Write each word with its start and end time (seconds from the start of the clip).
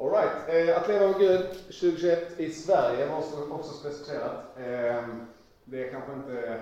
Alright, 0.00 0.48
eh, 0.48 0.76
att 0.76 0.88
leva 0.88 1.06
med 1.06 1.18
Gud 1.18 1.46
2021 1.66 2.40
i 2.40 2.52
Sverige 2.52 3.06
var 3.06 3.18
också, 3.18 3.36
också 3.50 3.72
specificerat. 3.72 4.44
Eh, 4.56 5.04
det 5.64 5.88
är 5.88 5.90
kanske 5.90 6.12
inte 6.12 6.60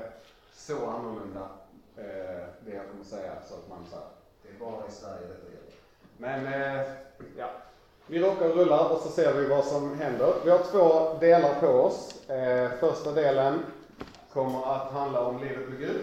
så 0.55 0.87
annorlunda 0.87 1.49
eh, 1.97 2.47
det 2.61 2.75
jag 2.75 2.91
kommer 2.91 3.05
säga, 3.05 3.33
så 3.49 3.55
att 3.55 3.69
man 3.69 3.87
säger 3.91 4.07
det 4.43 4.49
är 4.49 4.71
bara 4.71 4.87
i 4.87 4.91
Sverige 4.91 5.27
detta 5.29 5.47
gäller. 5.51 5.73
Men 6.17 6.47
eh, 6.47 6.87
ja, 7.37 7.51
vi 8.07 8.21
rockar 8.21 8.51
och 8.51 8.57
rullar 8.57 8.89
och 8.89 9.01
så 9.01 9.09
ser 9.09 9.35
vi 9.35 9.47
vad 9.47 9.65
som 9.65 9.99
händer. 9.99 10.35
Vi 10.45 10.51
har 10.51 10.59
två 10.59 11.19
delar 11.21 11.61
på 11.61 11.67
oss. 11.67 12.29
Eh, 12.31 12.71
första 12.71 13.13
delen 13.13 13.59
kommer 14.33 14.75
att 14.77 14.93
handla 14.93 15.21
om 15.27 15.39
livet 15.39 15.69
med 15.69 15.79
Gud. 15.79 16.01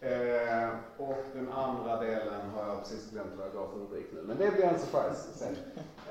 Eh, 0.00 0.68
och 0.96 1.24
den 1.34 1.52
andra 1.52 2.00
delen 2.00 2.50
har 2.54 2.68
jag 2.68 2.78
precis 2.78 3.10
glömt 3.10 3.32
vad 3.36 3.46
jag 3.46 3.54
gav 3.54 3.68
för 3.72 3.78
rubrik 3.78 4.06
nu. 4.12 4.22
Men 4.22 4.38
det 4.38 4.50
blir 4.50 4.64
en 4.64 4.78
surprise 4.78 5.38
sen 5.38 5.56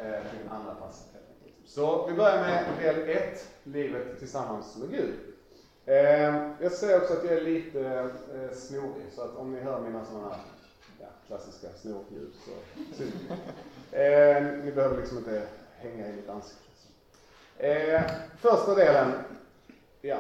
eh, 0.02 0.32
till 0.32 0.50
andra 0.50 0.76
passet. 0.76 1.14
Så 1.66 2.08
vi 2.08 2.14
börjar 2.14 2.42
med 2.42 2.66
del 2.82 3.10
1, 3.10 3.48
livet 3.64 4.20
tillsammans 4.20 4.78
med 4.78 4.92
Gud. 4.92 5.14
Eh, 5.86 6.52
jag 6.62 6.72
säger 6.72 7.02
också 7.02 7.14
att 7.14 7.24
jag 7.24 7.34
är 7.34 7.42
lite 7.42 7.90
eh, 8.34 8.56
snorig, 8.56 9.06
så 9.16 9.22
att 9.22 9.36
om 9.36 9.54
ni 9.54 9.60
hör 9.60 9.82
mina 9.82 10.06
sådana 10.06 10.30
här 10.30 10.38
ja, 11.00 11.08
klassiska 11.28 11.68
snorljud 11.76 12.34
så 12.46 12.52
synd. 12.96 13.14
Eh, 13.92 14.44
ni 14.64 14.72
behöver 14.72 14.98
liksom 14.98 15.18
inte 15.18 15.48
hänga 15.78 16.08
i 16.08 16.14
mitt 16.14 16.30
ansikte. 16.30 16.64
Eh, 17.58 18.02
första 18.40 18.76
delen, 18.76 19.12
ja, 20.02 20.18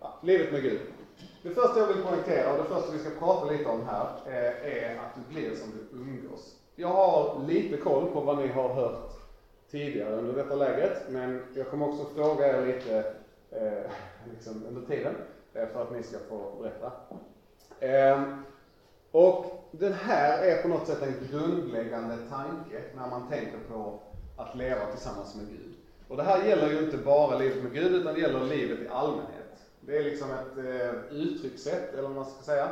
ja, 0.00 0.18
livet 0.22 0.52
med 0.52 0.62
Gud. 0.62 0.80
Det 1.42 1.50
första 1.50 1.78
jag 1.78 1.86
vill 1.86 2.02
poängtera 2.02 2.52
och 2.52 2.58
det 2.58 2.64
första 2.64 2.92
vi 2.92 2.98
ska 2.98 3.10
prata 3.18 3.50
lite 3.50 3.68
om 3.68 3.86
här 3.86 4.08
eh, 4.26 4.82
är 4.84 4.96
att 4.96 5.14
du 5.14 5.34
blir 5.34 5.56
som 5.56 5.70
du 5.70 5.96
umgås. 5.98 6.56
Jag 6.76 6.88
har 6.88 7.44
lite 7.48 7.76
koll 7.76 8.10
på 8.10 8.20
vad 8.20 8.38
ni 8.38 8.48
har 8.48 8.68
hört 8.68 9.11
tidigare 9.72 10.16
under 10.16 10.42
detta 10.42 10.54
läget, 10.54 11.02
men 11.08 11.42
jag 11.54 11.68
kommer 11.68 11.88
också 11.88 12.04
fråga 12.14 12.58
er 12.58 12.66
lite 12.66 12.98
eh, 13.50 13.90
liksom 14.34 14.66
under 14.68 14.86
tiden 14.86 15.14
eh, 15.54 15.68
för 15.68 15.82
att 15.82 15.92
ni 15.92 16.02
ska 16.02 16.18
få 16.18 16.62
berätta. 16.62 16.92
Eh, 17.80 18.22
och 19.10 19.68
den 19.70 19.92
här 19.92 20.42
är 20.42 20.62
på 20.62 20.68
något 20.68 20.86
sätt 20.86 21.02
en 21.02 21.28
grundläggande 21.30 22.16
tanke 22.30 22.82
när 22.96 23.06
man 23.06 23.28
tänker 23.28 23.58
på 23.68 24.00
att 24.36 24.56
leva 24.56 24.86
tillsammans 24.86 25.36
med 25.36 25.48
Gud. 25.48 25.74
Och 26.08 26.16
det 26.16 26.22
här 26.22 26.44
gäller 26.44 26.70
ju 26.70 26.84
inte 26.84 26.96
bara 26.96 27.38
livet 27.38 27.62
med 27.62 27.72
Gud, 27.72 27.94
utan 27.94 28.14
det 28.14 28.20
gäller 28.20 28.44
livet 28.44 28.80
i 28.80 28.88
allmänhet. 28.88 29.64
Det 29.80 29.96
är 29.96 30.04
liksom 30.04 30.30
ett 30.30 30.58
eh, 30.58 31.16
uttryckssätt, 31.16 31.92
eller 31.92 32.02
vad 32.02 32.12
man 32.16 32.24
ska 32.24 32.42
säga, 32.42 32.68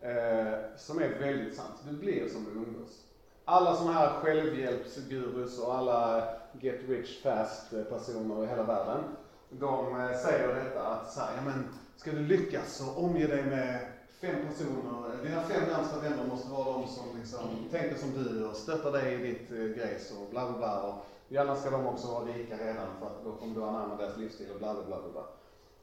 eh, 0.00 0.58
som 0.76 0.98
är 0.98 1.18
väldigt 1.20 1.56
sant. 1.56 1.74
Du 1.88 1.96
blir 1.96 2.28
som 2.28 2.44
du 2.44 2.50
umgås. 2.50 3.09
Alla 3.52 3.76
sådana 3.76 3.98
här 3.98 4.10
självhjälpsgurus 4.10 5.58
och 5.58 5.74
alla 5.74 6.24
get 6.60 6.80
rich 6.88 7.22
fast 7.22 7.70
personer 7.70 8.44
i 8.44 8.46
hela 8.46 8.62
världen, 8.62 9.04
de 9.50 10.00
eh, 10.00 10.16
säger 10.18 10.54
detta 10.54 10.86
att 10.86 11.12
så 11.12 11.20
här, 11.20 11.28
ja 11.36 11.42
men 11.44 11.68
ska 11.96 12.10
du 12.10 12.18
lyckas 12.18 12.76
så 12.76 12.94
omge 12.94 13.26
dig 13.26 13.44
med 13.44 13.80
fem 14.20 14.36
personer, 14.48 15.22
dina 15.22 15.42
fem 15.42 15.62
närmsta 15.68 16.00
vänner 16.00 16.26
måste 16.28 16.50
vara 16.50 16.64
de 16.64 16.88
som 16.88 17.04
liksom 17.18 17.40
tänker 17.70 17.96
som 17.96 18.24
du 18.24 18.44
och 18.44 18.56
stöttar 18.56 18.92
dig 18.92 19.14
i 19.14 19.16
ditt 19.16 19.50
eh, 19.50 19.56
grejs 19.56 20.12
och 20.20 20.30
bla 20.30 20.48
bla 20.48 20.58
bla. 20.58 20.82
Och 20.82 20.94
gärna 21.28 21.56
ska 21.56 21.70
de 21.70 21.86
också 21.86 22.08
vara 22.08 22.24
rika 22.24 22.54
redan 22.54 22.86
för 23.00 23.06
att 23.06 23.24
då 23.24 23.32
kommer 23.32 23.54
du 23.54 23.64
anamma 23.64 23.96
deras 23.96 24.16
livsstil 24.16 24.50
och 24.54 24.58
bla 24.58 24.74
bla 24.74 24.82
bla 24.82 24.98
bla. 25.12 25.24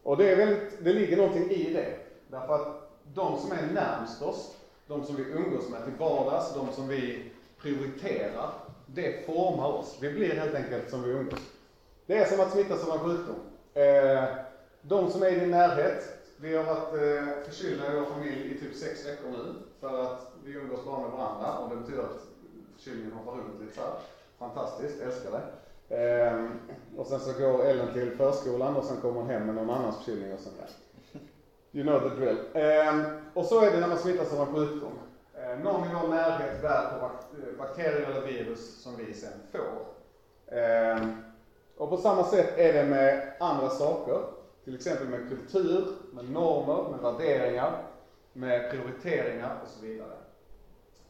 Och 0.03 0.17
det, 0.17 0.31
är 0.31 0.35
väldigt, 0.37 0.83
det 0.83 0.93
ligger 0.93 1.17
någonting 1.17 1.49
i 1.49 1.73
det. 1.73 1.97
Därför 2.27 2.55
att 2.55 2.89
de 3.13 3.39
som 3.39 3.51
är 3.51 3.73
närmst 3.73 4.21
oss, 4.21 4.55
de 4.87 5.03
som 5.05 5.15
vi 5.15 5.23
umgås 5.23 5.69
med 5.69 5.83
till 5.83 5.93
vardags, 5.93 6.53
de 6.53 6.67
som 6.73 6.87
vi 6.87 7.31
prioriterar, 7.61 8.53
det 8.85 9.25
formar 9.25 9.67
oss. 9.67 9.97
Vi 10.01 10.13
blir 10.13 10.35
helt 10.35 10.55
enkelt 10.55 10.89
som 10.89 11.03
vi 11.03 11.11
umgås. 11.11 11.39
Det 12.05 12.17
är 12.17 12.25
som 12.25 12.39
att 12.39 12.51
smittas 12.51 12.87
av 12.87 12.93
en 12.93 12.99
sjukdom. 12.99 13.35
Eh, 13.73 14.23
de 14.81 15.11
som 15.11 15.23
är 15.23 15.31
i 15.31 15.39
din 15.39 15.51
närhet, 15.51 16.03
vi 16.37 16.55
har 16.55 16.63
varit 16.63 16.93
eh, 16.93 17.43
förkylda 17.45 17.93
i 17.93 17.95
vår 17.95 18.05
familj 18.05 18.55
i 18.55 18.59
typ 18.59 18.75
sex 18.75 19.05
veckor 19.07 19.29
nu, 19.29 19.53
för 19.79 20.03
att 20.03 20.31
vi 20.45 20.53
umgås 20.53 20.85
bara 20.85 20.99
med 21.01 21.11
varandra 21.11 21.57
och 21.57 21.69
det 21.69 21.75
betyder 21.75 22.03
att 22.03 22.27
förkylningen 22.75 23.11
hoppar 23.11 23.31
runt 23.31 23.61
lite 23.61 23.75
så 23.75 23.81
här. 23.81 23.91
Fantastiskt, 24.39 25.01
älskar 25.01 25.31
det. 25.31 25.43
Ehm, 25.95 26.59
och 26.97 27.07
sen 27.07 27.19
så 27.19 27.39
går 27.39 27.65
Ellen 27.65 27.93
till 27.93 28.11
förskolan 28.11 28.75
och 28.75 28.85
sen 28.85 28.97
kommer 29.01 29.21
hon 29.21 29.29
hem 29.29 29.45
med 29.45 29.55
någon 29.55 29.69
annans 29.69 29.97
förkylning 29.97 30.33
och 30.33 30.39
sen, 30.39 30.53
ja. 30.59 31.19
You 31.71 31.83
know 31.83 32.09
the 32.09 32.15
drill. 32.15 32.37
Ehm, 32.53 33.03
och 33.33 33.45
så 33.45 33.61
är 33.61 33.71
det 33.71 33.79
när 33.79 33.87
man 33.87 33.97
smittas 33.97 34.33
av 34.33 34.47
en 34.47 34.55
sjukdom. 34.55 34.91
Eh, 35.47 35.59
någon 35.59 35.89
i 35.89 35.93
vår 35.93 36.07
närhet 36.07 36.61
bär 36.61 36.99
på 36.99 37.05
eh, 37.05 37.57
bakterier 37.57 38.09
eller 38.09 38.21
virus 38.21 38.81
som 38.81 38.95
vi 38.97 39.13
sen 39.13 39.39
får. 39.51 39.85
Ehm, 40.57 41.23
och 41.77 41.89
på 41.89 41.97
samma 41.97 42.23
sätt 42.23 42.57
är 42.57 42.73
det 42.73 42.83
med 42.83 43.33
andra 43.39 43.69
saker. 43.69 44.19
Till 44.63 44.75
exempel 44.75 45.07
med 45.07 45.29
kultur, 45.29 45.87
med 46.11 46.29
normer, 46.29 46.89
med 46.89 46.99
värderingar, 46.99 47.83
med 48.33 48.71
prioriteringar 48.71 49.59
och 49.63 49.69
så 49.69 49.85
vidare. 49.85 50.17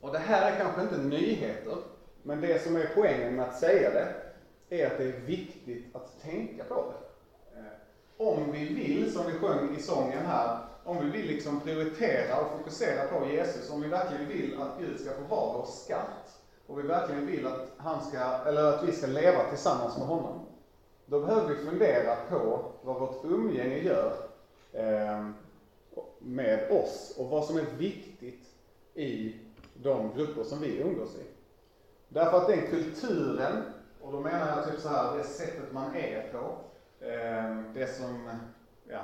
Och 0.02 0.12
det 0.12 0.20
här 0.20 0.52
är 0.52 0.56
kanske 0.56 0.82
inte 0.82 0.98
nyheter, 0.98 1.78
men 2.24 2.42
det 2.42 2.64
som 2.64 2.76
är 2.76 2.92
poängen 2.96 3.36
med 3.36 3.46
att 3.46 3.60
säga 3.60 3.90
det 3.90 4.82
är 4.82 4.88
att 4.88 4.98
det 4.98 5.04
är 5.04 5.20
viktigt 5.20 5.96
att 5.96 6.22
tänka 6.22 6.64
på 6.64 6.76
det. 6.76 7.60
Eh, 7.60 7.66
om 8.18 8.52
vi 8.52 8.74
vill, 8.74 9.14
som 9.14 9.26
vi 9.32 9.40
sjöng 9.40 9.76
i 9.76 9.82
sången 9.82 10.26
här, 10.26 10.58
om 10.88 11.06
vi 11.06 11.12
vill 11.12 11.28
liksom 11.28 11.60
prioritera 11.60 12.40
och 12.42 12.58
fokusera 12.58 13.08
på 13.08 13.28
Jesus, 13.28 13.70
om 13.70 13.82
vi 13.82 13.88
verkligen 13.88 14.28
vill 14.28 14.62
att 14.62 14.80
Gud 14.80 15.00
ska 15.00 15.10
få 15.12 15.36
vara 15.36 15.58
vår 15.58 15.66
skatt, 15.66 16.42
och 16.68 16.80
vi 16.80 16.84
verkligen 16.84 17.26
vill 17.26 17.48
att, 17.48 17.72
han 17.78 18.06
ska, 18.06 18.20
eller 18.20 18.64
att 18.64 18.84
vi 18.84 18.92
ska 18.92 19.08
leva 19.08 19.44
tillsammans 19.50 19.98
med 19.98 20.08
honom, 20.08 20.46
då 21.06 21.20
behöver 21.20 21.48
vi 21.48 21.56
fundera 21.56 22.16
på 22.30 22.72
vad 22.82 23.00
vårt 23.00 23.26
umgänge 23.26 23.78
gör 23.78 24.14
eh, 24.72 25.30
med 26.20 26.72
oss 26.72 27.16
och 27.18 27.30
vad 27.30 27.46
som 27.46 27.58
är 27.58 27.66
viktigt 27.78 28.46
i 28.94 29.36
de 29.74 30.16
grupper 30.16 30.44
som 30.44 30.62
vi 30.62 30.82
umgås 30.82 31.16
i. 31.16 31.24
Därför 32.10 32.38
att 32.38 32.48
den 32.48 32.68
kulturen 32.68 33.64
och 34.02 34.12
då 34.12 34.20
menar 34.20 34.48
jag 34.48 34.72
typ 34.72 34.80
så 34.80 34.90
här, 34.90 35.18
det 35.18 35.24
sättet 35.24 35.72
man 35.72 35.96
är 35.96 36.32
på, 36.32 36.58
eh, 37.06 37.74
det 37.74 37.88
som, 37.98 38.30
ja, 38.90 39.02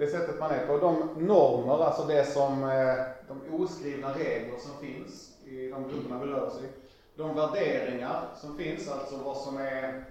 det 0.00 0.06
sättet 0.06 0.40
man 0.40 0.50
är 0.50 0.66
på, 0.66 0.78
de 0.78 1.26
normer, 1.26 1.84
alltså 1.84 2.06
det 2.06 2.24
som, 2.24 2.64
eh, 2.64 3.04
de 3.28 3.54
oskrivna 3.54 4.14
regler 4.14 4.58
som 4.58 4.86
finns 4.86 5.38
i 5.44 5.68
de 5.68 5.88
grupperna 5.88 6.24
vi 6.24 6.26
rör 6.26 6.46
oss 6.46 6.60
i, 6.62 6.68
de 7.16 7.34
värderingar 7.36 8.28
som 8.36 8.56
finns, 8.56 8.90
alltså 8.90 9.16
vad 9.24 9.36
som 9.36 9.56
är 9.56 10.04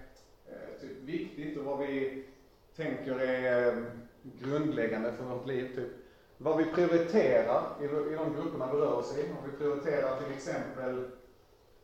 eh, 0.47 0.81
typ 0.81 1.03
viktigt 1.03 1.57
och 1.57 1.65
vad 1.65 1.79
vi 1.79 2.25
tänker 2.75 3.19
är 3.19 3.67
eh, 3.67 3.83
grundläggande 4.21 5.13
för 5.13 5.23
vårt 5.23 5.47
liv, 5.47 5.75
typ. 5.75 5.89
Vad 6.37 6.57
vi 6.57 6.65
prioriterar 6.65 7.63
i, 7.81 7.85
i 7.85 8.15
de 8.15 8.33
grupperna 8.35 8.73
vi 8.73 8.77
rör 8.77 8.93
oss 8.93 9.17
i. 9.17 9.21
Om 9.21 9.51
vi 9.51 9.57
prioriterar 9.57 10.21
till 10.21 10.33
exempel 10.35 11.05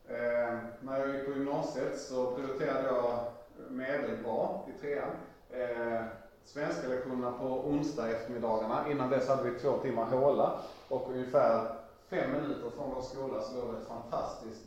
Eh, 0.08 0.58
när 0.80 0.98
jag 0.98 1.14
gick 1.14 1.26
på 1.26 1.32
gymnasiet 1.32 1.98
så 1.98 2.36
prioriterade 2.36 2.86
jag 2.86 3.24
medelbra 3.70 4.60
i 4.68 4.80
trean. 4.80 5.10
Eh, 5.50 6.04
svenska 6.46 6.88
lektionerna 6.88 7.32
på 7.32 7.44
onsdag 7.44 8.10
eftermiddagarna. 8.10 8.90
Innan 8.90 9.10
dess 9.10 9.28
hade 9.28 9.50
vi 9.50 9.58
två 9.58 9.78
timmar 9.78 10.04
håla 10.04 10.60
och 10.88 11.10
ungefär 11.10 11.76
fem 12.08 12.32
minuter 12.32 12.70
från 12.76 12.90
vår 12.94 13.02
skola 13.02 13.42
så 13.42 13.56
låg 13.56 13.74
det 13.74 13.80
ett 13.80 13.88
fantastiskt 13.88 14.62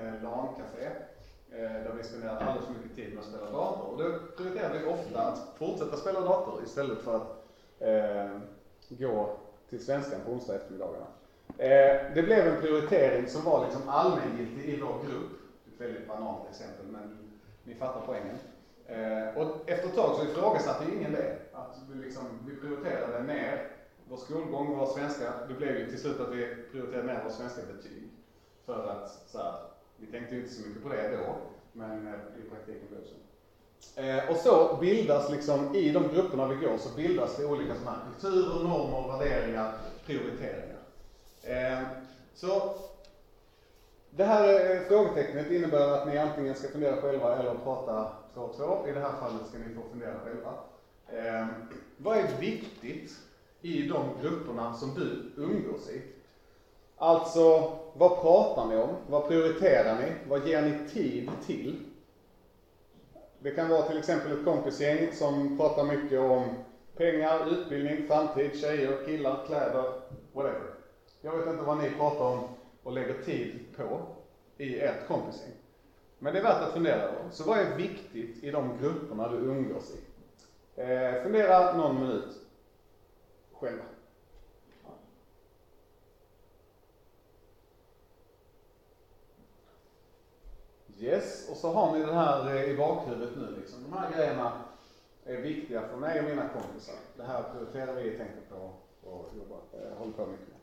eh, 0.00 0.22
LAN-café 0.22 0.86
eh, 1.50 1.82
där 1.84 1.92
vi 1.98 2.04
spenderade 2.04 2.38
alldeles 2.40 2.66
för 2.66 2.74
mycket 2.74 2.96
tid 2.96 3.14
med 3.14 3.18
att 3.18 3.28
spela 3.28 3.50
dator. 3.50 3.84
Och 3.84 3.98
då 3.98 4.18
prioriterade 4.36 4.78
vi 4.78 4.84
ofta 4.84 5.20
att 5.20 5.38
fortsätta 5.58 5.96
spela 5.96 6.20
dator 6.20 6.62
istället 6.64 6.98
för 6.98 7.16
att 7.16 7.44
eh, 7.78 8.38
gå 8.88 9.36
till 9.70 9.84
svenskan 9.84 10.20
på 10.26 10.32
onsdag 10.32 10.54
eftermiddagarna. 10.54 11.06
Eh, 11.58 12.14
det 12.14 12.22
blev 12.22 12.46
en 12.46 12.60
prioritering 12.60 13.28
som 13.28 13.44
var 13.44 13.64
liksom 13.64 13.88
allmängiltig 13.88 14.64
i 14.64 14.80
vår 14.80 14.94
grupp. 15.08 15.30
Ett 15.66 15.80
väldigt 15.80 16.08
banalt 16.08 16.50
exempel, 16.50 16.86
men 16.86 17.18
ni 17.64 17.74
fattar 17.74 18.00
poängen. 18.06 18.38
Eh, 18.86 19.36
och 19.36 19.70
efter 19.70 19.88
ett 19.88 19.94
tag 19.94 20.16
så 20.16 20.24
ifrågasatte 20.24 20.84
ju 20.84 20.96
ingen 20.96 21.12
det. 21.12 21.36
Att 21.52 21.76
vi, 21.90 22.04
liksom, 22.04 22.24
vi 22.46 22.56
prioriterade 22.56 23.22
ner 23.22 23.68
vår 24.08 24.16
skolgång, 24.16 24.78
vår 24.78 24.86
svenska. 24.86 25.32
Det 25.48 25.54
blev 25.54 25.76
ju 25.76 25.90
till 25.90 26.00
slut 26.00 26.20
att 26.20 26.32
vi 26.32 26.56
prioriterade 26.72 27.06
ner 27.06 27.22
våra 27.22 27.32
svenska 27.32 27.62
betyg. 27.76 28.10
För 28.66 28.88
att, 28.88 29.22
så 29.26 29.38
här, 29.38 29.54
vi 29.96 30.06
tänkte 30.06 30.34
ju 30.34 30.40
inte 30.40 30.54
så 30.54 30.68
mycket 30.68 30.82
på 30.82 30.88
det 30.88 31.16
då, 31.16 31.36
men 31.72 32.06
eh, 32.06 32.14
i 32.14 32.50
praktiken 32.50 32.88
blev 32.88 33.00
det 33.00 33.06
så. 33.06 33.14
Eh, 34.00 34.30
och 34.30 34.36
så 34.36 34.76
bildas 34.80 35.30
liksom, 35.30 35.74
i 35.74 35.92
de 35.92 36.08
grupperna 36.08 36.46
vi 36.46 36.66
går, 36.66 36.78
så 36.78 36.96
bildas 36.96 37.36
det 37.36 37.46
olika 37.46 37.74
sådana 37.74 37.90
här 37.90 38.12
kulturer, 38.12 38.64
normer, 38.64 39.18
värderingar, 39.18 39.72
prioriteringar. 40.06 40.78
Eh, 41.42 41.82
så 42.34 42.74
det 44.10 44.24
här 44.24 44.70
eh, 44.70 44.80
frågetecknet 44.80 45.50
innebär 45.50 45.92
att 45.92 46.06
ni 46.06 46.18
antingen 46.18 46.54
ska 46.54 46.68
fundera 46.68 46.96
själva 46.96 47.36
eller 47.36 47.54
prata 47.54 48.08
två 48.34 48.40
och 48.40 48.56
två. 48.56 48.88
I 48.88 48.92
det 48.92 49.00
här 49.00 49.12
fallet 49.20 49.46
ska 49.46 49.58
ni 49.58 49.74
få 49.74 49.80
fundera 49.90 50.14
själva. 50.24 50.54
Eh, 51.06 51.46
vad 51.96 52.16
är 52.16 52.40
viktigt 52.40 53.12
i 53.62 53.88
de 53.88 54.04
grupperna 54.22 54.74
som 54.74 54.94
du 54.94 55.32
umgås 55.42 55.90
i? 55.90 56.02
Alltså, 56.96 57.72
vad 57.94 58.20
pratar 58.20 58.66
ni 58.66 58.76
om? 58.76 58.96
Vad 59.06 59.28
prioriterar 59.28 59.98
ni? 59.98 60.12
Vad 60.28 60.48
ger 60.48 60.62
ni 60.62 60.88
tid 60.88 61.30
till? 61.46 61.80
Det 63.38 63.50
kan 63.50 63.68
vara 63.68 63.82
till 63.82 63.98
exempel 63.98 64.32
ett 64.32 64.44
kompisgäng 64.44 65.12
som 65.12 65.58
pratar 65.58 65.84
mycket 65.84 66.20
om 66.20 66.54
pengar, 66.96 67.52
utbildning, 67.52 68.06
framtid, 68.06 68.60
tjejer, 68.60 69.06
killar, 69.06 69.46
kläder, 69.46 69.84
whatever. 70.32 70.74
Jag 71.20 71.36
vet 71.36 71.48
inte 71.48 71.62
vad 71.62 71.78
ni 71.78 71.90
pratar 71.90 72.24
om 72.24 72.48
och 72.82 72.92
lägger 72.92 73.22
tid 73.22 73.64
på 73.76 74.00
i 74.56 74.78
ert 74.78 75.06
kompisgäng. 75.08 75.52
Men 76.24 76.32
det 76.32 76.38
är 76.38 76.42
värt 76.42 76.62
att 76.62 76.72
fundera 76.72 77.02
över. 77.02 77.30
Så 77.30 77.44
vad 77.44 77.58
är 77.58 77.76
viktigt 77.76 78.44
i 78.44 78.50
de 78.50 78.78
grupperna 78.78 79.28
du 79.28 79.36
umgås 79.36 79.92
i? 79.94 80.00
Eh, 80.80 81.22
fundera 81.22 81.76
någon 81.76 82.00
minut 82.00 82.40
själva. 83.52 83.84
Yes, 90.98 91.48
och 91.50 91.56
så 91.56 91.72
har 91.72 91.92
ni 91.92 92.04
det 92.04 92.14
här 92.14 92.54
eh, 92.56 92.64
i 92.64 92.76
bakhuvudet 92.76 93.36
nu 93.36 93.56
liksom. 93.60 93.82
De 93.82 93.92
här 93.92 94.12
grejerna 94.12 94.52
är 95.24 95.36
viktiga 95.36 95.88
för 95.88 95.96
mig 95.96 96.20
och 96.20 96.24
mina 96.24 96.48
kompisar. 96.48 96.96
Det 97.16 97.22
här 97.22 97.42
prioriterar 97.42 97.94
vi, 97.94 98.18
tänker 98.18 98.40
på 98.50 98.70
och 99.10 99.30
jobbar, 99.36 99.60
eh, 99.72 99.98
håller 99.98 100.12
på 100.12 100.26
mycket 100.26 100.48
med. 100.48 100.53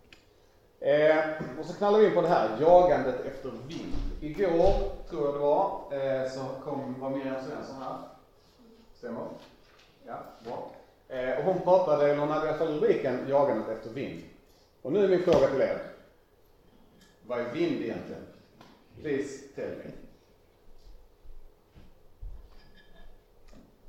Eh, 0.82 1.20
och 1.60 1.66
så 1.66 1.74
knallar 1.74 2.00
vi 2.00 2.06
in 2.06 2.14
på 2.14 2.22
det 2.22 2.28
här, 2.28 2.58
jagandet 2.62 3.26
efter 3.26 3.52
vind. 3.68 3.94
Igår, 4.22 4.74
tror 5.10 5.26
jag 5.26 5.34
det 5.34 5.40
var, 5.40 5.84
eh, 5.92 6.30
så 6.30 6.46
kom, 6.64 7.00
var 7.00 7.10
Miriam 7.10 7.44
Svensson 7.46 7.82
här. 7.82 7.98
Stämmer? 8.94 9.26
Ja, 10.06 10.24
bra. 10.46 10.72
Eh, 11.08 11.38
och 11.38 11.44
hon 11.44 11.62
pratade, 11.62 12.06
eller 12.06 12.20
hon 12.20 12.30
hade 12.30 12.46
i 12.46 12.50
alla 12.50 12.58
fall 12.58 12.74
rubriken 12.74 13.26
Jagandet 13.30 13.70
efter 13.70 13.90
vind. 13.90 14.22
Och 14.82 14.92
nu 14.92 15.04
är 15.04 15.08
min 15.08 15.24
fråga 15.24 15.48
till 15.48 15.62
er. 15.62 15.82
Vad 17.28 17.40
är 17.40 17.54
vind 17.54 17.82
egentligen? 17.82 18.26
Please 19.02 19.40
tell 19.56 19.70
me. 19.70 19.92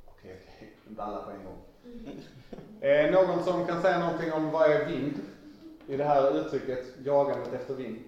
Okej, 0.05 0.39
okej, 0.57 0.73
inte 0.89 1.03
alla 1.03 1.21
på 1.21 1.31
en 1.31 1.45
gång. 1.45 1.57
Eh, 2.81 3.11
någon 3.11 3.43
som 3.43 3.67
kan 3.67 3.81
säga 3.81 3.99
någonting 3.99 4.33
om 4.33 4.51
vad 4.51 4.71
är 4.71 4.85
vind? 4.85 5.13
I 5.87 5.97
det 5.97 6.03
här 6.03 6.37
uttrycket, 6.37 6.85
jagandet 7.05 7.53
efter 7.53 7.73
vind. 7.73 8.03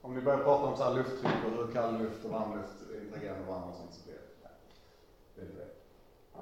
Om 0.00 0.14
ni 0.14 0.20
börjar 0.20 0.44
prata 0.44 0.64
om 0.64 0.76
så 0.76 0.84
här 0.84 0.94
lufttryck 0.94 1.44
och 1.46 1.66
hur 1.66 1.72
kall 1.72 1.98
luft 1.98 2.24
och 2.24 2.30
varm 2.30 2.58
luft 2.58 2.74
interagerar 3.02 3.38
med 3.38 3.46
varandra 3.46 3.68
och 3.68 3.76
sånt 3.76 3.94
så 3.94 4.04
blir 4.04 4.14
det, 4.14 4.48
det, 5.34 5.46
blir 5.46 5.60
det. 5.60 5.68
Ja. 6.34 6.40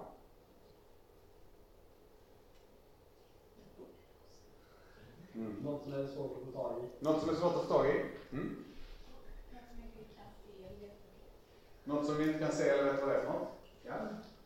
Mm. 5.34 5.52
Något 5.64 5.82
som 5.82 5.92
är 5.92 6.06
svårt 6.06 6.36
att 6.36 6.44
få 6.44 6.52
tag 6.52 6.84
i. 6.84 7.04
Något 7.04 7.20
som 7.20 7.30
är 7.30 7.34
svårt 7.34 7.54
att 7.56 7.62
få 7.62 7.68
tag 7.68 7.86
i? 7.86 8.04
Mm. 8.32 8.64
Något 11.84 12.06
som 12.06 12.16
vi 12.16 12.26
inte 12.26 12.38
kan 12.38 12.52
se 12.52 12.68
eller 12.68 12.92
vet 12.92 13.00
vad 13.00 13.08
det 13.08 13.14
är 13.14 13.20
för 13.20 13.32
något? 13.32 13.48
Ja. 13.82 13.94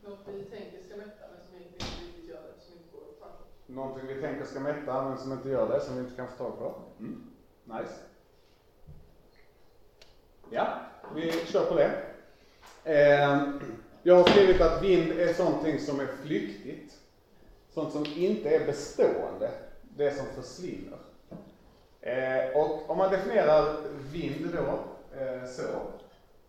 Något 0.05 0.19
vi 0.26 0.44
tänker 0.44 0.82
ska 0.82 0.97
mätta 0.97 1.25
men 1.32 1.47
som 1.47 1.56
inte 1.56 1.75
riktigt 1.75 2.31
gör 2.31 2.43
det, 2.43 2.61
som 2.61 2.73
inte 2.73 2.91
går 2.93 3.26
att. 3.26 3.53
Någonting 3.66 4.06
vi 4.06 4.20
tänker 4.20 4.44
ska 4.44 4.61
mätta 4.61 5.08
men 5.08 5.19
som 5.19 5.32
inte 5.32 5.49
gör 5.49 5.69
det, 5.69 5.81
som 5.81 5.94
vi 5.94 6.00
inte 6.00 6.16
kan 6.16 6.28
få 6.28 6.44
tag 6.44 6.58
på. 6.58 6.75
Mm. 6.99 7.22
Nice. 7.64 7.94
Ja, 10.50 10.78
vi 11.14 11.32
kör 11.32 11.64
på 11.64 11.75
det. 11.75 11.90
Eh, 12.84 13.40
jag 14.02 14.16
har 14.16 14.25
skrivit 14.25 14.61
att 14.61 14.82
vind 14.82 15.12
är 15.12 15.32
sånting 15.32 15.78
som 15.78 16.00
är 16.00 16.06
flyktigt. 16.06 16.94
Sånt 17.70 17.93
som 17.93 18.06
inte 18.16 18.49
är 18.49 18.66
bestående. 18.66 19.50
Det 19.82 20.14
som 20.14 20.26
försvinner. 20.43 20.99
Eh, 22.00 22.56
och 22.56 22.90
om 22.90 22.99
man 22.99 23.11
definierar 23.11 23.76
vind 24.12 24.55
då, 24.55 24.78
eh, 25.19 25.49
så, 25.49 25.62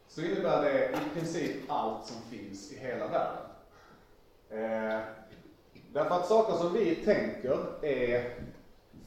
så 0.07 0.21
innebär 0.21 0.61
det 0.61 0.89
i 0.89 1.19
princip 1.19 1.55
allt 1.67 2.05
som 2.05 2.21
finns 2.21 2.71
i 2.71 2.77
hela 2.79 3.07
världen. 3.07 3.45
Därför 5.95 6.15
att 6.15 6.27
saker 6.27 6.53
som 6.53 6.73
vi 6.73 6.95
tänker 6.95 7.85
är 7.85 8.33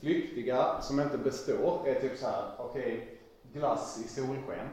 flyktiga, 0.01 0.81
som 0.81 1.01
inte 1.01 1.19
består, 1.19 1.89
är 1.89 2.01
typ 2.01 2.19
så 2.19 2.27
här, 2.27 2.45
okej, 2.59 2.83
okay, 2.83 3.01
glass 3.53 4.01
i 4.05 4.09
solsken, 4.09 4.69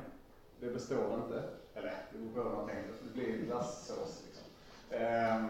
det 0.59 0.69
består 0.69 1.13
inte. 1.13 1.43
Eller, 1.73 1.93
det 2.11 2.17
beror 2.17 2.43
på 2.43 2.49
hur 2.49 2.55
man 2.55 2.67
tänker, 2.67 2.91
det 3.03 3.13
blir 3.13 3.37
glassås 3.37 4.23
liksom. 4.25 4.43
Ehm, 4.91 5.47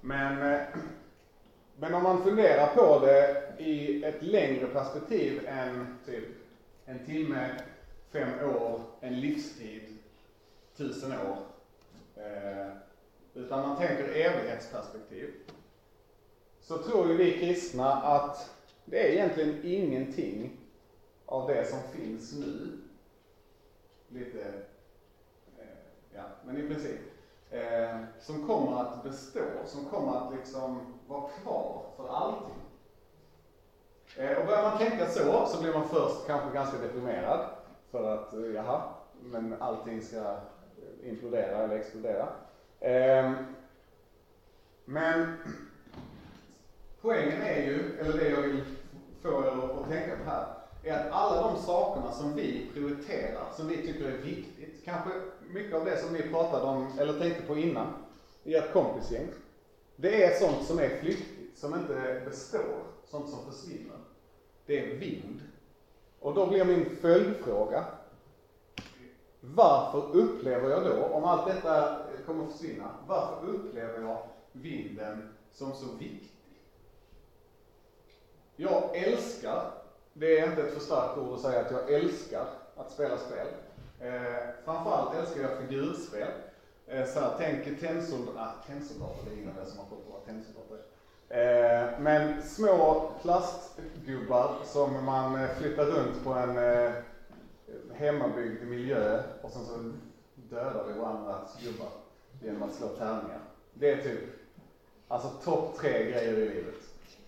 men, 0.00 0.52
eh, 0.52 0.60
men 1.76 1.94
om 1.94 2.02
man 2.02 2.22
funderar 2.22 2.74
på 2.74 3.06
det 3.06 3.52
i 3.58 4.04
ett 4.04 4.22
längre 4.22 4.66
perspektiv 4.66 5.46
än 5.46 5.98
typ 6.06 6.28
en 6.84 7.06
timme, 7.06 7.60
fem 8.12 8.30
år, 8.56 8.80
en 9.00 9.20
livstid, 9.20 9.98
tusen 10.76 11.12
år. 11.12 11.36
Eh, 12.16 12.72
utan 13.34 13.68
man 13.68 13.76
tänker 13.76 14.04
evighetsperspektiv. 14.04 15.34
Så 16.68 16.78
tror 16.78 17.08
ju 17.08 17.16
vi 17.16 17.38
kristna 17.38 17.92
att 17.92 18.50
det 18.84 19.08
är 19.08 19.12
egentligen 19.12 19.60
ingenting 19.64 20.56
av 21.26 21.48
det 21.48 21.64
som 21.64 21.78
finns 21.92 22.32
nu. 22.32 22.78
Lite, 24.08 24.40
eh, 25.58 25.64
ja, 26.14 26.22
men 26.44 26.56
i 26.56 26.68
princip. 26.68 27.00
Eh, 27.50 27.96
som 28.20 28.46
kommer 28.46 28.80
att 28.80 29.04
bestå, 29.04 29.40
som 29.66 29.84
kommer 29.84 30.16
att 30.16 30.34
liksom 30.34 30.94
vara 31.06 31.28
kvar 31.28 31.82
för 31.96 32.08
allting 32.08 32.62
Eh, 34.16 34.38
och 34.38 34.46
börjar 34.46 34.62
man 34.62 34.78
tänka 34.78 35.06
så, 35.06 35.46
så 35.46 35.62
blir 35.62 35.72
man 35.72 35.88
först 35.88 36.26
kanske 36.26 36.54
ganska 36.54 36.78
deprimerad. 36.78 37.46
För 37.90 38.14
att, 38.14 38.34
eh, 38.34 38.40
jaha, 38.54 38.82
men 39.20 39.62
allting 39.62 40.02
ska 40.02 40.36
implodera 41.02 41.64
eller 41.64 41.76
explodera. 41.76 42.28
Eh, 42.80 43.32
men 44.84 45.36
poängen 47.08 47.42
är 47.42 47.62
ju, 47.62 47.98
eller 48.00 48.18
det 48.18 48.28
jag 48.28 48.42
vill 48.42 48.62
få 49.22 49.28
er 49.28 49.80
att 49.82 49.88
tänka 49.88 50.16
på 50.16 50.30
här, 50.30 50.46
är 50.82 50.92
att 50.92 51.12
alla 51.12 51.48
de 51.48 51.58
sakerna 51.58 52.12
som 52.12 52.34
vi 52.34 52.70
prioriterar, 52.74 53.46
som 53.56 53.66
vi 53.66 53.76
tycker 53.76 54.04
är 54.04 54.16
viktigt, 54.16 54.84
kanske 54.84 55.10
mycket 55.48 55.74
av 55.74 55.84
det 55.84 55.96
som 55.96 56.12
vi 56.12 56.22
pratade 56.22 56.66
om, 56.66 56.90
eller 56.98 57.18
tänkte 57.18 57.42
på 57.42 57.56
innan, 57.56 57.86
i 58.44 58.54
ett 58.54 58.72
kompisgäng, 58.72 59.28
det 59.96 60.22
är 60.22 60.30
sånt 60.38 60.62
som 60.62 60.78
är 60.78 60.88
flyktigt, 60.88 61.58
som 61.58 61.74
inte 61.74 62.22
består, 62.24 62.78
sånt 63.04 63.28
som 63.28 63.52
försvinner. 63.52 63.96
Det 64.66 64.78
är 64.78 64.84
vind. 64.84 65.40
Och 66.20 66.34
då 66.34 66.46
blir 66.46 66.64
min 66.64 66.90
följdfråga, 67.00 67.84
varför 69.40 70.04
upplever 70.10 70.70
jag 70.70 70.84
då, 70.84 71.06
om 71.06 71.24
allt 71.24 71.44
detta 71.44 71.90
kommer 72.26 72.42
att 72.44 72.52
försvinna, 72.52 72.90
varför 73.06 73.46
upplever 73.46 74.00
jag 74.00 74.18
vinden 74.52 75.22
som 75.52 75.74
så 75.74 75.86
viktig? 75.86 76.37
Jag 78.60 78.96
älskar, 78.96 79.70
det 80.12 80.38
är 80.38 80.50
inte 80.50 80.62
ett 80.62 80.74
för 80.74 80.80
starkt 80.80 81.18
ord 81.18 81.34
att 81.34 81.40
säga 81.40 81.60
att 81.60 81.70
jag 81.70 81.92
älskar 81.92 82.46
att 82.76 82.92
spela 82.92 83.18
spel. 83.18 83.46
Eh, 84.00 84.48
framförallt 84.64 85.14
älskar 85.14 85.42
jag 85.42 85.58
figurspel. 85.58 86.28
Eh, 86.86 87.06
så 87.06 87.20
här, 87.20 87.34
tänk 87.38 87.80
tennsoldater, 87.80 88.40
ah, 88.40 88.54
tennsoldater, 88.66 89.24
det 89.24 89.30
är 89.30 89.42
ingen 89.42 89.66
som 89.66 89.78
har 89.78 89.86
fått 89.86 90.06
vara 90.10 90.20
tennsoldater. 90.20 90.78
Eh, 91.28 92.00
men 92.00 92.42
små 92.42 93.10
plastgubbar 93.22 94.56
som 94.64 95.04
man 95.04 95.42
eh, 95.42 95.48
flyttar 95.56 95.84
runt 95.84 96.24
på 96.24 96.32
en 96.32 96.58
eh, 96.58 96.92
hemmabyggd 97.94 98.62
miljö 98.62 99.22
och 99.42 99.50
sen 99.50 99.64
så 99.66 99.92
dödar 100.34 100.84
vi 100.88 101.00
varandras 101.00 101.62
gubbar 101.62 101.88
genom 102.42 102.62
att 102.62 102.74
slå 102.74 102.88
tärningar. 102.88 103.40
Det 103.74 103.92
är 103.92 104.02
typ, 104.02 104.20
alltså 105.08 105.28
topp 105.28 105.78
tre 105.80 106.10
grejer 106.10 106.32
i 106.32 106.48
livet 106.48 106.74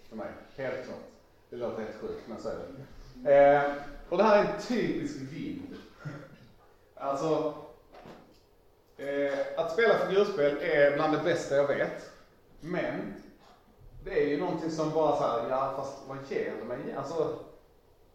för 0.09 0.17
mig, 0.17 0.31
helt 0.57 0.85
klart. 0.85 1.10
Det 1.51 1.57
låter 1.57 1.83
helt 1.83 2.01
sjukt, 2.01 2.23
men 2.27 2.41
så 2.41 2.49
är 2.49 2.55
det. 2.55 3.35
Eh, 3.35 3.63
och 4.09 4.19
det 4.19 4.25
här 4.25 4.45
är 4.45 4.49
en 4.49 4.61
typisk 4.61 5.17
vind. 5.21 5.77
Alltså, 6.95 7.55
eh, 8.97 9.39
att 9.57 9.73
spela 9.73 9.99
figurspel 9.99 10.57
är 10.63 10.95
bland 10.95 11.13
det 11.13 11.25
bästa 11.25 11.57
jag 11.57 11.67
vet. 11.67 12.11
Men, 12.61 13.15
det 14.05 14.25
är 14.25 14.29
ju 14.29 14.41
någonting 14.41 14.71
som 14.71 14.91
bara 14.91 15.17
så 15.17 15.23
här, 15.23 15.51
ja 15.51 15.73
fast 15.77 15.99
vad 16.09 16.19
ger 16.29 16.53
det 16.59 16.65
mig? 16.65 16.95
Alltså, 16.97 17.39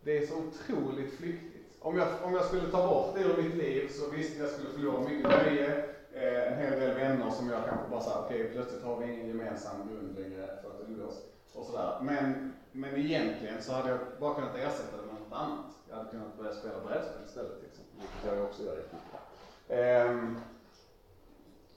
det 0.04 0.18
är 0.18 0.28
så 0.28 0.34
otroligt 0.34 1.14
flyktigt. 1.14 1.78
Om 1.80 1.98
jag, 1.98 2.08
om 2.24 2.34
jag 2.34 2.46
skulle 2.46 2.72
ta 2.72 2.88
bort 2.88 3.16
det 3.16 3.22
ur 3.22 3.44
mitt 3.44 3.56
liv 3.56 3.90
så 3.92 4.10
visst, 4.10 4.40
jag 4.40 4.50
skulle 4.50 4.70
förlora 4.70 5.10
mycket 5.10 5.30
nöje, 5.30 5.86
eh, 6.14 6.54
en 6.54 6.60
hel 6.60 6.80
del 6.80 6.96
vänner 6.96 7.32
som 7.32 7.50
jag 7.50 7.66
kanske 7.66 7.90
bara 7.90 8.02
såhär, 8.02 8.22
okej 8.26 8.42
okay, 8.42 8.54
plötsligt 8.54 8.84
har 8.84 8.98
vi 8.98 9.14
ingen 9.14 9.28
gemensam 9.28 9.88
grund 9.90 10.20
längre 10.20 10.48
för 10.62 10.70
att 10.70 10.90
umgås 10.90 11.16
och 11.54 11.66
sådär. 11.66 12.00
Men, 12.02 12.54
men 12.76 12.98
egentligen 12.98 13.64
så 13.64 13.72
hade 13.72 13.90
jag 13.90 14.00
bara 14.20 14.36
kunnat 14.36 14.56
ersätta 14.56 14.98
det 14.98 15.14
med 15.14 15.22
något 15.22 15.40
annat. 15.40 15.66
Jag 15.90 15.96
hade 15.96 16.10
kunnat 16.10 16.38
börja 16.38 16.54
spela 16.54 16.80
brädspel 16.88 17.26
istället 17.26 17.60
till 17.60 17.70
exempel, 17.70 18.00
vilket 18.00 18.38
jag 18.38 18.44
också 18.44 18.64
gör 18.64 18.76
rätt 18.76 18.94
mycket. 18.94 20.10
Um, 20.10 20.40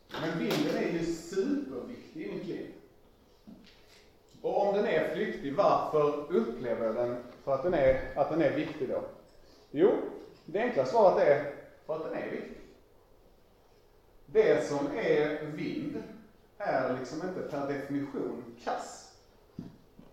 men 0.08 0.38
vinden 0.38 0.76
är 0.76 0.92
ju 0.92 1.04
superviktig 1.04 2.26
i 2.26 2.34
mitt 2.34 2.46
liv. 2.46 2.74
Och 4.42 4.66
om 4.66 4.74
den 4.74 4.86
är 4.86 5.14
flyktig, 5.14 5.54
varför 5.54 6.32
upplever 6.32 6.84
jag 6.86 6.94
den 6.94 7.16
för 7.44 7.54
att 7.54 7.62
den 7.62 7.74
är, 7.74 8.12
att 8.16 8.30
den 8.30 8.42
är 8.42 8.56
viktig 8.56 8.88
då? 8.88 9.04
Jo, 9.70 9.92
det 10.44 10.60
enkla 10.60 10.86
svaret 10.86 11.28
är 11.28 11.52
för 11.86 11.96
att 11.96 12.04
den 12.12 12.22
är 12.22 12.30
viktig. 12.30 12.58
det 14.26 14.68
som 14.68 14.86
är 14.96 15.44
vind 15.44 16.02
är 16.58 16.98
liksom 16.98 17.28
inte 17.28 17.40
per 17.40 17.66
definition 17.66 18.56
kass. 18.64 18.97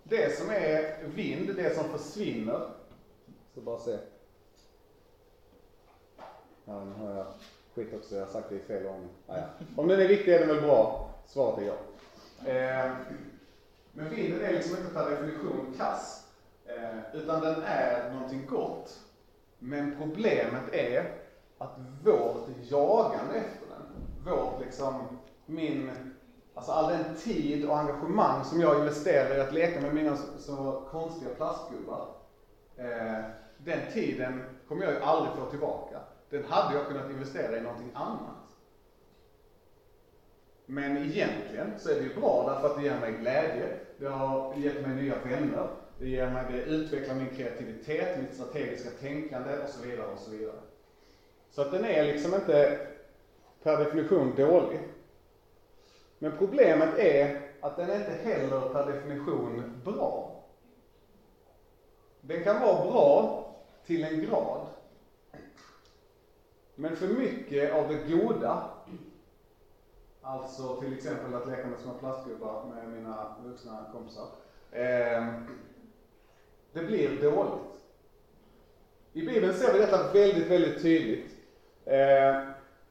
Det 0.07 0.37
som 0.37 0.49
är 0.49 0.97
vind, 1.15 1.55
det 1.55 1.75
som 1.75 1.89
försvinner, 1.89 2.69
så 3.53 3.61
bara 3.61 3.79
se. 3.79 3.97
Ja, 6.65 6.83
nu 6.83 6.93
hör 6.93 7.17
jag 7.17 7.25
skit 7.75 7.93
också, 7.93 8.15
jag 8.15 8.25
har 8.25 8.31
sagt 8.31 8.49
det 8.49 8.55
i 8.55 8.59
fel 8.59 8.85
ordning. 8.85 9.09
Ah, 9.27 9.37
ja. 9.37 9.43
Om 9.75 9.87
den 9.87 9.99
är 9.99 10.07
viktig 10.07 10.33
är 10.33 10.39
den 10.39 10.47
väl 10.47 10.61
bra? 10.61 11.09
Svaret 11.25 11.59
är 11.59 11.65
ja. 11.65 11.75
Eh, 12.51 12.91
men 13.93 14.09
vinden 14.09 14.41
är 14.41 14.53
liksom 14.53 14.77
inte 14.77 14.93
per 14.93 15.09
definition 15.09 15.73
kass, 15.77 16.27
eh, 16.65 17.15
utan 17.21 17.41
den 17.41 17.63
är 17.63 18.13
någonting 18.13 18.45
gott. 18.45 18.99
Men 19.59 19.95
problemet 19.97 20.73
är 20.73 21.11
att 21.57 21.77
vårt 22.03 22.47
jagande 22.61 23.35
efter 23.35 23.67
den, 23.69 24.33
vårt 24.33 24.65
liksom, 24.65 25.19
min, 25.45 25.91
alltså 26.55 26.71
all 26.71 26.91
den 26.91 27.15
tid 27.15 27.69
och 27.69 27.77
engagemang 27.77 28.43
som 28.45 28.61
jag 28.61 28.79
investerar 28.79 29.37
i 29.37 29.41
att 29.41 29.53
leka 29.53 29.81
med 29.81 29.93
mina 29.93 30.15
så, 30.15 30.39
så 30.39 30.81
konstiga 30.91 31.29
plastgubbar, 31.35 32.07
eh, 32.77 33.23
den 33.57 33.79
tiden 33.93 34.43
kommer 34.67 34.85
jag 34.85 34.93
ju 34.93 34.99
aldrig 34.99 35.35
få 35.35 35.45
tillbaka. 35.45 35.99
Den 36.29 36.43
hade 36.43 36.75
jag 36.75 36.87
kunnat 36.87 37.11
investera 37.11 37.57
i 37.57 37.61
någonting 37.61 37.91
annat. 37.93 38.45
Men 40.65 40.97
egentligen 40.97 41.71
så 41.79 41.89
är 41.89 41.95
det 41.95 42.01
ju 42.01 42.15
bra 42.15 42.49
därför 42.49 42.67
att 42.67 42.77
det 42.77 42.83
ger 42.83 42.99
mig 42.99 43.11
glädje, 43.11 43.77
det 43.97 44.07
har 44.07 44.53
gett 44.55 44.87
mig 44.87 44.95
nya 44.95 45.15
vänner, 45.23 45.67
det 45.99 46.07
ger 46.07 46.29
mig, 46.29 46.45
det 46.51 46.63
utvecklar 46.63 47.15
min 47.15 47.35
kreativitet, 47.35 48.21
mitt 48.21 48.33
strategiska 48.33 48.89
tänkande 48.89 49.57
och 49.63 49.69
så 49.69 49.87
vidare 49.87 50.07
och 50.07 50.19
så 50.19 50.31
vidare. 50.31 50.59
Så 51.51 51.61
att 51.61 51.71
den 51.71 51.85
är 51.85 52.03
liksom 52.03 52.33
inte 52.33 52.87
per 53.63 53.77
definition 53.77 54.35
dålig. 54.35 54.79
Men 56.19 56.37
problemet 56.37 56.97
är 56.97 57.41
att 57.61 57.77
den 57.77 57.89
är 57.89 57.95
inte 57.95 58.29
heller 58.29 58.61
per 58.61 58.85
definition 58.85 59.81
bra. 59.83 60.43
Den 62.21 62.43
kan 62.43 62.61
vara 62.61 62.91
bra 62.91 63.45
till 63.85 64.03
en 64.03 64.21
grad. 64.21 64.67
Men 66.75 66.95
för 66.95 67.07
mycket 67.07 67.73
av 67.73 67.89
det 67.89 68.13
goda, 68.13 68.69
alltså 70.21 70.81
till 70.81 70.93
exempel 70.97 71.33
att 71.33 71.47
leka 71.47 71.67
med 71.67 71.79
små 71.79 71.93
plastgubbar 71.93 72.65
med 72.65 72.89
mina 72.89 73.35
vuxna 73.45 73.85
kompisar, 73.91 74.27
eh, 74.71 75.33
det 76.73 76.83
blir 76.83 77.21
dåligt. 77.21 77.75
I 79.13 79.25
Bibeln 79.25 79.53
ser 79.53 79.73
vi 79.73 79.79
detta 79.79 80.13
väldigt, 80.13 80.47
väldigt 80.47 80.81
tydligt. 80.81 81.31
Eh, 81.85 82.41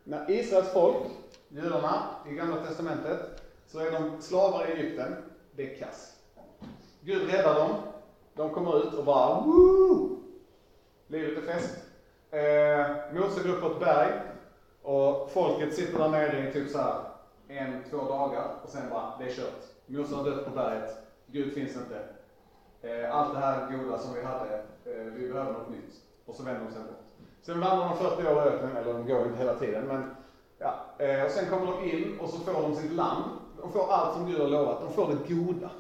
när 0.05 0.31
Israels 0.31 0.73
folk, 0.73 1.07
judarna 1.55 2.05
i 2.29 2.35
Gamla 2.35 2.57
Testamentet, 2.57 3.43
så 3.67 3.79
är 3.79 3.93
de 3.93 4.23
slavar 4.23 4.67
i 4.67 4.73
Egypten. 4.73 5.17
Det 5.53 5.75
är 5.75 5.79
kass. 5.79 6.17
Gud 7.01 7.31
räddar 7.31 7.55
dem. 7.55 7.71
De 8.35 8.51
kommer 8.51 8.79
ut 8.79 8.95
och 8.95 9.05
bara 9.05 9.41
Woo! 9.41 10.21
Livet 11.07 11.39
är 11.39 11.53
fest. 11.53 11.77
Eh, 12.31 13.15
Mose 13.15 13.43
går 13.43 13.55
upp 13.55 13.61
på 13.61 13.67
ett 13.67 13.81
berg 13.81 14.13
och 14.83 15.31
folket 15.31 15.75
sitter 15.75 15.99
där 15.99 16.09
nere 16.09 16.49
i 16.49 16.53
typ 16.53 16.71
så 16.71 16.79
här 16.79 17.01
en, 17.49 17.85
två 17.91 17.97
dagar 17.97 18.51
och 18.63 18.69
sen 18.69 18.91
bara, 18.91 19.19
det 19.19 19.25
är 19.25 19.35
kört. 19.35 19.63
Mose 19.87 20.15
har 20.15 20.25
dött 20.25 20.45
på 20.45 20.51
berget. 20.51 20.99
Gud 21.27 21.55
finns 21.55 21.77
inte. 21.77 22.03
Eh, 22.83 23.17
allt 23.17 23.35
det 23.35 23.41
här 23.41 23.71
goda 23.71 23.99
som 23.99 24.15
vi 24.15 24.23
hade, 24.23 24.55
eh, 24.85 25.05
vi 25.17 25.29
behöver 25.29 25.53
något 25.53 25.71
nytt. 25.71 26.03
Och 26.27 26.35
så 26.35 26.43
vänder 26.43 26.65
de 26.65 26.73
sig 26.73 26.83
bort. 26.83 27.05
Sen 27.43 27.61
vandrar 27.61 27.89
de 27.89 27.97
40 27.97 28.27
år 28.27 28.47
i 28.47 28.49
öknen, 28.49 28.77
eller 28.77 28.93
de 28.93 29.07
går 29.07 29.27
inte 29.27 29.39
hela 29.39 29.55
tiden, 29.55 29.87
men 29.87 30.15
ja. 30.59 30.85
Eh, 30.99 31.25
och 31.25 31.31
sen 31.31 31.51
kommer 31.51 31.67
de 31.67 31.91
in 31.91 32.19
och 32.21 32.29
så 32.29 32.39
får 32.39 32.53
de 32.53 32.75
sitt 32.75 32.93
land. 32.93 33.25
De 33.61 33.73
får 33.73 33.93
allt 33.93 34.15
som 34.15 34.27
Gud 34.27 34.41
har 34.41 34.49
lovat, 34.49 34.81
de 34.81 34.93
får 34.93 35.09
det 35.09 35.35
goda. 35.35 35.71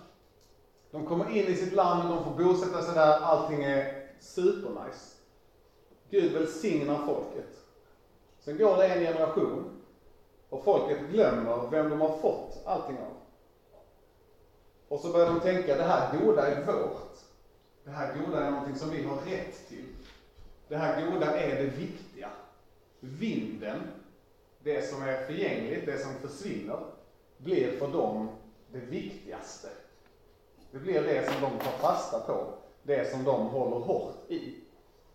De 0.90 1.07
kommer 1.07 1.31
in 1.31 1.47
i 1.47 1.57
sitt 1.57 1.73
land, 1.73 2.11
de 2.11 2.25
får 2.25 2.45
bosätta 2.45 2.83
sig 2.83 2.95
där, 2.95 3.21
allting 3.21 3.64
är 3.64 4.07
supernice. 4.21 5.16
Gud 6.11 6.33
välsignar 6.33 7.07
folket. 7.07 7.64
Sen 8.40 8.59
går 8.59 8.76
det 8.76 8.88
en 8.88 9.00
generation 9.00 9.64
och 10.49 10.64
folket 10.64 10.99
glömmer 11.11 11.71
vem 11.71 11.90
de 11.90 12.00
har 12.00 12.19
fått 12.19 12.62
allting 12.64 12.97
av. 12.99 13.14
Och 14.88 15.00
så 15.00 15.12
börjar 15.12 15.26
de 15.26 15.40
tänka, 15.40 15.76
det 15.76 15.83
här 15.83 16.19
goda 16.19 16.47
är 16.47 16.66
vårt. 16.66 17.19
Det 17.85 17.90
här 17.90 18.14
goda 18.19 18.45
är 18.45 18.50
någonting 18.50 18.76
som 18.76 18.90
vi 18.90 19.04
har 19.04 19.16
rätt 19.16 19.69
till. 19.69 19.85
Det 20.69 20.76
här 20.76 21.11
goda 21.11 21.40
är 21.40 21.62
det 21.62 21.69
viktiga. 21.69 22.31
Vinden, 23.00 23.81
det 24.64 24.88
som 24.88 25.02
är 25.02 25.25
förgängligt, 25.26 25.87
det 25.87 25.99
som 25.99 26.14
försvinner, 26.14 26.78
blir 27.38 27.78
för 27.78 27.88
dem 27.88 28.28
det 28.73 28.78
viktigaste. 28.78 29.68
Det 30.71 30.78
blir 30.78 31.02
det 31.02 31.33
som 31.33 31.40
de 31.40 31.64
tar 31.64 31.78
fasta 31.78 32.21
på, 32.21 32.47
det 32.83 33.11
som 33.11 33.25
de 33.25 33.47
håller 33.47 33.87
hårt 33.87 34.30
i. 34.30 34.54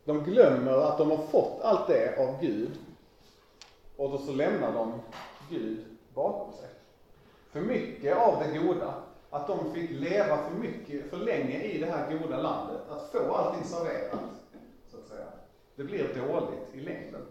De 0.03 0.23
glömmer 0.23 0.71
att 0.71 0.97
de 0.97 1.11
har 1.11 1.27
fått 1.27 1.61
allt 1.61 1.87
det 1.87 2.17
av 2.17 2.41
Gud 2.41 2.71
och 3.97 4.11
då 4.11 4.17
så 4.17 4.31
lämnar 4.31 4.73
de 4.73 4.93
Gud 5.49 5.85
bakom 6.13 6.53
sig. 6.53 6.69
För 7.51 7.61
mycket 7.61 8.17
av 8.17 8.43
det 8.43 8.57
goda, 8.57 8.93
att 9.29 9.47
de 9.47 9.73
fick 9.73 9.91
leva 9.91 10.37
för 10.37 10.55
mycket, 10.55 11.09
för 11.09 11.17
länge 11.17 11.63
i 11.63 11.79
det 11.79 11.85
här 11.85 12.17
goda 12.17 12.41
landet, 12.41 12.81
att 12.89 13.11
få 13.11 13.33
allting 13.33 13.63
serverat, 13.63 14.19
så 14.91 14.97
att 14.97 15.07
säga. 15.07 15.27
Det 15.75 15.83
blir 15.83 16.07
dåligt 16.07 16.73
i 16.73 16.79
längden. 16.79 17.21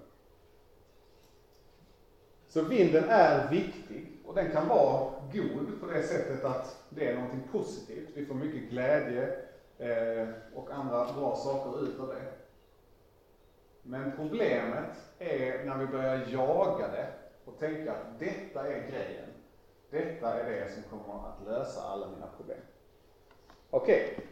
Så 2.49 2.63
vinden 2.63 3.05
är 3.09 3.51
viktig 3.51 4.19
och 4.27 4.35
den 4.35 4.53
kan 4.53 4.69
vara 4.69 5.13
god 5.33 5.81
på 5.81 5.87
det 5.87 6.03
sättet 6.03 6.45
att 6.45 6.85
det 6.91 7.09
är 7.09 7.15
någonting 7.15 7.43
positivt. 7.53 8.09
Vi 8.15 8.27
får 8.27 8.35
mycket 8.35 8.71
glädje 8.71 9.37
eh, 9.79 10.29
och 10.55 10.71
andra 10.71 11.13
bra 11.13 11.37
saker 11.37 11.85
ut 11.85 12.01
av 12.01 12.09
det. 12.09 12.23
Men 13.83 14.13
problemet 14.17 14.91
är 15.19 15.65
när 15.65 15.79
vi 15.79 15.87
börjar 15.87 16.27
jaga 16.29 16.89
det 16.89 17.07
och 17.45 17.59
tänka 17.59 17.93
att 17.93 18.19
detta 18.19 18.67
är 18.69 18.91
grejen. 18.91 19.29
Detta 19.91 20.41
är 20.41 20.51
det 20.51 20.73
som 20.73 20.83
kommer 20.83 21.29
att 21.29 21.47
lösa 21.47 21.83
alla 21.83 22.09
mina 22.09 22.27
problem. 22.37 22.59
Okej, 23.71 24.13
okay. 24.13 24.25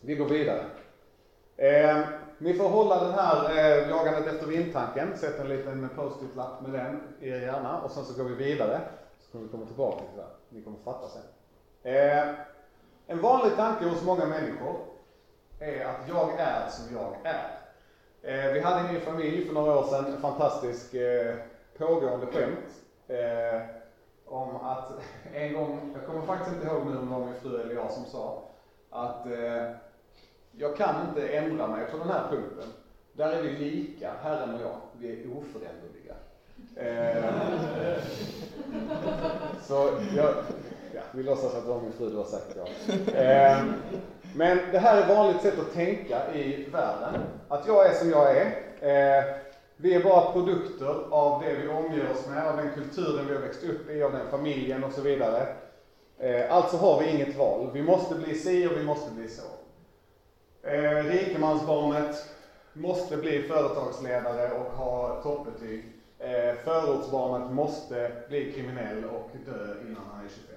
vi 0.00 0.14
går 0.14 0.28
vidare. 0.28 0.64
Eh, 1.56 2.00
ni 2.38 2.54
får 2.54 2.68
hålla 2.68 3.04
den 3.04 3.12
här 3.12 3.50
eh, 3.50 3.88
jagandet 3.88 4.26
efter 4.26 4.46
vindtanken, 4.46 5.18
sätt 5.18 5.40
en 5.40 5.48
liten 5.48 5.88
post-it-lapp 5.96 6.62
med 6.62 6.70
den 6.70 7.00
i 7.20 7.28
er 7.28 7.40
hjärna 7.40 7.80
och 7.80 7.90
sen 7.90 8.04
så 8.04 8.22
går 8.22 8.28
vi 8.28 8.34
vidare. 8.34 8.80
Så 9.20 9.32
kommer 9.32 9.44
vi 9.44 9.50
komma 9.50 9.66
tillbaka 9.66 9.98
till 9.98 10.16
det. 10.16 10.26
Ni 10.48 10.62
kommer 10.62 10.78
fatta 10.84 11.08
sen. 11.08 11.22
Eh, 11.82 12.34
en 13.06 13.20
vanlig 13.20 13.56
tanke 13.56 13.84
hos 13.84 14.04
många 14.04 14.26
människor 14.26 14.76
är 15.58 15.84
att 15.84 16.08
jag 16.08 16.30
är 16.38 16.68
som 16.68 16.96
jag 16.96 17.16
är. 17.24 17.58
Eh, 18.22 18.52
vi 18.52 18.60
hade 18.60 18.88
i 18.88 18.92
min 18.92 19.00
familj 19.00 19.46
för 19.46 19.54
några 19.54 19.78
år 19.78 19.84
sedan 19.84 20.06
en 20.06 20.20
fantastisk 20.20 20.94
eh, 20.94 21.34
pågående 21.78 22.26
skämt 22.26 22.84
eh, 23.08 23.62
om 24.26 24.56
att 24.56 24.92
en 25.34 25.54
gång, 25.54 25.94
jag 25.94 26.06
kommer 26.06 26.26
faktiskt 26.26 26.56
inte 26.56 26.66
ihåg 26.66 26.86
nu 26.86 26.98
om 26.98 27.06
det 27.06 27.14
var 27.14 27.26
min 27.26 27.34
fru 27.34 27.60
eller 27.60 27.74
jag 27.74 27.92
som 27.92 28.04
sa, 28.04 28.42
att 28.90 29.26
eh, 29.26 29.70
jag 30.58 30.76
kan 30.76 30.94
inte 31.08 31.28
ändra 31.28 31.66
mig 31.66 31.86
på 31.90 31.96
den 31.96 32.08
här 32.08 32.28
punkten. 32.30 32.68
Där 33.12 33.32
är 33.32 33.42
vi 33.42 33.50
lika, 33.50 34.10
Herren 34.22 34.54
och 34.54 34.60
jag. 34.60 34.76
Vi 34.98 35.12
är 35.12 35.26
oföränderliga. 35.36 36.14
Eh, 36.76 37.24
så 39.62 39.90
jag, 40.16 40.34
ja, 40.94 41.00
vi 41.12 41.22
låtsas 41.22 41.54
att 41.54 41.62
det 41.62 41.68
var 41.68 41.80
min 41.80 41.92
fru 41.92 42.10
du 42.10 42.16
har 42.16 42.24
sagt 42.24 42.56
ja. 42.56 42.66
Eh, 43.20 43.64
men 44.34 44.58
det 44.72 44.78
här 44.78 45.02
är 45.02 45.14
vanligt 45.14 45.42
sätt 45.42 45.58
att 45.58 45.74
tänka 45.74 46.34
i 46.34 46.68
världen. 46.72 47.20
Att 47.48 47.66
jag 47.66 47.86
är 47.86 47.94
som 47.94 48.10
jag 48.10 48.36
är. 48.36 48.46
Eh, 48.80 49.24
vi 49.76 49.94
är 49.94 50.02
bara 50.02 50.32
produkter 50.32 50.94
av 51.10 51.42
det 51.42 51.54
vi 51.54 51.68
omger 51.68 52.10
oss 52.10 52.26
med, 52.28 52.46
av 52.46 52.56
den 52.56 52.70
kulturen 52.74 53.26
vi 53.26 53.34
har 53.34 53.40
växt 53.40 53.64
upp 53.64 53.90
i, 53.90 54.02
av 54.02 54.12
den 54.12 54.30
familjen 54.30 54.84
och 54.84 54.92
så 54.92 55.00
vidare. 55.00 55.46
Eh, 56.18 56.52
alltså 56.52 56.76
har 56.76 57.00
vi 57.00 57.10
inget 57.10 57.36
val. 57.36 57.70
Vi 57.72 57.82
måste 57.82 58.14
bli 58.14 58.34
si 58.34 58.66
och 58.66 58.78
vi 58.78 58.84
måste 58.84 59.14
bli 59.14 59.28
så. 59.28 59.42
Eh, 60.66 61.04
rikemansbarnet 61.04 62.28
måste 62.72 63.16
bli 63.16 63.42
företagsledare 63.42 64.52
och 64.52 64.72
ha 64.72 65.22
toppbetyg. 65.22 65.92
Eh, 66.18 66.54
förortsbarnet 66.64 67.50
måste 67.50 68.12
bli 68.28 68.52
kriminell 68.52 69.04
och 69.04 69.30
dö 69.46 69.74
innan 69.80 70.02
han 70.12 70.24
är 70.24 70.28
25. 70.28 70.56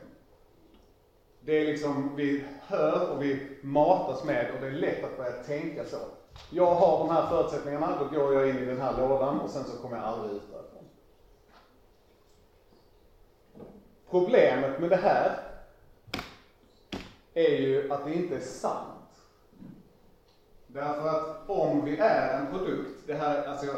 Det 1.42 1.58
är 1.58 1.66
liksom, 1.66 2.16
vi 2.16 2.44
hör 2.62 3.12
och 3.12 3.24
vi 3.24 3.58
matas 3.62 4.24
med 4.24 4.52
och 4.56 4.62
det 4.62 4.68
är 4.68 4.72
lätt 4.72 5.04
att 5.04 5.18
börja 5.18 5.32
tänka 5.32 5.86
så. 5.86 5.98
Jag 6.50 6.76
har 6.76 6.98
de 6.98 7.10
här 7.10 7.28
förutsättningarna, 7.28 7.98
då 8.00 8.20
går 8.20 8.34
jag 8.34 8.50
in 8.50 8.58
i 8.58 8.66
den 8.66 8.82
här 8.82 8.98
lådan 8.98 9.40
och 9.40 9.50
sen 9.50 9.64
så 9.64 9.78
kommer 9.78 9.98
jag 9.98 10.06
aldrig 10.06 10.36
ut 10.36 10.52
därifrån. 10.52 10.90
Problemet 14.10 14.80
med 14.80 14.90
det 14.90 14.96
här 14.96 15.40
är 17.34 17.58
ju 17.58 17.92
att 17.92 18.06
det 18.06 18.14
inte 18.14 18.36
är 18.36 18.40
sant. 18.40 18.99
Därför 20.74 21.08
att 21.10 21.50
om 21.50 21.86
vi 21.86 21.98
är 21.98 22.40
en 22.40 22.48
produkt, 22.48 23.08
det 23.08 23.14
här, 23.14 23.48
alltså 23.48 23.66
jag, 23.66 23.76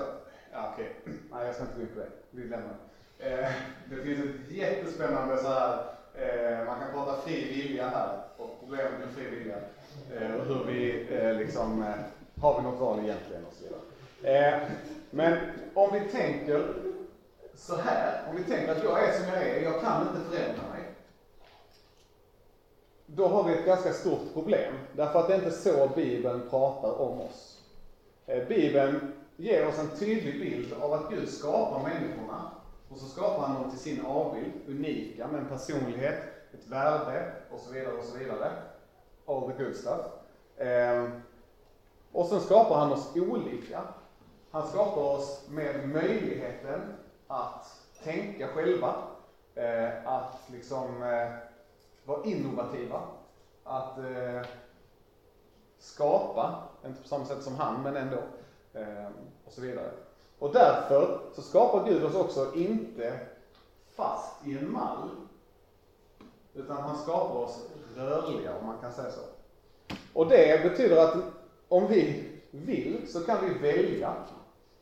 ja 0.53 0.73
okej, 0.73 0.95
nej 1.05 1.45
jag 1.45 1.55
ska 1.55 1.63
inte 1.63 1.75
gå 1.75 1.81
in 1.81 1.87
på 1.87 1.99
det, 1.99 2.09
vi 2.31 2.43
lämnar 2.43 2.75
Eh, 3.23 3.51
det 3.89 3.95
finns 3.95 4.19
ett 4.19 4.51
jättespännande 4.51 5.37
så 5.37 5.47
här, 5.47 5.77
eh, 6.15 6.65
man 6.65 6.79
kan 6.79 6.91
prata 6.93 7.21
fri 7.21 7.53
vilja 7.53 7.89
här 7.89 8.19
och 8.37 8.59
problemet 8.59 8.91
med 8.99 9.09
fri 9.15 9.29
vilja. 9.29 9.55
Eh, 10.15 10.35
och 10.35 10.45
hur 10.45 10.63
vi 10.65 11.07
eh, 11.15 11.33
liksom, 11.33 11.81
eh, 11.81 12.41
har 12.41 12.57
vi 12.57 12.63
något 12.63 12.79
val 12.79 12.99
egentligen 12.99 13.45
och 13.45 13.53
så 13.53 13.63
vidare. 13.63 14.53
Eh, 14.53 14.61
men 15.09 15.37
om 15.73 15.89
vi 15.93 15.99
tänker 15.99 16.73
så 17.55 17.75
här, 17.75 18.21
om 18.29 18.35
vi 18.35 18.43
tänker 18.43 18.71
att 18.71 18.83
jag 18.83 19.03
är 19.03 19.11
som 19.11 19.27
jag 19.33 19.43
är, 19.43 19.61
jag 19.61 19.81
kan 19.81 20.01
inte 20.01 20.29
förändra 20.29 20.63
mig. 20.73 20.80
Då 23.15 23.27
har 23.27 23.43
vi 23.43 23.53
ett 23.53 23.65
ganska 23.65 23.93
stort 23.93 24.33
problem, 24.33 24.73
därför 24.95 25.19
att 25.19 25.27
det 25.27 25.33
är 25.33 25.37
inte 25.37 25.51
så 25.51 25.89
Bibeln 25.95 26.49
pratar 26.49 27.01
om 27.01 27.21
oss. 27.21 27.63
Eh, 28.25 28.47
Bibeln 28.47 29.13
ger 29.35 29.67
oss 29.67 29.79
en 29.79 29.99
tydlig 29.99 30.39
bild 30.39 30.73
av 30.73 30.93
att 30.93 31.09
Gud 31.09 31.29
skapar 31.29 31.83
människorna 31.83 32.51
och 32.89 32.97
så 32.97 33.05
skapar 33.05 33.47
han 33.47 33.61
dem 33.61 33.71
till 33.71 33.79
sin 33.79 34.05
avbild, 34.05 34.51
unika 34.67 35.27
med 35.27 35.39
en 35.39 35.47
personlighet, 35.47 36.17
ett 36.53 36.67
värde 36.67 37.31
och 37.51 37.59
så 37.59 37.73
vidare 37.73 37.93
och 37.93 38.03
så 38.03 38.17
vidare. 38.17 38.51
All 39.25 39.51
the 39.51 39.63
good 39.63 39.75
stuff. 39.75 40.05
Ehm, 40.57 41.21
och 42.11 42.25
sen 42.25 42.39
skapar 42.39 42.75
han 42.75 42.91
oss 42.91 43.15
olika. 43.15 43.81
Han 44.51 44.67
skapar 44.67 45.01
oss 45.01 45.45
med 45.49 45.89
möjligheten 45.89 46.81
att 47.27 47.65
tänka 48.03 48.47
själva, 48.47 48.95
eh, 49.55 50.07
att 50.07 50.35
liksom 50.51 51.03
eh, 51.03 51.50
vara 52.11 52.23
innovativa, 52.23 53.01
att 53.63 53.97
eh, 53.97 54.41
skapa, 55.77 56.63
inte 56.85 57.01
på 57.01 57.07
samma 57.07 57.25
sätt 57.25 57.43
som 57.43 57.55
han, 57.55 57.83
men 57.83 57.95
ändå, 57.95 58.17
eh, 58.73 59.07
och 59.45 59.53
så 59.53 59.61
vidare. 59.61 59.91
Och 60.39 60.53
därför 60.53 61.19
så 61.35 61.41
skapar 61.41 61.85
Gud 61.85 62.03
oss 62.03 62.15
också 62.15 62.55
inte 62.55 63.19
fast 63.95 64.47
i 64.47 64.57
en 64.57 64.71
mall, 64.71 65.09
utan 66.53 66.77
han 66.77 66.97
skapar 66.97 67.35
oss 67.35 67.65
rörliga, 67.95 68.57
om 68.57 68.65
man 68.65 68.77
kan 68.81 68.93
säga 68.93 69.11
så. 69.11 69.21
Och 70.13 70.27
det 70.27 70.69
betyder 70.69 70.97
att 70.97 71.15
om 71.67 71.87
vi 71.87 72.29
vill 72.51 73.11
så 73.11 73.23
kan 73.23 73.37
vi 73.45 73.71
välja 73.71 74.13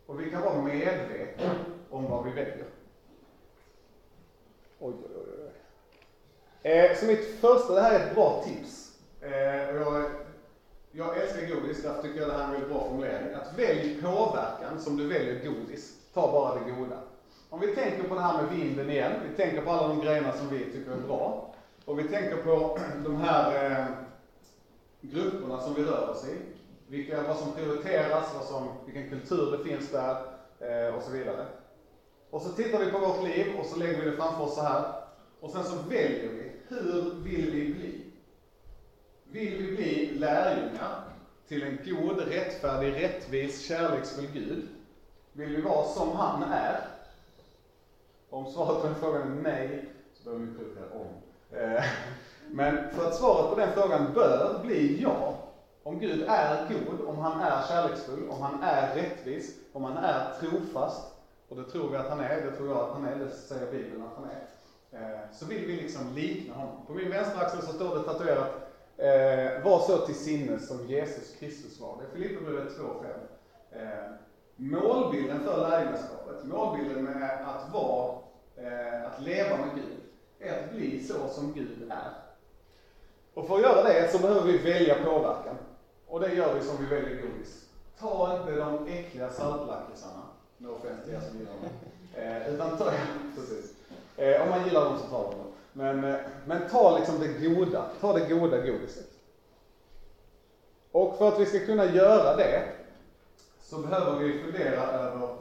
och 0.05 0.19
vi 0.19 0.31
kan 0.31 0.41
vara 0.41 0.61
medvetna 0.61 1.51
om 1.89 2.05
vad 2.05 2.25
vi 2.25 2.31
väljer. 2.31 2.65
Oj, 4.79 4.93
oj, 5.03 5.15
oj. 5.15 5.38
Eh, 6.63 6.97
så 6.97 7.05
mitt 7.05 7.39
första, 7.41 7.75
det 7.75 7.81
här 7.81 7.99
är 7.99 8.05
ett 8.05 8.15
bra 8.15 8.43
tips. 8.45 8.91
Eh, 9.21 9.75
jag, 9.75 10.05
jag 10.91 11.17
älskar 11.17 11.55
godis, 11.55 11.83
därför 11.83 12.01
tycker 12.01 12.19
jag 12.19 12.29
det 12.29 12.33
här 12.33 12.41
är 12.41 12.45
en 12.45 12.51
väldigt 12.51 12.69
bra 12.69 12.87
formulering. 12.87 13.33
Att 13.33 13.59
välj 13.59 14.01
påverkan 14.01 14.79
som 14.79 14.97
du 14.97 15.07
väljer 15.07 15.45
godis. 15.45 15.93
Ta 16.13 16.31
bara 16.31 16.55
det 16.55 16.71
goda. 16.71 16.97
Om 17.49 17.59
vi 17.59 17.75
tänker 17.75 18.03
på 18.03 18.15
det 18.15 18.21
här 18.21 18.41
med 18.41 18.51
vinden 18.51 18.89
igen, 18.89 19.11
vi 19.29 19.43
tänker 19.43 19.61
på 19.61 19.71
alla 19.71 19.87
de 19.87 20.01
grejerna 20.01 20.33
som 20.33 20.49
vi 20.49 20.59
tycker 20.59 20.91
är 20.91 21.07
bra. 21.07 21.53
Och 21.85 21.99
vi 21.99 22.03
tänker 22.03 22.35
på 22.37 22.77
de 23.03 23.15
här 23.15 23.71
eh, 23.71 23.85
grupperna 25.01 25.61
som 25.61 25.73
vi 25.73 25.83
rör 25.83 26.09
oss 26.09 26.27
i. 26.27 26.37
Vilka, 26.87 27.23
vad 27.23 27.37
som 27.37 27.51
prioriteras, 27.53 28.35
vad 28.35 28.45
som, 28.45 28.67
vilken 28.85 29.09
kultur 29.09 29.57
det 29.57 29.63
finns 29.63 29.91
där 29.91 30.15
eh, 30.59 30.95
och 30.95 31.03
så 31.03 31.11
vidare. 31.11 31.45
Och 32.29 32.41
så 32.41 32.49
tittar 32.49 32.79
vi 32.79 32.91
på 32.91 32.97
vårt 32.97 33.23
liv 33.23 33.45
och 33.59 33.65
så 33.65 33.79
lägger 33.79 33.99
vi 33.99 34.09
det 34.09 34.17
framför 34.17 34.43
oss 34.43 34.55
så 34.55 34.61
här. 34.61 34.83
Och 35.39 35.51
sen 35.51 35.63
så 35.63 35.75
väljer 35.89 36.29
vi, 36.29 36.48
hur 36.69 37.23
vill 37.23 37.51
vi 37.51 37.73
bli? 37.73 38.05
Vill 39.31 39.57
vi 39.57 39.75
bli 39.75 40.19
lärjungar 40.19 41.03
till 41.47 41.63
en 41.63 41.79
god, 41.85 42.19
rättfärdig, 42.19 43.03
rättvis, 43.03 43.67
kärleksfull 43.67 44.27
Gud? 44.33 44.67
Vill 45.33 45.55
vi 45.55 45.61
vara 45.61 45.85
som 45.85 46.11
han 46.11 46.43
är? 46.43 46.79
Om 48.29 48.51
svaret 48.51 48.81
på 48.81 48.87
den 48.87 48.95
frågan 48.95 49.21
är 49.21 49.41
nej, 49.41 49.85
så 50.13 50.23
behöver 50.23 50.45
vi 50.45 50.53
prioritera 50.53 50.85
om. 50.93 51.07
Eh, 51.57 51.83
men 52.47 52.91
för 52.93 53.07
att 53.07 53.15
svaret 53.15 53.49
på 53.49 53.55
den 53.59 53.73
frågan 53.73 54.13
bör 54.13 54.59
bli 54.65 55.01
ja. 55.01 55.35
Om 55.83 55.99
Gud 55.99 56.25
är 56.27 56.67
god, 56.67 57.07
om 57.07 57.17
han 57.17 57.41
är 57.41 57.67
kärleksfull, 57.67 58.29
om 58.29 58.41
han 58.41 58.63
är 58.63 58.95
rättvis, 58.95 59.55
om 59.73 59.83
han 59.83 59.97
är 59.97 60.33
trofast, 60.39 61.01
och 61.49 61.57
det 61.57 61.63
tror 61.63 61.89
vi 61.89 61.97
att 61.97 62.09
han 62.09 62.19
är, 62.19 62.41
det 62.41 62.51
tror 62.51 62.69
jag 62.69 62.77
att 62.77 62.93
han 62.93 63.05
är, 63.05 63.15
det 63.15 63.31
säger 63.31 63.71
Bibeln 63.71 64.03
att 64.03 64.15
han 64.15 64.25
är. 64.25 64.58
Eh, 64.91 65.31
så 65.33 65.45
vill 65.45 65.65
vi 65.65 65.75
liksom 65.75 66.13
likna 66.15 66.53
honom. 66.53 66.85
På 66.87 66.93
min 66.93 67.09
vänstra 67.09 67.41
axel 67.41 67.61
så 67.61 67.73
står 67.73 67.97
det 67.97 68.03
tatuerat, 68.03 68.51
eh, 68.97 69.63
var 69.63 69.79
så 69.79 69.97
till 69.97 70.15
sinnes 70.15 70.67
som 70.67 70.87
Jesus 70.87 71.35
Kristus 71.39 71.79
var. 71.79 71.97
Det 71.97 72.03
är 72.03 72.11
Filipperbrevet 72.11 72.77
2.5. 72.77 73.09
Eh, 73.71 74.11
målbilden 74.55 75.39
för 75.39 75.69
lärjungaskapet, 75.69 76.43
målbilden 76.45 77.03
med 77.03 77.47
att 77.47 77.73
vara, 77.73 78.15
eh, 78.55 79.05
att 79.05 79.21
leva 79.21 79.57
med 79.57 79.75
Gud, 79.75 79.99
är 80.39 80.59
att 80.59 80.71
bli 80.71 81.03
så 81.03 81.27
som 81.29 81.53
Gud 81.53 81.91
är. 81.91 82.11
Och 83.33 83.47
för 83.47 83.55
att 83.55 83.61
göra 83.61 83.83
det 83.83 84.11
så 84.11 84.19
behöver 84.19 84.47
vi 84.47 84.57
välja 84.57 84.95
påverkan. 84.95 85.55
Och 86.07 86.19
det 86.19 86.33
gör 86.33 86.55
vi 86.55 86.61
som 86.61 86.77
vi 86.77 86.85
väljer 86.85 87.21
godis. 87.21 87.65
Ta 87.99 88.39
inte 88.39 88.55
de 88.55 88.87
äckliga 88.87 89.29
saltlakritsarna. 89.29 90.23
No 90.57 90.67
offense 90.67 91.05
till 91.05 91.13
er 91.13 91.19
som 91.19 91.37
gillar 91.37 91.51
dem. 91.51 91.69
Eh, 92.13 92.53
utan 92.53 92.77
ta, 92.77 92.91
precis. 93.35 93.73
Eh, 94.19 94.41
om 94.41 94.49
man 94.49 94.63
gillar 94.65 94.85
dem 94.85 94.97
så 94.97 95.05
tar 95.07 95.23
man 95.23 95.37
dem. 95.37 95.47
Men, 95.73 96.03
eh, 96.03 96.19
men 96.45 96.69
ta 96.69 96.97
liksom 96.97 97.19
det 97.19 97.47
goda. 97.47 97.85
Ta 98.01 98.13
det 98.13 98.33
goda 98.33 98.57
godiset. 98.57 99.09
Och 100.91 101.17
för 101.17 101.27
att 101.27 101.39
vi 101.39 101.45
ska 101.45 101.59
kunna 101.59 101.85
göra 101.85 102.35
det 102.35 102.63
så 103.59 103.77
behöver 103.77 104.19
vi 104.19 104.43
fundera 104.43 104.81
över 104.81 105.35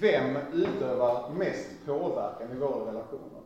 vem 0.00 0.36
utövar 0.52 1.30
mest 1.30 1.68
påverkan 1.86 2.52
i 2.52 2.58
våra 2.58 2.90
relationer? 2.90 3.42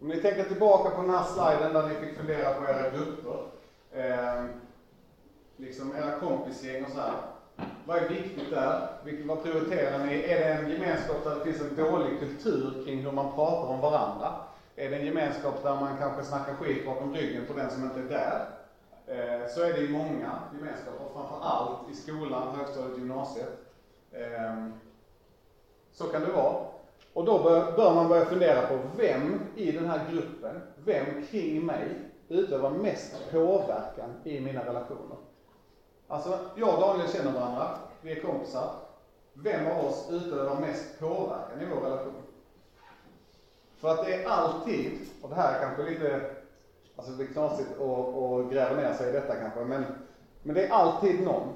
Om 0.00 0.08
ni 0.08 0.20
tänker 0.20 0.44
tillbaka 0.44 0.90
på 0.90 1.02
den 1.02 1.10
här 1.10 1.24
sliden 1.24 1.72
där 1.72 1.88
ni 1.88 1.94
fick 1.94 2.18
fundera 2.18 2.54
på 2.54 2.64
era 2.64 2.90
grupper, 2.90 3.40
eh, 3.92 4.44
liksom 5.56 5.96
era 5.96 6.20
kompisgäng 6.20 6.84
och 6.84 6.90
så 6.90 7.00
här. 7.00 7.20
Vad 7.86 7.96
är 7.96 8.08
viktigt 8.08 8.50
där? 8.50 8.88
Vad 9.24 9.42
prioriterar 9.42 9.98
ni? 9.98 10.22
Är 10.22 10.38
det 10.38 10.44
en 10.44 10.70
gemenskap 10.70 11.24
där 11.24 11.34
det 11.34 11.44
finns 11.44 11.60
en 11.60 11.76
dålig 11.76 12.18
kultur 12.20 12.84
kring 12.84 12.98
hur 12.98 13.12
man 13.12 13.34
pratar 13.34 13.74
om 13.74 13.80
varandra? 13.80 14.34
Är 14.76 14.90
det 14.90 14.96
en 14.96 15.06
gemenskap 15.06 15.62
där 15.62 15.74
man 15.74 15.98
kanske 15.98 16.24
snackar 16.24 16.54
skit 16.54 16.86
bakom 16.86 17.14
ryggen 17.14 17.46
på 17.46 17.52
den 17.52 17.70
som 17.70 17.82
inte 17.82 18.00
är 18.00 18.20
där? 18.20 18.46
Eh, 19.06 19.50
så 19.50 19.62
är 19.62 19.72
det 19.72 19.80
i 19.80 19.88
många 19.88 20.38
gemenskaper, 20.58 21.04
framför 21.14 21.38
allt 21.42 21.90
i 21.90 21.94
skolan, 21.94 22.56
högstadiet, 22.56 22.98
gymnasiet. 22.98 23.58
Ehm, 24.12 24.72
så 25.92 26.04
kan 26.04 26.22
det 26.22 26.32
vara. 26.32 26.64
Och 27.12 27.24
då 27.24 27.38
bör 27.76 27.94
man 27.94 28.08
börja 28.08 28.24
fundera 28.24 28.66
på 28.66 28.78
vem 28.96 29.40
i 29.56 29.72
den 29.72 29.86
här 29.86 30.00
gruppen, 30.12 30.60
vem 30.84 31.26
kring 31.30 31.66
mig 31.66 31.88
utövar 32.28 32.70
mest 32.70 33.30
påverkan 33.32 34.14
i 34.24 34.40
mina 34.40 34.64
relationer. 34.64 35.16
Alltså, 36.10 36.38
jag 36.54 36.72
och 36.72 36.78
Daniel 36.78 37.08
känner 37.08 37.32
varandra, 37.32 37.70
vi 38.00 38.12
är 38.12 38.22
kompisar. 38.22 38.70
Vem 39.32 39.66
av 39.66 39.80
oss 39.80 40.06
utövar 40.10 40.54
mest 40.54 40.98
påverkan 40.98 41.62
i 41.62 41.64
vår 41.64 41.80
relation? 41.80 42.22
För 43.76 43.88
att 43.88 44.00
det 44.00 44.14
är 44.14 44.28
alltid, 44.28 44.92
och 45.20 45.28
det 45.28 45.34
här 45.34 45.54
är 45.54 45.60
kanske 45.60 45.82
lite, 45.82 46.20
alltså 46.96 47.12
det 47.12 47.24
är 47.24 47.26
knasigt 47.26 47.70
att 47.78 48.50
gräva 48.50 48.74
ner 48.74 48.92
sig 48.92 49.08
i 49.08 49.10
detta 49.10 49.36
kanske, 49.36 49.64
men, 49.64 49.86
men 50.42 50.54
det 50.54 50.64
är 50.64 50.72
alltid 50.72 51.20
någon. 51.20 51.52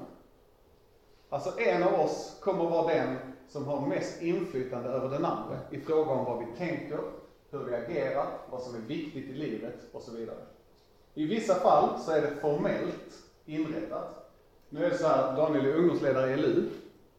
Alltså 1.29 1.59
en 1.59 1.83
av 1.83 1.95
oss 1.95 2.33
kommer 2.39 2.65
vara 2.65 2.85
den 2.85 3.19
som 3.47 3.67
har 3.67 3.79
mest 3.79 4.21
inflytande 4.21 4.89
över 4.89 5.09
den 5.09 5.25
andra 5.25 5.59
i 5.69 5.77
fråga 5.77 6.13
om 6.13 6.23
vad 6.23 6.37
vi 6.37 6.45
tänker, 6.45 7.03
hur 7.51 7.63
vi 7.63 7.73
agerar, 7.73 8.27
vad 8.45 8.61
som 8.61 8.75
är 8.75 8.79
viktigt 8.79 9.29
i 9.29 9.33
livet 9.33 9.75
och 9.91 10.01
så 10.01 10.11
vidare. 10.11 10.39
I 11.13 11.25
vissa 11.25 11.55
fall 11.55 11.89
så 11.97 12.11
är 12.11 12.21
det 12.21 12.27
formellt 12.27 13.21
inrättat. 13.45 14.22
Nu 14.73 14.85
är 14.85 14.89
det 14.89 14.97
så 14.97 15.07
här, 15.07 15.35
Daniel 15.37 15.65
är 15.65 15.75
ungdomsledare 15.75 16.33
i 16.33 16.37
LU. 16.37 16.69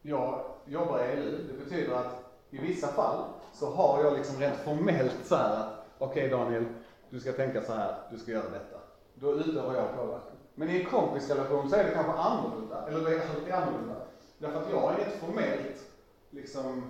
Jag 0.03 0.45
jobbar 0.67 1.05
i 1.05 1.17
LU. 1.17 1.39
Det 1.49 1.65
betyder 1.65 1.95
att 1.95 2.25
i 2.51 2.59
vissa 2.59 2.89
fall 2.89 3.25
så 3.53 3.71
har 3.71 4.05
jag 4.05 4.13
liksom 4.15 4.41
rent 4.41 4.57
formellt 4.57 5.17
så 5.25 5.35
här 5.35 5.57
att 5.57 5.85
okej 5.99 6.27
okay, 6.27 6.39
Daniel, 6.39 6.65
du 7.11 7.21
ska 7.21 7.33
tänka 7.33 7.63
så 7.63 7.73
här, 7.73 7.97
du 8.11 8.19
ska 8.19 8.31
göra 8.31 8.51
detta. 8.51 8.77
Då 9.15 9.33
utövar 9.33 9.75
jag 9.75 9.97
påverkan. 9.97 10.37
Men 10.55 10.71
i 10.71 10.81
en 10.81 10.87
kompisrelation 10.87 11.71
så 11.71 11.77
är 11.77 11.85
det 11.85 11.91
kanske 11.91 12.13
annorlunda, 12.13 12.87
eller 12.89 13.11
det 13.11 13.17
är 13.17 13.29
alltid 13.29 13.53
annorlunda. 13.53 13.95
Därför 14.39 14.61
att 14.61 14.71
jag 14.71 14.81
har 14.81 14.93
inget 14.93 15.21
formellt 15.21 15.87
liksom 16.31 16.83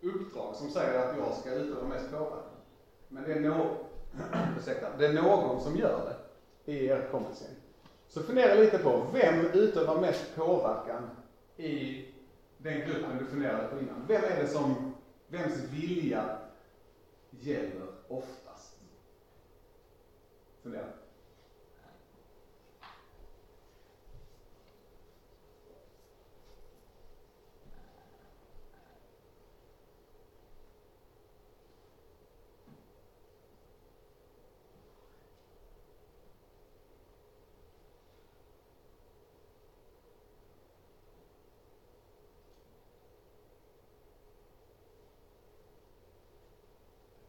uppdrag 0.00 0.54
som 0.54 0.70
säger 0.70 0.98
att 0.98 1.16
jag 1.18 1.34
ska 1.34 1.54
utöva 1.54 1.88
mest 1.88 2.10
påverkan. 2.10 2.42
Men 3.08 3.24
det 3.24 3.32
är, 3.32 3.40
no 3.40 3.76
det 4.98 5.06
är 5.06 5.12
någon 5.12 5.60
som 5.60 5.76
gör 5.76 6.16
det 6.64 6.72
i 6.72 6.86
er 6.86 7.08
kompisgäng. 7.10 7.55
Så 8.16 8.22
fundera 8.22 8.54
lite 8.54 8.78
på, 8.78 9.06
vem 9.12 9.46
utövar 9.46 10.00
mest 10.00 10.36
påverkan 10.36 11.10
i 11.56 12.04
den 12.58 12.80
gruppen 12.80 13.18
du 13.18 13.26
funderade 13.26 13.68
på 13.68 13.78
innan? 13.78 14.06
Vem 14.08 14.24
är 14.24 14.42
det 14.42 14.48
som, 14.48 14.94
vems 15.28 15.58
vilja 15.72 16.38
gäller 17.30 17.86
oftast? 18.08 18.78
Fundera. 20.62 20.86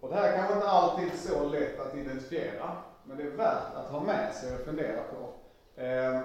Och 0.07 0.13
det 0.13 0.19
här 0.19 0.37
kanske 0.37 0.53
inte 0.53 0.67
alltid 0.67 1.19
så 1.19 1.49
lätt 1.49 1.79
att 1.79 1.95
identifiera, 2.17 2.77
men 3.03 3.17
det 3.17 3.23
är 3.23 3.31
värt 3.31 3.75
att 3.75 3.89
ha 3.89 4.03
med 4.03 4.33
sig 4.33 4.55
och 4.55 4.61
fundera 4.61 5.03
på. 5.03 5.29
Eh, 5.81 6.21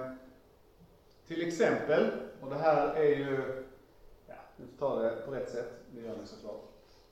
till 1.27 1.47
exempel, 1.47 2.11
och 2.41 2.49
det 2.49 2.55
här 2.55 2.95
är 2.95 3.09
ju, 3.09 3.63
ja, 4.27 4.35
nu 4.57 4.65
tar 4.79 5.03
det 5.03 5.09
på 5.25 5.31
rätt 5.31 5.51
sätt, 5.51 5.71
det 5.91 6.01
gör 6.01 6.17
ni 6.17 6.27
såklart. 6.27 6.61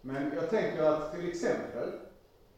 Men 0.02 0.32
jag 0.36 0.50
tänker 0.50 0.84
att 0.84 1.12
till 1.12 1.30
exempel 1.30 1.92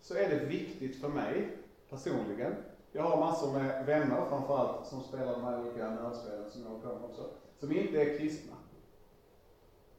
så 0.01 0.15
är 0.15 0.29
det 0.29 0.45
viktigt 0.45 1.01
för 1.01 1.07
mig 1.07 1.57
personligen, 1.89 2.55
jag 2.91 3.03
har 3.03 3.19
massor 3.19 3.51
med 3.53 3.85
vänner 3.85 4.25
framförallt 4.29 4.87
som 4.87 5.03
spelar 5.03 5.31
de 5.31 5.43
här 5.43 5.59
olika 5.59 5.89
nördspelen 5.89 6.51
som 6.51 6.61
jag 6.61 6.69
håller 6.69 6.83
på 6.83 6.93
med 6.93 7.09
också, 7.09 7.29
som 7.59 7.71
inte 7.71 8.01
är 8.01 8.17
kristna. 8.17 8.53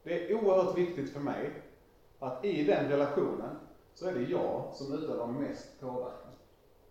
Det 0.03 0.31
är 0.31 0.35
oerhört 0.35 0.79
viktigt 0.79 1.13
för 1.13 1.21
mig 1.21 1.51
att 2.19 2.45
i 2.45 2.65
den 2.65 2.89
relationen 2.89 3.57
så 3.95 4.07
är 4.09 4.15
det 4.15 4.23
jag 4.23 4.71
som 4.75 4.93
utövar 4.93 5.27
mest 5.27 5.81
påverkan. 5.81 6.33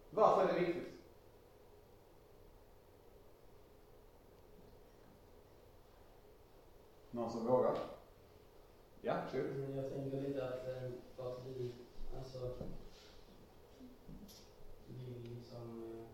Varför 0.10 0.48
är 0.50 0.54
det 0.54 0.66
viktigt? 0.66 0.94
Någon 7.12 7.32
som 7.32 7.48
vågar? 7.48 7.78
Ja, 9.02 9.16
kul. 9.32 9.52
Mm, 9.52 9.78
Jag 9.78 9.94
tänker 9.94 10.22
lite 10.22 10.48
att 10.48 10.68
eh, 10.68 10.92
för 11.16 11.32
att 11.32 11.46
vi, 11.46 11.72
alltså, 12.18 12.39
vill 14.88 15.36
liksom 15.36 15.84
eh, 15.84 16.06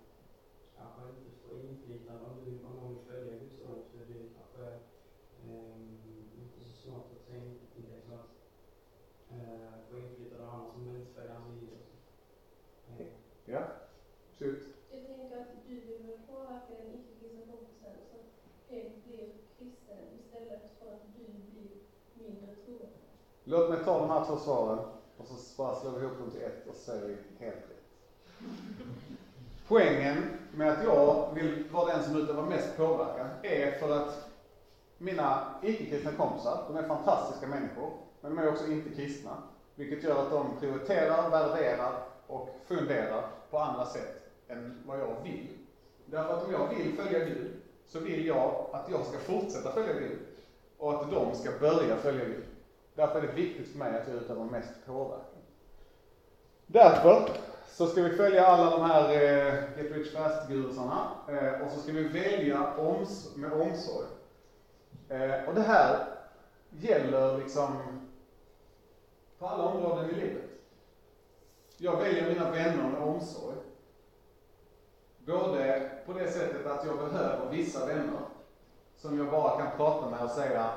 kanske 0.77 1.09
inte 1.09 1.31
få 1.43 1.59
inflytande. 1.59 2.25
Om, 2.25 2.45
du, 2.45 2.65
om 2.65 2.75
någon 2.75 2.95
vill 2.95 3.05
följa 3.05 3.33
Guds 3.39 3.59
ord 3.61 3.83
så 3.91 3.97
är 3.97 4.05
det 4.05 4.29
kanske 4.37 4.73
eh, 5.47 5.81
inte 6.41 6.59
så 6.59 6.73
smart 6.81 7.05
att 7.11 7.27
tänka 7.27 7.65
liksom 7.75 8.13
att 8.13 8.29
eh, 9.31 9.73
få 9.89 9.97
inflytande 9.97 10.47
av 10.47 10.79
som 11.27 11.59
vilja. 11.59 11.77
Eh, 12.99 13.07
Ja, 13.45 13.61
shoot. 14.39 14.59
Jag 14.91 15.01
tänker 15.07 15.37
att 15.41 15.47
du 15.67 15.75
väl 15.75 16.17
påverka 16.27 16.73
den 16.83 16.93
icke-kristna 16.93 17.41
kompisen 17.51 17.93
så 18.11 18.15
att 18.19 18.29
hen 18.69 18.91
blir 19.05 19.27
kristen 19.57 20.03
istället 20.19 20.61
för 20.79 20.87
att 20.93 21.01
du 21.17 21.23
blir 21.51 21.69
mindre 22.13 22.55
troende. 22.65 22.87
Låt 23.43 23.69
mig 23.69 23.83
ta 23.85 23.99
de 23.99 24.09
här 24.09 24.25
två 24.25 24.37
svaren 24.37 24.79
och 25.17 25.25
så 25.27 25.35
bara 25.57 25.75
slår 25.75 25.91
vi 25.91 26.05
ihop 26.05 26.17
dem 26.17 26.31
till 26.31 26.41
ett 26.41 26.67
och 26.67 26.75
så 26.75 26.81
säger 26.81 27.07
vi 27.07 27.45
helt 27.45 27.57
rätt. 27.57 27.79
Poängen 29.67 30.37
med 30.51 30.69
att 30.69 30.83
jag 30.83 31.33
vill 31.35 31.69
vara 31.71 31.93
den 31.93 32.03
som 32.03 32.15
utövar 32.15 32.43
mest 32.43 32.77
påverkan 32.77 33.29
är 33.43 33.79
för 33.79 33.97
att 33.97 34.29
mina 34.97 35.55
icke-kristna 35.63 36.11
kompisar, 36.11 36.65
de 36.67 36.77
är 36.77 36.87
fantastiska 36.87 37.47
människor, 37.47 37.91
men 38.21 38.35
de 38.35 38.41
är 38.41 38.49
också 38.51 38.67
inte 38.67 38.89
kristna. 38.89 39.43
Vilket 39.79 40.03
gör 40.03 40.23
att 40.23 40.31
de 40.31 40.59
prioriterar, 40.59 41.29
värderar 41.29 41.93
och 42.27 42.49
funderar 42.67 43.23
på 43.51 43.57
andra 43.57 43.85
sätt 43.85 44.31
än 44.47 44.83
vad 44.85 44.99
jag 44.99 45.15
vill. 45.23 45.47
Därför 46.05 46.33
att 46.33 46.45
om 46.45 46.51
jag 46.51 46.67
vill 46.67 46.93
följa 46.93 47.25
Gud, 47.25 47.51
så 47.87 47.99
vill 47.99 48.25
jag 48.25 48.69
att 48.71 48.91
jag 48.91 49.05
ska 49.05 49.17
fortsätta 49.17 49.71
följa 49.71 49.93
Gud 49.93 50.19
och 50.77 50.93
att 50.93 51.11
de 51.11 51.35
ska 51.35 51.51
börja 51.59 51.97
följa 51.97 52.25
Gud. 52.25 52.43
Därför 52.95 53.21
är 53.21 53.27
det 53.27 53.33
viktigt 53.33 53.71
för 53.71 53.77
mig 53.79 53.97
att 53.97 54.07
jag 54.07 54.17
utövar 54.17 54.45
mest 54.45 54.71
påverkan. 54.85 55.41
Därför 56.67 57.29
så 57.67 57.87
ska 57.87 58.01
vi 58.01 58.17
följa 58.17 58.45
alla 58.45 58.77
de 58.77 58.81
här 58.81 59.09
eh, 59.11 59.53
Get 59.77 59.91
Rich 59.91 60.13
Fast-gurusarna 60.13 61.07
eh, 61.27 61.61
och 61.65 61.71
så 61.71 61.79
ska 61.79 61.91
vi 61.91 62.03
välja 62.03 62.75
oms 62.77 63.35
med 63.35 63.53
omsorg. 63.53 64.07
Eh, 65.09 65.47
och 65.47 65.55
det 65.55 65.61
här 65.61 66.05
gäller 66.69 67.37
liksom 67.37 67.99
på 69.39 69.47
alla 69.47 69.63
områden 69.63 70.09
i 70.09 70.13
livet. 70.13 70.43
Jag 71.77 71.97
väljer 71.97 72.29
mina 72.29 72.51
vänner 72.51 72.89
med 72.89 73.01
omsorg. 73.01 73.55
Både 75.17 75.91
på 76.05 76.13
det 76.13 76.31
sättet 76.31 76.65
att 76.65 76.85
jag 76.85 76.97
behöver 76.97 77.49
vissa 77.49 77.85
vänner 77.85 78.19
som 78.97 79.17
jag 79.17 79.31
bara 79.31 79.57
kan 79.57 79.77
prata 79.77 80.09
med 80.09 80.23
och 80.23 80.29
säga 80.29 80.69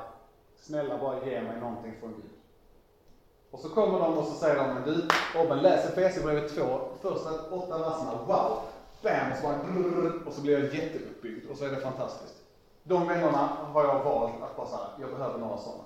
snälla 0.57 0.99
bara 0.99 1.27
ge 1.27 1.43
mig 1.43 1.61
någonting 1.61 1.95
från 2.01 2.13
Gud. 2.13 2.31
Och 3.51 3.59
så 3.59 3.69
kommer 3.69 3.99
de 3.99 4.19
och 4.19 4.25
så 4.25 4.35
säger 4.35 4.57
de, 4.57 4.75
men 4.75 4.85
du 4.85 5.09
Robin 5.35 5.59
läs 5.59 5.85
Efesierbrevet 5.85 6.55
2, 6.55 6.81
första 7.01 7.31
åtta 7.51 7.79
verserna, 7.79 8.19
wow! 8.27 8.59
Bam! 9.03 9.37
Så 9.37 9.43
bara, 9.43 9.57
brrr, 9.57 10.27
och 10.27 10.33
så 10.33 10.41
blir 10.41 10.59
jag 10.59 10.75
jätteuppbyggd 10.75 11.51
och 11.51 11.57
så 11.57 11.65
är 11.65 11.71
det 11.71 11.81
fantastiskt. 11.81 12.35
De 12.83 13.09
vännerna 13.09 13.49
har 13.73 13.85
jag 13.85 14.05
valt 14.05 14.43
att 14.43 14.57
bara 14.57 14.67
säga, 14.67 14.87
jag 15.01 15.11
behöver 15.11 15.39
några 15.39 15.59
sådana. 15.59 15.85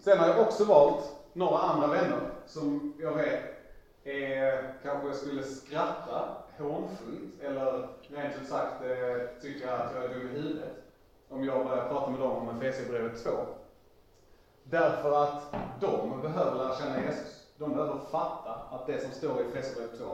Sen 0.00 0.18
har 0.18 0.28
jag 0.28 0.40
också 0.40 0.64
valt 0.64 1.16
några 1.32 1.58
andra 1.58 1.86
vänner 1.86 2.30
som 2.46 2.94
jag 3.00 3.14
vet 3.14 3.42
är, 4.04 4.74
kanske 4.82 5.06
jag 5.06 5.16
skulle 5.16 5.42
skratta 5.42 6.36
hånfullt 6.58 7.40
eller 7.40 7.88
rent 8.08 8.42
ut 8.42 8.48
sagt 8.48 8.82
eh, 8.82 9.42
tycka 9.42 9.76
att 9.76 9.94
jag 9.94 10.04
är 10.04 10.08
dum 10.08 10.28
i 10.28 10.40
huvudet 10.40 10.82
om 11.28 11.44
jag 11.44 11.66
börjar 11.66 11.88
prata 11.88 12.10
med 12.10 12.20
dem 12.20 12.48
om 12.48 12.60
Efesierbrevet 12.60 13.24
2. 13.24 13.30
Därför 14.64 15.22
att 15.22 15.54
de 15.80 16.20
behöver 16.22 16.56
lära 16.56 16.76
känna 16.76 17.02
Jesus. 17.02 17.46
De 17.58 17.72
behöver 17.72 17.98
fatta 18.10 18.52
att 18.70 18.86
det 18.86 19.00
som 19.00 19.10
står 19.10 19.40
i 19.40 19.44
Efesierbrevet 19.48 19.98
2, 19.98 20.04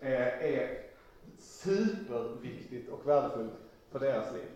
eh, 0.00 0.44
är 0.44 0.82
superviktigt 1.38 2.90
och 2.90 3.08
värdefullt 3.08 3.52
för 3.90 3.98
deras 3.98 4.32
liv. 4.32 4.48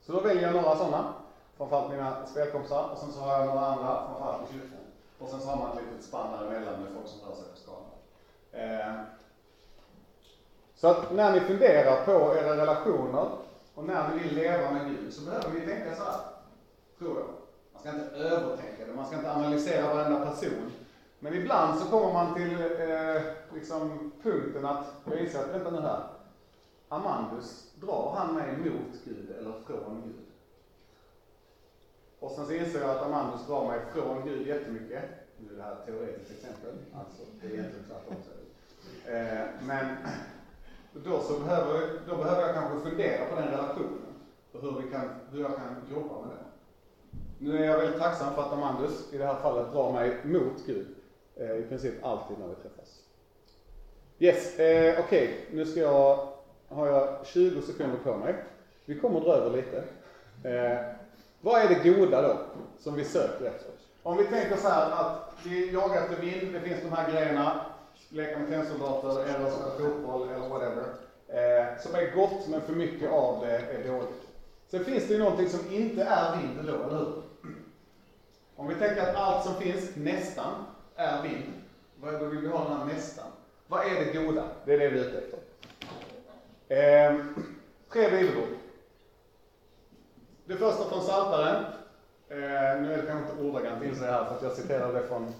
Så 0.00 0.12
då 0.12 0.20
väljer 0.20 0.42
jag 0.42 0.54
några 0.54 0.76
sådana, 0.76 1.14
framförallt 1.68 1.90
mina 1.90 2.26
spelkompisar, 2.26 2.88
och 2.92 2.98
sen 2.98 3.12
så 3.12 3.20
har 3.20 3.38
jag 3.38 3.46
några 3.46 3.66
andra, 3.66 4.06
framförallt 4.06 4.50
i 4.50 4.52
kyrkan. 4.52 4.78
Och 5.18 5.28
sen 5.28 5.40
så 5.40 5.48
har 5.48 5.56
man 5.56 5.78
ett 5.78 5.84
litet 5.84 6.04
spann 6.04 6.32
däremellan 6.32 6.82
med 6.82 6.92
folk 6.92 7.08
som 7.08 7.28
rör 7.28 7.36
sig 7.36 7.44
på 7.50 7.56
skalan. 7.56 7.92
Eh, 8.52 8.94
så 10.74 10.88
att 10.88 11.12
när 11.12 11.32
ni 11.32 11.40
funderar 11.40 12.04
på 12.04 12.36
era 12.36 12.56
relationer 12.56 13.28
och 13.74 13.84
när 13.84 14.08
ni 14.08 14.22
vill 14.22 14.34
leva 14.34 14.70
med 14.70 14.86
Gud 14.86 15.14
så 15.14 15.24
behöver 15.24 15.50
ni 15.50 15.66
tänka 15.66 15.96
så 15.96 16.02
här, 16.02 16.20
tror 16.98 17.18
jag. 17.18 17.28
Man 17.72 17.80
ska 17.82 17.90
inte 17.90 18.16
övertänka 18.16 18.86
det, 18.86 18.94
man 18.94 19.06
ska 19.06 19.16
inte 19.16 19.32
analysera 19.32 19.94
varenda 19.94 20.26
person. 20.26 20.70
Men 21.18 21.34
ibland 21.34 21.78
så 21.78 21.86
kommer 21.86 22.12
man 22.12 22.34
till 22.34 22.52
eh, 22.52 23.22
liksom 23.54 24.12
punkten 24.22 24.64
att 24.64 24.86
jag 25.04 25.18
inser 25.18 25.38
att, 25.38 25.54
vänta 25.54 25.70
nu 25.70 25.80
här, 25.80 26.00
Amandus, 26.88 27.66
drar 27.80 28.14
han 28.16 28.34
mig 28.34 28.56
mot 28.56 29.04
Gud 29.04 29.30
eller 29.38 29.52
från 29.66 30.02
Gud? 30.04 30.31
Och 32.22 32.30
sen 32.30 32.46
så 32.46 32.52
inser 32.52 32.80
jag 32.80 32.90
att 32.90 33.02
Amandus 33.02 33.46
drar 33.46 33.66
mig 33.66 33.80
från 33.92 34.24
Gud 34.24 34.46
jättemycket. 34.46 35.02
Nu 35.38 35.52
är 35.52 35.56
det 35.56 35.62
här 35.62 35.72
ett 35.72 35.86
teoretiskt 35.86 36.30
exempel, 36.30 36.70
alltså 36.94 37.22
det 37.40 37.46
är 37.46 37.50
egentligen 37.50 37.84
tvärtom. 37.88 38.16
Eh, 39.06 39.66
men 39.66 39.86
då, 40.92 41.20
så 41.20 41.40
behöver, 41.40 42.00
då 42.08 42.16
behöver 42.16 42.42
jag 42.42 42.54
kanske 42.54 42.90
fundera 42.90 43.24
på 43.24 43.36
den 43.36 43.48
relationen 43.48 44.14
och 44.52 44.60
hur, 44.60 44.82
vi 44.82 44.90
kan, 44.90 45.08
hur 45.32 45.40
jag 45.40 45.56
kan 45.56 45.76
jobba 45.90 46.20
med 46.20 46.36
den. 46.36 46.46
Nu 47.38 47.58
är 47.58 47.64
jag 47.64 47.78
väldigt 47.78 48.00
tacksam 48.00 48.34
för 48.34 48.42
att 48.42 48.52
Amandus 48.52 49.12
i 49.12 49.18
det 49.18 49.26
här 49.26 49.40
fallet 49.40 49.72
drar 49.72 49.92
mig 49.92 50.16
mot 50.24 50.66
Gud 50.66 50.86
eh, 51.36 51.56
i 51.56 51.62
princip 51.62 52.04
alltid 52.04 52.38
när 52.38 52.48
vi 52.48 52.54
träffas. 52.54 53.02
Yes, 54.18 54.58
eh, 54.58 55.04
okej, 55.04 55.24
okay. 55.24 55.56
nu 55.56 55.66
ska 55.66 55.80
jag, 55.80 56.28
har 56.68 56.86
jag 56.86 57.26
20 57.26 57.62
sekunder 57.62 57.98
på 58.04 58.16
mig. 58.16 58.34
Vi 58.84 59.00
kommer 59.00 59.18
att 59.18 59.24
dra 59.24 59.32
över 59.32 59.56
lite. 59.56 59.84
Eh, 60.48 61.01
vad 61.42 61.60
är 61.60 61.68
det 61.68 61.90
goda 61.90 62.22
då, 62.22 62.38
som 62.78 62.94
vi 62.94 63.04
söker 63.04 63.44
efter? 63.44 63.70
Om 64.02 64.16
vi 64.16 64.24
tänker 64.24 64.56
så 64.56 64.68
här 64.68 64.90
att 64.90 65.32
vi 65.44 65.72
jagar 65.72 66.02
efter 66.02 66.16
vind, 66.16 66.52
det 66.52 66.60
finns 66.60 66.82
de 66.82 66.92
här 66.92 67.12
grejerna, 67.12 67.60
leka 68.08 68.38
med 68.38 68.48
tennsoldater 68.48 69.08
eller 69.08 69.50
spela 69.50 69.70
fotboll 69.78 70.28
eller 70.28 70.48
whatever, 70.48 70.84
eh, 71.28 71.80
som 71.80 71.94
är 71.94 72.14
gott 72.14 72.48
men 72.48 72.60
för 72.60 72.72
mycket 72.72 73.10
av 73.10 73.46
det 73.46 73.56
är 73.56 73.88
dåligt. 73.88 74.22
Sen 74.70 74.84
finns 74.84 75.08
det 75.08 75.14
ju 75.14 75.18
någonting 75.18 75.48
som 75.48 75.72
inte 75.72 76.02
är 76.02 76.36
vind 76.36 76.66
då, 76.66 76.72
eller 76.72 76.98
hur? 76.98 77.22
Om 78.56 78.68
vi 78.68 78.74
tänker 78.74 79.02
att 79.02 79.16
allt 79.16 79.44
som 79.44 79.54
finns, 79.54 79.96
nästan, 79.96 80.52
är 80.96 81.22
vind, 81.22 81.52
vad 82.00 82.20
då 82.20 82.26
vill 82.26 82.40
vi 82.40 82.48
ha 82.48 82.68
den 82.68 82.78
här 82.78 82.84
nästan? 82.84 83.26
Vad 83.66 83.86
är 83.86 84.04
det 84.04 84.24
goda? 84.24 84.44
Det 84.64 84.74
är 84.74 84.78
det 84.78 84.88
vi 84.88 84.98
är 84.98 85.04
ute 85.04 85.18
efter. 85.18 85.38
Eh, 86.68 87.24
tre 87.92 88.10
bibelord. 88.10 88.61
Det 90.44 90.56
första 90.56 90.84
från 90.84 91.00
Psaltaren. 91.00 91.64
Eh, 92.28 92.82
nu 92.82 92.92
är 92.92 92.96
det 92.96 93.06
kanske 93.06 93.32
inte 93.32 93.42
ordagrant 93.42 93.84
in 93.84 93.96
sig 93.96 94.06
här 94.10 94.24
för 94.24 94.34
att 94.34 94.42
jag 94.42 94.52
citerade 94.52 95.00
det 95.00 95.06
från 95.06 95.34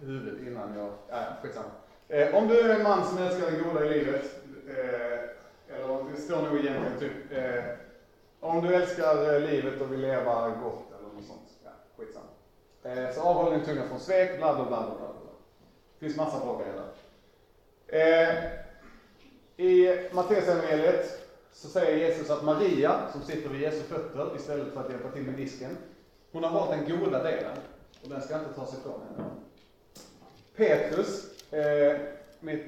huvudet 0.00 0.46
innan 0.46 0.74
jag, 0.78 0.92
ja 1.08 1.24
skitsamma. 1.42 1.70
Eh, 2.08 2.34
om 2.34 2.48
du 2.48 2.60
är 2.60 2.76
en 2.76 2.82
man 2.82 3.04
som 3.04 3.18
älskar 3.18 3.50
det 3.50 3.58
goda 3.58 3.84
i 3.84 3.88
livet, 3.88 4.24
eh, 4.68 5.76
eller 5.76 6.10
det 6.14 6.20
står 6.20 6.42
nog 6.42 6.58
egentligen 6.58 6.98
typ, 6.98 7.32
eh, 7.32 7.64
om 8.40 8.62
du 8.66 8.74
älskar 8.74 9.34
eh, 9.34 9.40
livet 9.40 9.80
och 9.80 9.92
vill 9.92 10.00
leva 10.00 10.48
gott 10.48 10.84
eller 10.98 11.14
något 11.14 11.24
sånt, 11.26 11.48
ja 11.64 11.70
skitsamma. 11.96 12.26
Eh, 12.82 13.14
så 13.14 13.20
avhåll 13.20 13.52
din 13.52 13.64
tunga 13.64 13.88
från 13.88 14.00
svek, 14.00 14.38
bla 14.38 14.54
bla 14.54 14.64
bla 14.64 14.80
bla 14.80 14.96
bla. 14.96 15.08
Det 15.98 16.06
finns 16.06 16.16
massa 16.16 16.44
bra 16.44 16.58
grejer 16.58 16.74
där. 16.74 16.88
Eh, 17.86 19.66
I 19.66 19.98
Matteusevangeliet 20.12 21.27
så 21.52 21.68
säger 21.68 22.08
Jesus 22.08 22.30
att 22.30 22.44
Maria, 22.44 23.00
som 23.12 23.22
sitter 23.22 23.48
vid 23.48 23.60
Jesu 23.60 23.82
fötter 23.82 24.36
istället 24.36 24.74
för 24.74 24.80
att 24.80 24.90
hjälpa 24.90 25.10
till 25.10 25.22
med 25.22 25.34
disken, 25.34 25.76
hon 26.32 26.44
har 26.44 26.50
valt 26.50 26.70
den 26.70 26.98
goda 26.98 27.22
delen 27.22 27.56
och 28.02 28.08
den 28.08 28.22
ska 28.22 28.34
inte 28.34 28.52
tas 28.52 28.74
ifrån 28.74 29.00
henne. 29.08 29.30
Petrus, 30.56 31.24
eh, 31.52 32.00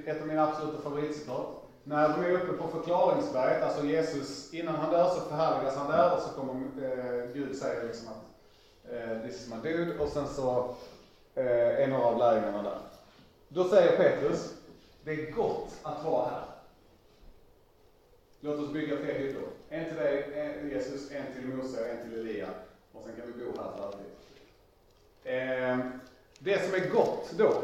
ett 0.07 0.21
av 0.21 0.27
mina 0.27 0.49
absoluta 0.49 0.83
favoritcitat. 0.83 1.47
När 1.85 2.09
de 2.09 2.25
är 2.25 2.31
uppe 2.31 2.53
på 2.53 2.69
förklaringsberget, 2.69 3.63
alltså 3.63 3.87
Jesus, 3.87 4.55
innan 4.55 4.75
han 4.75 4.93
dör 4.93 5.09
så 5.09 5.21
förhärligas 5.21 5.77
han 5.77 5.91
där 5.91 6.17
och 6.17 6.23
så 6.23 6.29
kommer 6.29 6.55
eh, 6.55 7.33
Gud 7.35 7.57
säger 7.57 7.87
liksom 7.87 8.09
att 8.09 8.25
eh, 8.93 9.23
this 9.23 9.41
is 9.41 9.53
my 9.53 9.71
dude 9.71 9.99
och 9.99 10.09
sen 10.09 10.29
så 10.29 10.75
eh, 11.35 11.83
är 11.83 11.89
några 11.89 12.05
av 12.05 12.19
lärjungarna 12.19 12.63
där. 12.63 12.79
Då 13.49 13.65
säger 13.69 13.97
Petrus, 13.97 14.55
det 15.05 15.11
är 15.11 15.31
gott 15.31 15.69
att 15.83 16.05
vara 16.05 16.31
här. 16.31 16.50
Låt 18.41 18.59
oss 18.59 18.73
bygga 18.73 18.97
tre 18.97 19.19
hyddor. 19.19 19.49
En 19.69 19.85
till 19.85 19.97
dig, 19.97 20.25
en 20.35 20.61
till 20.61 20.73
Jesus, 20.73 21.11
en 21.11 21.35
till 21.35 21.47
Mose 21.47 21.81
och 21.81 21.89
en 21.89 22.11
till 22.11 22.21
Elia. 22.21 22.49
Och 22.93 23.03
sen 23.05 23.13
kan 23.17 23.27
vi 23.27 23.45
bo 23.45 23.63
här 23.63 23.71
för 23.77 23.85
alltid. 23.85 24.07
Eh, 25.25 25.79
det 26.39 26.65
som 26.65 26.75
är 26.75 26.91
gott 26.91 27.31
då, 27.37 27.63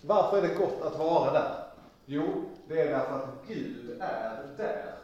varför 0.00 0.38
är 0.38 0.42
det 0.42 0.54
gott 0.54 0.82
att 0.82 0.98
vara 0.98 1.32
där? 1.32 1.64
Jo, 2.06 2.44
det 2.68 2.80
är 2.80 2.90
därför 2.90 3.14
att 3.14 3.28
Gud 3.48 3.96
är 4.00 4.42
där. 4.56 4.94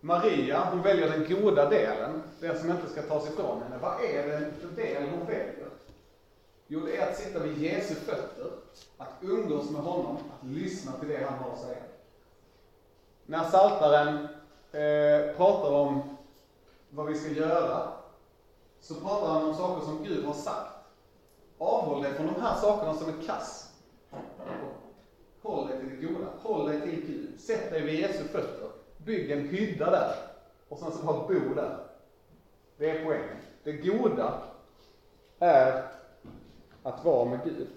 Maria, 0.00 0.68
hon 0.70 0.82
väljer 0.82 1.10
den 1.10 1.40
goda 1.40 1.70
delen, 1.70 2.22
den 2.40 2.58
som 2.58 2.70
inte 2.70 2.88
ska 2.88 3.02
tas 3.02 3.30
ifrån 3.30 3.62
henne. 3.62 3.78
Vad 3.82 4.04
är 4.04 4.26
det 4.26 4.50
för 4.60 4.68
del 4.82 5.08
hon 5.08 5.26
väljer? 5.26 5.68
Jo, 6.66 6.80
det 6.80 6.96
är 6.96 7.10
att 7.10 7.18
sitta 7.18 7.38
vid 7.38 7.58
Jesu 7.58 7.94
fötter, 7.94 8.50
att 8.98 9.12
umgås 9.20 9.70
med 9.70 9.80
honom, 9.80 10.16
att 10.16 10.46
lyssna 10.46 10.92
till 10.92 11.08
det 11.08 11.24
han 11.24 11.38
har 11.38 11.52
att 11.52 11.60
säga. 11.60 11.82
När 13.26 13.44
Saltaren 13.44 14.28
eh, 14.72 15.36
pratar 15.36 15.70
om 15.70 16.16
vad 16.90 17.06
vi 17.06 17.14
ska 17.14 17.30
göra, 17.30 17.88
så 18.80 18.94
pratar 18.94 19.28
han 19.28 19.44
om 19.44 19.54
saker 19.54 19.84
som 19.84 20.04
Gud 20.04 20.24
har 20.24 20.34
sagt. 20.34 20.72
Avhåll 21.58 22.02
dig 22.02 22.12
från 22.12 22.26
de 22.26 22.40
här 22.40 22.56
sakerna 22.56 22.94
som 22.94 23.08
är 23.08 23.26
kass. 23.26 23.72
Håll 25.42 25.66
dig 25.66 25.78
till 25.78 25.88
det 25.90 26.06
goda. 26.06 26.26
Håll 26.42 26.66
dig 26.66 26.80
till 26.80 27.06
Gud. 27.06 27.40
Sätt 27.40 27.70
dig 27.70 27.82
vid 27.82 28.00
Jesu 28.00 28.24
fötter. 28.24 28.68
Bygg 28.96 29.30
en 29.30 29.48
hydda 29.48 29.90
där. 29.90 30.14
Och 30.68 30.78
sen 30.78 30.92
så 30.92 31.06
bara 31.06 31.28
bo 31.28 31.54
där. 31.54 31.76
Det 32.76 32.90
är 32.90 33.04
poängen. 33.04 33.36
Det 33.64 33.72
goda 33.72 34.42
är 35.38 35.84
att 36.82 37.04
vara 37.04 37.24
med 37.24 37.44
Gud. 37.44 37.68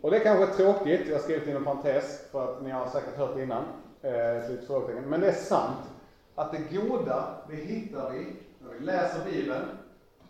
Och 0.00 0.10
det 0.10 0.16
är 0.16 0.24
kanske 0.24 0.44
är 0.44 0.56
tråkigt, 0.56 1.06
jag 1.06 1.14
har 1.14 1.22
skrivit 1.22 1.48
inom 1.48 1.64
parentes 1.64 2.20
för 2.30 2.52
att 2.52 2.62
ni 2.62 2.70
har 2.70 2.88
säkert 2.88 3.16
hört 3.16 3.36
det 3.36 3.42
innan. 3.42 3.64
Eh, 4.04 5.02
Men 5.06 5.20
det 5.20 5.28
är 5.28 5.32
sant 5.32 5.86
att 6.34 6.52
det 6.52 6.76
goda, 6.76 7.36
det 7.48 7.56
hittar 7.56 8.10
vi 8.10 8.26
när 8.58 8.72
vi 8.78 8.84
läser 8.84 9.24
Bibeln, 9.24 9.64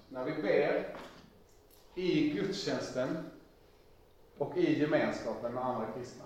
när 0.09 0.25
vi 0.25 0.43
ber, 0.43 0.97
i 1.95 2.31
gudstjänsten 2.31 3.19
och 4.39 4.57
i 4.57 4.81
gemenskapen 4.81 5.55
med 5.55 5.65
andra 5.65 5.87
kristna. 5.87 6.25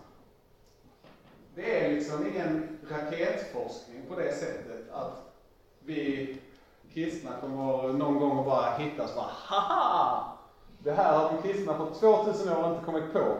Det 1.55 1.85
är 1.85 1.91
liksom 1.93 2.27
ingen 2.27 2.79
raketforskning 2.91 4.03
på 4.09 4.15
det 4.15 4.33
sättet 4.33 4.91
att 4.93 5.33
vi 5.81 6.37
kristna 6.93 7.31
kommer 7.41 7.93
någon 7.93 8.19
gång 8.19 8.39
att 8.39 8.45
bara 8.47 8.77
hittas 8.77 9.15
bara 9.15 9.31
haha! 9.31 10.33
Det 10.79 10.93
här 10.93 11.19
har 11.19 11.33
de 11.33 11.43
kristna 11.43 11.75
på 11.75 11.87
2000 11.87 12.53
år 12.53 12.71
inte 12.71 12.85
kommit 12.85 13.13
på. 13.13 13.37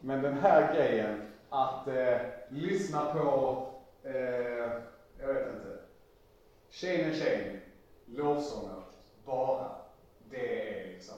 Men 0.00 0.22
den 0.22 0.38
här 0.38 0.74
grejen 0.74 1.29
att 1.50 1.88
eh, 1.88 2.16
lyssna 2.48 3.14
på, 3.14 3.66
eh, 4.02 4.14
jag 5.18 5.34
vet 5.34 5.48
inte, 5.54 5.78
Shane 6.70 7.04
and 7.04 7.14
Shane, 7.14 7.60
lovsånger, 8.06 8.82
bara. 9.24 9.70
Det 10.30 10.70
är 10.70 10.88
liksom, 10.88 11.14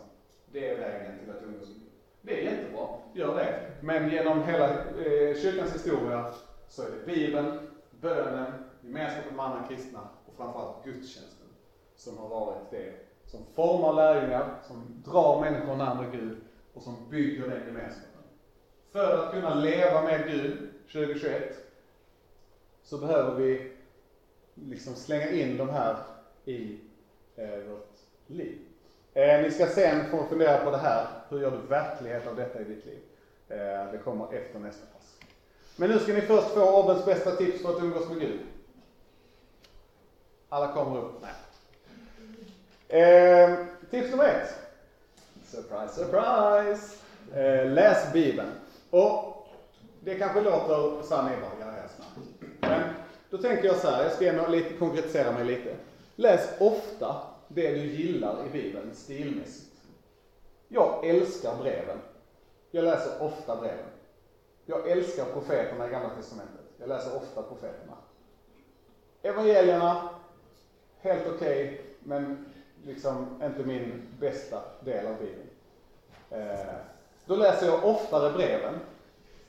det 0.53 0.69
är 0.69 0.79
vägen 0.79 1.19
till 1.19 1.31
att 1.31 1.43
umgås 1.43 1.69
med 1.69 1.79
Gud. 1.79 1.91
Det 2.23 2.41
är 2.41 2.53
jättebra, 2.53 2.89
gör 3.13 3.37
det. 3.37 3.71
Men 3.81 4.11
genom 4.11 4.43
hela 4.43 4.69
eh, 4.71 5.37
kyrkans 5.43 5.75
historia 5.75 6.33
så 6.69 6.83
är 6.83 6.91
det 6.91 7.07
Bibeln, 7.07 7.71
bönen, 7.91 8.53
gemenskapen 8.81 9.37
med 9.37 9.45
andra 9.45 9.69
kristna 9.69 10.01
och 10.27 10.35
framförallt 10.37 10.85
gudstjänsten 10.85 11.47
som 11.97 12.19
har 12.19 12.29
varit 12.29 12.71
det 12.71 12.93
som 13.27 13.45
formar 13.55 13.93
lärjungar, 13.93 14.55
som 14.63 15.03
drar 15.05 15.41
människor 15.41 15.77
närmare 15.77 16.11
Gud 16.13 16.41
och 16.75 16.83
som 16.83 17.09
bygger 17.11 17.49
den 17.49 17.67
gemenskapen. 17.67 18.12
För 18.93 19.19
att 19.19 19.33
kunna 19.33 19.55
leva 19.55 20.03
med 20.03 20.27
Gud 20.27 20.59
2021 20.93 21.57
så 22.83 22.99
behöver 22.99 23.35
vi 23.35 23.73
liksom 24.55 24.95
slänga 24.95 25.31
in 25.31 25.57
de 25.57 25.69
här 25.69 25.97
i 26.45 26.79
eh, 27.37 27.59
vårt 27.59 27.97
liv. 28.27 28.59
Eh, 29.15 29.43
ni 29.43 29.51
ska 29.51 29.67
sen 29.67 30.11
få 30.11 30.27
fundera 30.27 30.65
på 30.65 30.71
det 30.71 30.77
här, 30.77 31.07
hur 31.29 31.41
gör 31.41 31.51
du 31.51 31.57
verklighet 31.69 32.27
av 32.27 32.37
detta 32.37 32.61
i 32.61 32.65
ditt 32.65 32.87
liv? 32.87 32.99
Eh, 33.49 33.93
det 33.93 33.99
kommer 34.05 34.35
efter 34.35 34.59
nästa 34.59 34.87
pass. 34.87 35.17
Men 35.77 35.91
nu 35.91 35.99
ska 35.99 36.13
ni 36.13 36.21
först 36.21 36.49
få 36.49 36.83
Abels 36.83 37.05
bästa 37.05 37.37
tips 37.37 37.63
för 37.63 37.77
att 37.77 37.83
umgås 37.83 38.09
med 38.09 38.21
Gud. 38.21 38.41
Alla 40.49 40.73
kommer 40.73 41.01
upp. 41.01 41.23
Nej. 41.23 41.33
Eh, 43.03 43.59
tips 43.91 44.11
nummer 44.11 44.25
ett. 44.25 44.55
Surprise, 45.45 45.95
surprise! 45.95 46.97
Eh, 47.35 47.71
läs 47.71 48.13
Bibeln. 48.13 48.51
Och 48.93 49.47
det 50.01 50.15
kanske 50.15 50.41
låter 50.41 51.03
så 51.03 51.17
här, 51.17 51.31
ni. 51.31 51.37
Men 52.61 52.83
då 53.31 53.39
tänker 53.39 53.65
jag 53.65 53.77
så 53.77 53.89
här, 53.89 54.03
jag 54.03 54.13
ska 54.13 54.27
ändå 54.29 54.47
lite 54.47 54.75
konkretisera 54.75 55.33
mig 55.33 55.45
lite. 55.45 55.77
Läs 56.17 56.61
ofta 56.61 57.17
det 57.49 57.71
du 57.71 57.85
gillar 57.85 58.47
i 58.47 58.51
Bibeln 58.51 58.95
stilmässigt. 58.95 59.73
Jag 60.69 61.07
älskar 61.07 61.57
breven. 61.63 61.99
Jag 62.71 62.85
läser 62.85 63.23
ofta 63.23 63.57
breven. 63.57 63.87
Jag 64.67 64.91
älskar 64.91 65.25
profeterna 65.25 65.89
i 65.89 65.91
Gamla 65.91 66.11
Testamentet. 66.11 66.65
Jag 66.79 66.89
läser 66.89 67.17
ofta 67.17 67.43
profeterna. 67.43 67.97
Evangelierna, 69.23 70.09
helt 71.01 71.27
okej, 71.27 71.65
okay, 71.65 71.79
men 72.01 72.47
liksom 72.85 73.43
inte 73.43 73.65
min 73.65 74.03
bästa 74.21 74.63
del 74.81 75.07
av 75.07 75.17
Bibeln. 75.19 75.49
Eh, 76.31 76.92
då 77.27 77.37
läser 77.37 77.67
jag 77.67 77.85
oftare 77.85 78.31
breven 78.31 78.81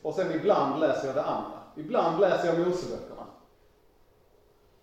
och 0.02 0.14
sen 0.14 0.32
ibland 0.32 0.80
läser 0.80 1.08
jag 1.08 1.16
det 1.16 1.24
andra. 1.24 1.60
Ibland 1.76 2.20
läser 2.20 2.48
jag 2.48 2.68
Moseböckerna. 2.68 3.26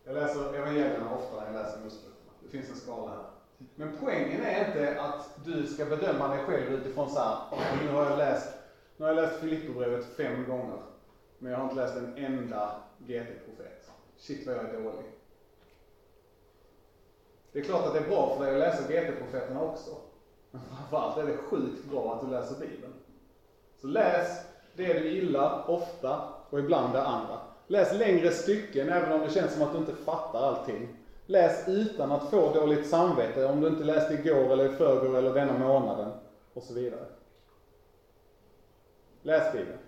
Jag 0.05 0.14
läser 0.14 0.55
evangelierna 0.55 1.14
oftare 1.14 1.46
än 1.46 1.55
jag 1.55 1.62
läser 1.62 1.79
Moseböckerna. 1.79 2.33
Det 2.42 2.48
finns 2.48 2.70
en 2.70 2.76
skala 2.76 3.11
här. 3.11 3.24
Men 3.74 3.96
poängen 4.00 4.42
är 4.42 4.64
inte 4.64 4.94
att 4.98 5.31
du 5.44 5.66
ska 5.66 5.87
bedöma 5.87 6.29
dig 6.29 6.38
själv 6.38 6.72
utifrån 6.72 7.09
så 7.09 7.18
här, 7.18 7.37
nu 7.83 7.88
har 7.88 8.03
jag 8.03 8.16
läst, 8.16 8.48
nu 8.96 9.05
har 9.05 9.09
jag 9.09 9.16
läst 9.16 9.40
Filipperbrevet 9.40 10.05
fem 10.05 10.46
gånger, 10.46 10.79
men 11.38 11.50
jag 11.50 11.59
har 11.59 11.62
inte 11.64 11.76
läst 11.76 11.96
en 11.96 12.09
enda 12.14 12.70
GT-profet. 12.98 13.90
Shit 14.16 14.46
vad 14.46 14.55
jag 14.55 14.62
är 14.62 14.68
dålig. 14.79 15.07
Det 17.53 17.59
är 17.59 17.62
klart 17.62 17.87
att 17.87 17.92
det 17.92 17.98
är 17.98 18.03
bra 18.03 18.26
för 18.26 18.38
dig 18.38 18.53
att 18.53 18.59
läsa 18.59 18.83
GT-profeterna 18.83 19.61
också. 19.61 19.98
Men 20.50 20.60
framförallt 20.60 21.18
är 21.18 21.26
det 21.26 21.36
sjukt 21.36 21.84
bra 21.90 22.14
att 22.14 22.20
du 22.20 22.26
läser 22.26 22.54
Bibeln. 22.54 22.92
Så 23.80 23.86
läs 23.86 24.40
det 24.76 24.92
du 24.92 25.08
gillar 25.08 25.70
ofta 25.70 26.22
och 26.50 26.58
ibland 26.58 26.92
det 26.92 27.02
andra. 27.02 27.38
Läs 27.66 27.92
längre 27.92 28.30
stycken 28.30 28.88
även 28.88 29.12
om 29.12 29.20
det 29.20 29.30
känns 29.30 29.52
som 29.52 29.62
att 29.62 29.72
du 29.72 29.78
inte 29.78 29.94
fattar 29.94 30.40
allting. 30.40 30.88
Läs 31.26 31.68
utan 31.68 32.12
att 32.12 32.30
få 32.30 32.52
dåligt 32.54 32.88
samvete 32.88 33.46
om 33.46 33.60
du 33.60 33.68
inte 33.68 33.84
läste 33.84 34.14
igår 34.14 34.52
eller 34.52 34.72
i 34.72 34.76
förrgår 34.76 35.18
eller 35.18 35.34
denna 35.34 35.58
månaden 35.58 36.10
och 36.54 36.62
så 36.62 36.74
vidare. 36.74 37.04
Läs 39.22 39.52
Bibeln. 39.52 39.78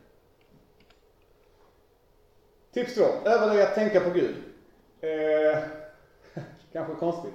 Tips 2.72 2.94
två. 2.94 3.05
Öva 3.25 3.46
dig 3.46 3.62
att 3.62 3.75
tänka 3.75 4.01
på 4.01 4.11
Gud. 4.11 4.37
Eh, 5.01 5.59
kanske 6.72 6.94
konstigt. 6.94 7.35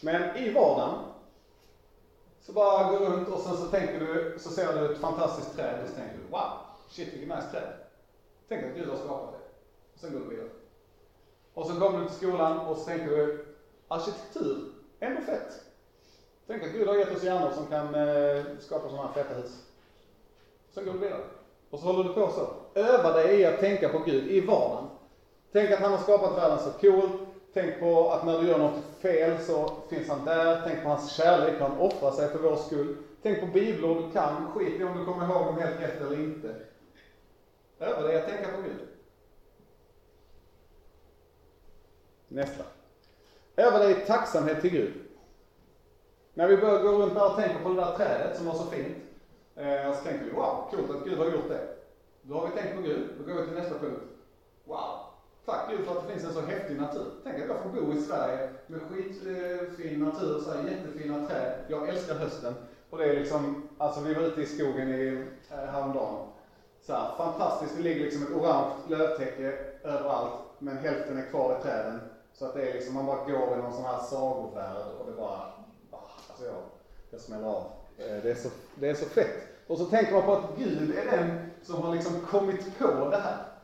Men 0.00 0.36
i 0.36 0.52
vardagen 0.52 0.98
så 2.46 2.52
bara 2.52 2.90
gå 2.90 3.04
runt 3.04 3.28
och 3.28 3.40
sen 3.40 3.56
så 3.56 3.66
tänker 3.66 4.00
du, 4.00 4.38
så 4.38 4.50
ser 4.50 4.72
du 4.72 4.92
ett 4.92 5.00
fantastiskt 5.00 5.56
träd 5.56 5.82
och 5.82 5.88
så 5.88 5.94
tänker 5.94 6.16
du 6.16 6.30
wow, 6.30 6.52
shit 6.88 7.12
vilket 7.12 7.28
nice 7.28 7.50
träd. 7.50 7.72
Tänk 8.48 8.64
att 8.64 8.74
Gud 8.74 8.88
har 8.88 8.96
skapat 8.96 9.32
det. 9.32 9.38
Och 9.94 10.00
sen 10.00 10.12
går 10.12 10.20
du 10.20 10.28
vidare. 10.28 10.48
Och 11.54 11.66
så 11.66 11.80
kommer 11.80 11.98
du 11.98 12.06
till 12.06 12.16
skolan 12.16 12.58
och 12.58 12.76
så 12.76 12.84
tänker 12.84 13.06
du 13.06 13.46
arkitektur, 13.88 14.72
ändå 15.00 15.20
fett. 15.20 15.60
Tänk 16.46 16.62
att 16.62 16.72
Gud 16.72 16.88
har 16.88 16.94
gett 16.94 17.16
oss 17.16 17.24
hjärnor 17.24 17.50
som 17.50 17.66
kan 17.66 17.94
eh, 17.94 18.44
skapa 18.60 18.88
sådana 18.88 19.08
här 19.08 19.14
feta 19.14 19.34
hus. 19.34 19.64
Sen 20.74 20.84
går 20.84 20.92
du 20.92 20.98
vidare. 20.98 21.24
Och 21.70 21.78
så 21.78 21.86
håller 21.86 22.04
du 22.04 22.14
på 22.14 22.30
så. 22.30 22.48
Öva 22.80 23.12
dig 23.12 23.40
i 23.40 23.44
att 23.44 23.60
tänka 23.60 23.88
på 23.88 23.98
Gud 23.98 24.26
i 24.26 24.40
vardagen. 24.40 24.88
Tänk 25.52 25.70
att 25.70 25.80
han 25.80 25.92
har 25.92 25.98
skapat 25.98 26.38
världen 26.38 26.58
så 26.58 26.70
cool. 26.70 27.25
Tänk 27.56 27.80
på 27.80 28.10
att 28.10 28.26
när 28.26 28.40
du 28.40 28.48
gör 28.48 28.58
något 28.58 28.84
fel 29.00 29.38
så 29.38 29.70
finns 29.88 30.08
han 30.08 30.24
där. 30.24 30.62
Tänk 30.64 30.82
på 30.82 30.88
hans 30.88 31.12
kärlek, 31.12 31.60
han 31.60 31.78
offrar 31.78 32.10
sig 32.10 32.28
för 32.28 32.38
vår 32.38 32.56
skull. 32.56 32.96
Tänk 33.22 33.40
på 33.40 33.46
bibelord 33.46 34.04
du 34.04 34.12
kan, 34.12 34.52
skit 34.52 34.80
i 34.80 34.84
om 34.84 34.98
du 34.98 35.04
kommer 35.04 35.24
ihåg 35.24 35.46
dem 35.46 35.58
helt 35.58 35.80
rätt 35.80 36.00
eller 36.00 36.18
inte. 36.18 36.54
Öva 37.78 38.02
dig 38.02 38.16
att 38.16 38.28
tänka 38.28 38.56
på 38.56 38.62
Gud. 38.62 38.88
Nästa. 42.28 42.64
Öva 43.56 43.78
dig 43.78 43.92
i 43.92 44.06
tacksamhet 44.06 44.60
till 44.60 44.70
Gud. 44.70 44.94
När 46.34 46.48
vi 46.48 46.56
börjar 46.56 46.82
gå 46.82 46.88
runt 46.88 47.14
där 47.14 47.30
och 47.30 47.36
tänker 47.36 47.62
på 47.62 47.68
det 47.68 47.74
där 47.74 47.96
trädet 47.96 48.36
som 48.36 48.46
var 48.46 48.54
så 48.54 48.64
fint, 48.64 48.96
eh, 49.54 49.94
så 49.94 50.04
tänker 50.04 50.24
vi 50.24 50.30
wow, 50.30 50.68
coolt 50.70 50.90
att 50.90 51.04
Gud 51.04 51.18
har 51.18 51.26
gjort 51.26 51.48
det. 51.48 51.68
Då 52.22 52.34
har 52.34 52.46
vi 52.46 52.52
tänkt 52.52 52.76
på 52.76 52.82
Gud, 52.82 53.08
då 53.18 53.32
går 53.32 53.40
vi 53.40 53.46
till 53.46 53.56
nästa 53.56 53.78
punkt. 53.78 54.02
Wow, 54.64 55.05
tack 55.46 55.70
Gud 55.70 55.86
för 55.86 55.92
att 55.92 56.06
det 56.06 56.12
finns 56.12 56.24
en 56.24 56.34
så 56.34 56.40
häftig 56.40 56.80
natur. 56.80 57.06
Tänk 57.24 57.42
att 57.42 57.48
jag 57.48 57.62
får 57.62 57.70
bo 57.70 57.92
i 57.92 58.02
Sverige 58.02 58.48
med 58.66 58.80
skitfin 58.80 60.02
eh, 60.02 60.08
natur, 60.08 60.40
så 60.40 60.50
här 60.50 60.70
jättefina 60.70 61.26
träd. 61.26 61.54
Jag 61.68 61.88
älskar 61.88 62.14
hösten. 62.14 62.54
Och 62.90 62.98
det 62.98 63.04
är 63.04 63.20
liksom, 63.20 63.68
alltså 63.78 64.00
vi 64.00 64.14
var 64.14 64.22
ute 64.22 64.42
i 64.42 64.46
skogen 64.46 64.88
i, 64.88 65.26
eh, 65.50 65.56
häromdagen. 65.56 66.28
Så 66.82 66.92
här, 66.92 67.16
fantastiskt, 67.16 67.76
det 67.76 67.82
ligger 67.82 68.04
liksom 68.04 68.22
ett 68.22 68.30
orange 68.30 68.74
lövtäcke 68.88 69.58
överallt, 69.82 70.32
men 70.58 70.76
hälften 70.76 71.18
är 71.18 71.30
kvar 71.30 71.58
i 71.58 71.62
träden. 71.62 72.00
Så 72.32 72.46
att 72.46 72.54
det 72.54 72.70
är 72.70 72.74
liksom, 72.74 72.94
man 72.94 73.06
bara 73.06 73.24
går 73.24 73.58
i 73.58 73.62
någon 73.62 73.72
sån 73.72 73.84
här 73.84 73.98
sagovärld 73.98 74.76
och 75.00 75.06
det 75.06 75.16
bara, 75.16 75.40
ah, 75.90 76.10
alltså 76.28 76.44
jag, 76.44 76.62
jag 77.10 77.20
smäller 77.20 77.46
av. 77.46 77.62
Eh, 77.98 78.22
det 78.22 78.30
är, 78.30 78.34
så, 78.34 78.48
det 78.74 78.88
är 78.88 78.94
så 78.94 79.06
fett. 79.06 79.48
Och 79.66 79.78
så 79.78 79.84
tänker 79.84 80.12
man 80.12 80.22
på 80.22 80.32
att 80.32 80.58
Gud 80.58 80.98
är 80.98 81.16
den 81.16 81.50
som 81.62 81.82
har 81.82 81.94
liksom 81.94 82.20
kommit 82.20 82.78
på 82.78 83.08
det 83.10 83.16
här. 83.16 83.55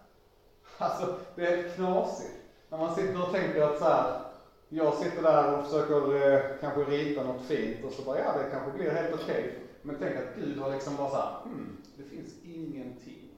Alltså, 0.83 1.15
det 1.37 1.47
är 1.47 1.69
knasigt. 1.69 2.33
När 2.69 2.79
man 2.79 2.95
sitter 2.95 3.23
och 3.23 3.33
tänker 3.33 3.63
att 3.63 3.79
så 3.79 3.85
här, 3.85 4.21
jag 4.69 4.95
sitter 4.95 5.23
där 5.23 5.59
och 5.59 5.67
försöker 5.67 6.33
eh, 6.35 6.41
kanske 6.61 6.81
rita 6.81 7.23
något 7.23 7.43
fint 7.43 7.85
och 7.85 7.93
så 7.93 8.03
bara, 8.03 8.19
ja 8.19 8.33
det 8.39 8.51
kanske 8.51 8.79
blir 8.79 8.91
helt 8.91 9.15
okej. 9.23 9.59
Men 9.83 9.97
tänk 10.01 10.17
att 10.17 10.37
Gud 10.37 10.59
har 10.59 10.71
liksom 10.71 10.97
bara 10.97 11.11
så 11.11 11.17
här, 11.17 11.41
hmm, 11.45 11.77
det 11.97 12.03
finns 12.03 12.33
ingenting. 12.45 13.29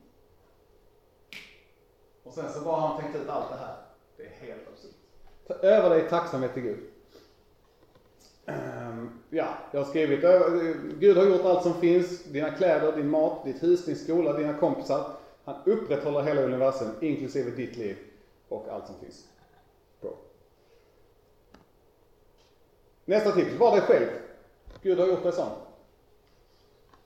Och 2.25 2.35
sen 2.35 2.53
så 2.53 2.61
bara 2.61 2.81
har 2.81 2.89
han 2.89 3.01
tänkt 3.01 3.17
ut 3.17 3.29
allt 3.29 3.51
det 3.51 3.57
här. 3.57 3.77
Det 4.17 4.23
är 4.23 4.47
helt 4.47 4.69
absurt. 4.73 4.95
Ta 5.47 5.55
över 5.55 5.91
dig 5.91 6.09
tacksamhet 6.09 6.55
till 6.55 6.63
Gud. 6.63 6.79
Ehm, 8.47 9.11
ja, 9.31 9.49
jag 9.71 9.81
har 9.81 9.87
skrivit, 9.87 10.21
Gud 10.99 11.17
har 11.17 11.25
gjort 11.25 11.45
allt 11.45 11.63
som 11.63 11.75
finns, 11.75 12.25
dina 12.25 12.51
kläder, 12.51 12.97
din 12.97 13.11
mat, 13.11 13.45
ditt 13.45 13.63
hus, 13.63 13.85
din 13.85 13.97
skola, 13.97 14.33
dina 14.33 14.55
kompisar. 14.55 15.11
Han 15.45 15.57
upprätthåller 15.65 16.23
hela 16.23 16.43
universum, 16.43 16.91
inklusive 17.01 17.51
ditt 17.51 17.77
liv 17.77 17.97
och 18.49 18.69
allt 18.69 18.87
som 18.87 18.95
finns. 19.01 19.29
Bra. 20.01 20.11
Nästa 23.05 23.33
tips, 23.33 23.55
var 23.55 23.71
dig 23.71 23.81
själv. 23.81 24.09
Gud 24.83 24.99
har 24.99 25.07
gjort 25.07 25.23
det 25.23 25.33
sån. 25.33 25.51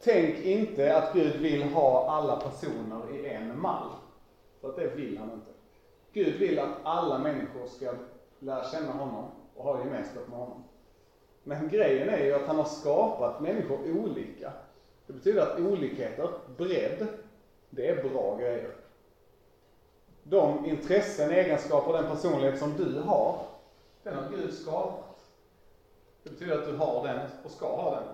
Tänk 0.00 0.44
inte 0.44 0.96
att 0.96 1.14
Gud 1.14 1.36
vill 1.36 1.62
ha 1.62 2.10
alla 2.10 2.36
personer 2.40 3.14
i 3.16 3.26
en 3.26 3.60
mall. 3.60 3.90
För 4.60 4.68
att 4.68 4.76
det 4.76 4.86
vill 4.86 5.18
han 5.18 5.32
inte. 5.32 5.50
Gud 6.12 6.38
vill 6.38 6.58
att 6.58 6.76
alla 6.82 7.18
människor 7.18 7.66
ska 7.66 7.94
lära 8.38 8.64
känna 8.64 8.92
honom 8.92 9.30
och 9.54 9.64
ha 9.64 9.78
gemenskap 9.78 10.28
med 10.28 10.38
honom. 10.38 10.64
Men 11.44 11.68
grejen 11.68 12.08
är 12.08 12.24
ju 12.24 12.34
att 12.34 12.46
han 12.46 12.56
har 12.56 12.64
skapat 12.64 13.40
människor 13.40 13.78
olika. 13.92 14.52
Det 15.06 15.12
betyder 15.12 15.42
att 15.42 15.58
olikheter, 15.60 16.30
bredd, 16.56 17.08
det 17.70 17.88
är 17.88 18.08
bra 18.08 18.36
grejer. 18.36 18.70
De 20.22 20.66
intressen, 20.66 21.30
egenskaper, 21.30 21.92
den 21.92 22.10
personlighet 22.10 22.58
som 22.58 22.76
du 22.76 23.00
har, 23.00 23.46
den 24.02 24.14
har 24.14 24.30
Gud 24.30 24.54
skapat. 24.54 25.08
Det 26.22 26.30
betyder 26.30 26.58
att 26.58 26.66
du 26.66 26.76
har 26.76 27.06
den 27.06 27.20
och 27.44 27.50
ska 27.50 27.66
ha 27.66 27.94
den. 27.94 28.08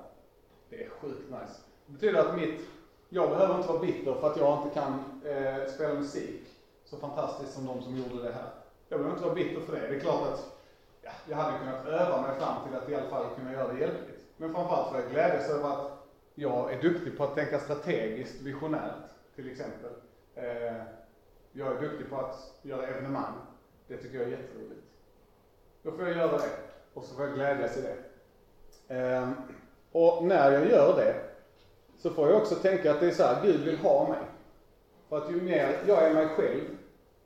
Det 0.68 0.84
är 0.84 0.88
sjukt 0.88 1.30
nice. 1.30 1.60
Det 1.86 1.92
betyder 1.92 2.20
att 2.20 2.36
mitt, 2.36 2.60
jag 3.08 3.30
behöver 3.30 3.56
inte 3.56 3.68
vara 3.68 3.80
bitter 3.80 4.14
för 4.14 4.30
att 4.30 4.36
jag 4.36 4.58
inte 4.62 4.74
kan 4.74 5.20
eh, 5.24 5.70
spela 5.74 5.94
musik 5.94 6.42
så 6.84 6.96
fantastiskt 6.96 7.52
som 7.52 7.66
de 7.66 7.82
som 7.82 7.96
gjorde 7.96 8.22
det 8.22 8.32
här. 8.32 8.48
Jag 8.88 8.98
behöver 8.98 9.16
inte 9.16 9.28
vara 9.28 9.34
bitter 9.34 9.60
för 9.60 9.72
det. 9.72 9.88
Det 9.88 9.96
är 9.96 10.00
klart 10.00 10.28
att 10.32 10.58
ja, 11.02 11.10
jag 11.28 11.36
hade 11.36 11.58
kunnat 11.58 11.86
öva 11.86 12.22
mig 12.22 12.40
fram 12.40 12.68
till 12.68 12.76
att 12.76 12.88
i 12.88 12.94
alla 12.94 13.10
fall 13.10 13.34
kunna 13.36 13.52
göra 13.52 13.72
det 13.72 13.80
hjälpligt. 13.80 14.24
Men 14.36 14.54
framförallt 14.54 14.90
får 14.90 15.00
jag 15.00 15.10
glädjas 15.10 15.50
över 15.50 15.68
att 15.68 15.90
jag 16.34 16.72
är 16.72 16.82
duktig 16.82 17.18
på 17.18 17.24
att 17.24 17.34
tänka 17.34 17.58
strategiskt, 17.58 18.40
visionärt, 18.40 19.13
till 19.34 19.50
exempel. 19.50 19.90
Eh, 20.34 20.82
jag 21.52 21.76
är 21.76 21.80
duktig 21.80 22.10
på 22.10 22.16
att 22.16 22.58
göra 22.62 22.86
evenemang. 22.86 23.34
Det 23.88 23.96
tycker 23.96 24.18
jag 24.18 24.26
är 24.26 24.30
jätteroligt. 24.30 24.84
Då 25.82 25.90
får 25.90 26.08
jag 26.08 26.16
göra 26.16 26.38
det 26.38 26.50
och 26.94 27.04
så 27.04 27.14
får 27.14 27.24
jag 27.24 27.34
glädjas 27.34 27.76
i 27.76 27.80
det. 27.80 27.96
Eh, 28.94 29.30
och 29.92 30.24
när 30.24 30.52
jag 30.52 30.70
gör 30.70 30.96
det 30.96 31.14
så 31.98 32.10
får 32.10 32.28
jag 32.28 32.40
också 32.40 32.54
tänka 32.54 32.90
att 32.90 33.00
det 33.00 33.06
är 33.06 33.10
så 33.10 33.22
här, 33.22 33.42
Gud 33.42 33.60
vill 33.60 33.78
ha 33.78 34.08
mig. 34.08 34.20
För 35.08 35.18
att 35.18 35.30
ju 35.30 35.42
mer 35.42 35.78
jag 35.86 36.02
är 36.04 36.14
mig 36.14 36.28
själv, 36.28 36.64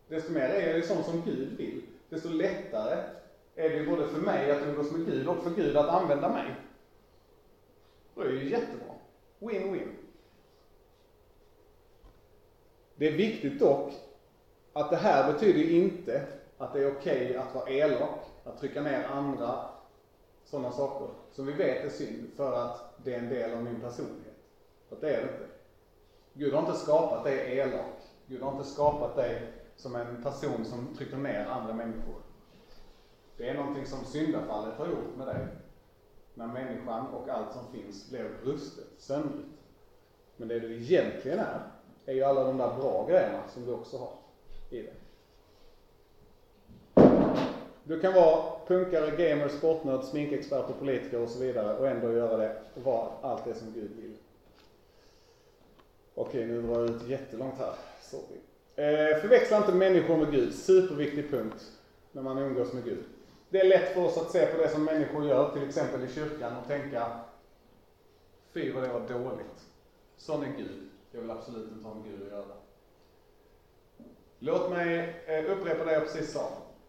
desto 0.09 0.33
mer 0.33 0.49
är 0.49 0.67
jag 0.67 0.77
ju 0.77 0.83
sån 0.83 1.05
som 1.05 1.23
Gud 1.25 1.57
vill. 1.57 1.83
Desto 2.09 2.29
lättare 2.29 3.05
är 3.55 3.71
det 3.71 3.87
både 3.87 4.09
för 4.09 4.21
mig 4.21 4.51
att 4.51 4.63
umgås 4.63 4.93
med 4.93 5.07
Gud 5.07 5.29
och 5.29 5.43
för 5.43 5.51
Gud 5.51 5.77
att 5.77 5.89
använda 5.89 6.29
mig. 6.29 6.55
Då 8.15 8.21
är 8.21 8.29
det 8.29 8.35
ju 8.35 8.51
jättebra. 8.51 8.95
Win-win. 9.39 10.08
Det 12.99 13.07
är 13.07 13.11
viktigt 13.17 13.61
dock 13.61 13.93
att 14.73 14.91
det 14.91 14.97
här 14.97 15.33
betyder 15.33 15.71
inte 15.71 16.23
att 16.59 16.73
det 16.73 16.81
är 16.81 16.97
okej 16.97 17.37
att 17.37 17.55
vara 17.55 17.69
elak, 17.69 18.25
att 18.45 18.61
trycka 18.61 18.83
ner 18.83 19.05
andra, 19.05 19.61
sådana 20.45 20.73
saker 20.73 21.09
som 21.33 21.47
vi 21.47 21.53
vet 21.53 21.85
är 21.85 21.91
synd 21.91 22.29
för 22.37 22.55
att 22.55 22.85
det 23.05 23.15
är 23.15 23.19
en 23.19 23.29
del 23.29 23.55
av 23.55 23.63
min 23.63 23.81
personlighet. 23.81 24.35
För 24.89 24.97
det 25.01 25.15
är 25.15 25.21
det 25.23 25.29
inte. 25.29 25.47
Gud 26.35 26.53
har 26.53 26.61
inte 26.61 26.75
skapat 26.75 27.25
dig 27.25 27.57
elak. 27.57 27.95
Gud 28.27 28.43
har 28.43 28.51
inte 28.51 28.65
skapat 28.65 29.17
dig 29.17 29.43
som 29.77 29.97
en 29.97 30.23
person 30.23 30.65
som 30.65 30.95
trycker 30.95 31.17
ner 31.17 31.45
andra 31.45 31.73
människor. 31.73 32.17
Det 33.37 33.49
är 33.49 33.55
någonting 33.55 33.87
som 33.87 34.05
syndafallet 34.05 34.77
har 34.77 34.87
gjort 34.87 35.17
med 35.17 35.27
dig. 35.27 35.47
När 36.35 36.47
människan 36.47 37.07
och 37.09 37.29
allt 37.29 37.53
som 37.53 37.65
finns 37.67 38.07
blev 38.07 38.41
brustet, 38.41 38.89
söndrigt. 38.97 39.49
Men 40.37 40.49
det 40.49 40.59
du 40.61 40.75
egentligen 40.75 41.39
är, 41.39 41.61
är 42.09 42.15
ju 42.15 42.23
alla 42.23 42.45
de 42.45 42.59
där 42.59 42.77
bra 42.77 43.07
grejerna 43.09 43.43
som 43.49 43.67
du 43.67 43.73
också 43.73 43.97
har 43.99 44.13
i 44.71 44.83
dig. 44.83 44.95
Du 47.85 48.01
kan 48.01 48.15
vara 48.15 48.45
punkare, 48.67 49.11
gamer, 49.11 49.49
sportnörd, 49.49 50.05
sminkexpert 50.05 50.71
och 50.71 50.79
politiker 50.79 51.21
och 51.21 51.29
så 51.29 51.39
vidare 51.39 51.79
och 51.79 51.89
ändå 51.89 52.13
göra 52.13 52.37
det 52.37 52.57
och 52.75 52.83
vara 52.83 53.09
allt 53.23 53.45
det 53.45 53.55
som 53.55 53.73
Gud 53.73 53.91
vill. 53.97 54.17
Okej, 56.15 56.47
nu 56.47 56.63
drar 56.63 56.81
jag 56.81 56.91
ut 56.91 57.09
jättelångt 57.09 57.59
här. 57.59 57.73
Sorry. 58.03 58.39
Eh, 58.77 59.21
förväxla 59.21 59.57
inte 59.57 59.73
människor 59.73 60.17
med 60.17 60.31
Gud. 60.31 60.55
Superviktig 60.55 61.31
punkt 61.31 61.73
när 62.13 62.23
man 62.23 62.39
umgås 62.39 62.73
med 62.73 62.85
Gud. 62.85 63.05
Det 63.51 63.61
är 63.61 63.69
lätt 63.69 63.95
för 63.95 64.05
oss 64.05 64.19
att 64.19 64.31
se 64.31 64.47
på 64.47 64.63
det 64.63 64.69
som 64.69 64.85
människor 64.85 65.25
gör, 65.25 65.53
till 65.53 65.69
exempel 65.69 66.05
i 66.05 66.09
kyrkan, 66.09 66.57
och 66.57 66.69
tänka 66.69 67.21
Fy 68.53 68.73
vad 68.73 68.83
det 68.83 68.89
var 68.89 69.01
dåligt. 69.01 69.67
Sån 70.17 70.45
är 70.45 70.53
Gud. 70.57 70.89
Jag 71.11 71.21
vill 71.21 71.31
absolut 71.31 71.73
inte 71.73 71.89
ha 71.89 71.95
med 71.95 72.05
Gud 72.05 72.23
att 72.23 72.29
göra. 72.29 72.55
Låt 74.39 74.71
mig 74.71 75.23
eh, 75.27 75.51
upprepa 75.51 75.85
det 75.85 75.93
jag 75.93 76.03
precis 76.03 76.33
sa. 76.33 76.49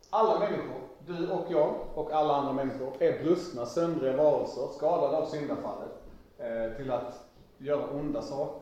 Alla 0.10 0.40
människor, 0.40 0.82
du 1.08 1.30
och 1.30 1.46
jag 1.50 1.76
och 1.94 2.12
alla 2.12 2.36
andra 2.36 2.54
människor, 2.54 2.94
är 3.00 3.24
brustna, 3.24 3.66
söndriga 3.66 4.18
varelser, 4.18 4.68
skadade 4.68 5.18
av 5.18 5.26
syndafallet, 5.26 5.92
eh, 6.38 6.78
till 6.78 6.92
att 6.92 7.30
göra 7.58 7.90
onda 7.90 8.22
saker. 8.22 8.62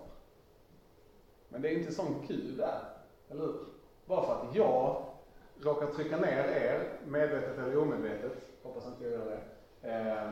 Men 1.50 1.62
det 1.62 1.70
är 1.70 1.80
inte 1.80 1.93
sån 1.93 2.26
Gud 2.28 2.60
är, 2.60 2.84
eller 3.30 3.41
hur? 3.41 3.56
Bara 4.06 4.26
för 4.26 4.34
att 4.34 4.56
jag 4.56 5.04
råkar 5.62 5.88
trycka 5.88 6.17
ner 6.17 6.44
er, 6.44 6.90
medvetet 7.06 7.58
eller 7.58 7.77
omedvetet, 7.77 8.34
hoppas 8.63 8.86
inte 8.86 9.04
jag 9.04 9.13
gör 9.13 9.25
det, 9.82 9.90
eh, 9.90 10.32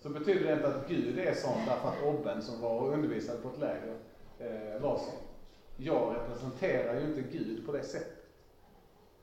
så 0.00 0.08
betyder 0.08 0.46
det 0.46 0.52
inte 0.52 0.68
att 0.68 0.88
Gud 0.88 1.18
är 1.18 1.34
sån 1.34 1.66
därför 1.66 1.88
att 1.88 2.14
Obben 2.14 2.42
som 2.42 2.60
var 2.60 2.80
och 2.80 2.92
undervisade 2.92 3.38
på 3.38 3.48
ett 3.48 3.60
läger 3.60 3.96
eh, 4.42 4.82
var. 4.82 5.00
Jag 5.76 6.16
representerar 6.16 7.00
ju 7.00 7.06
inte 7.06 7.22
Gud 7.22 7.66
på 7.66 7.72
det 7.72 7.82
sättet. 7.82 8.26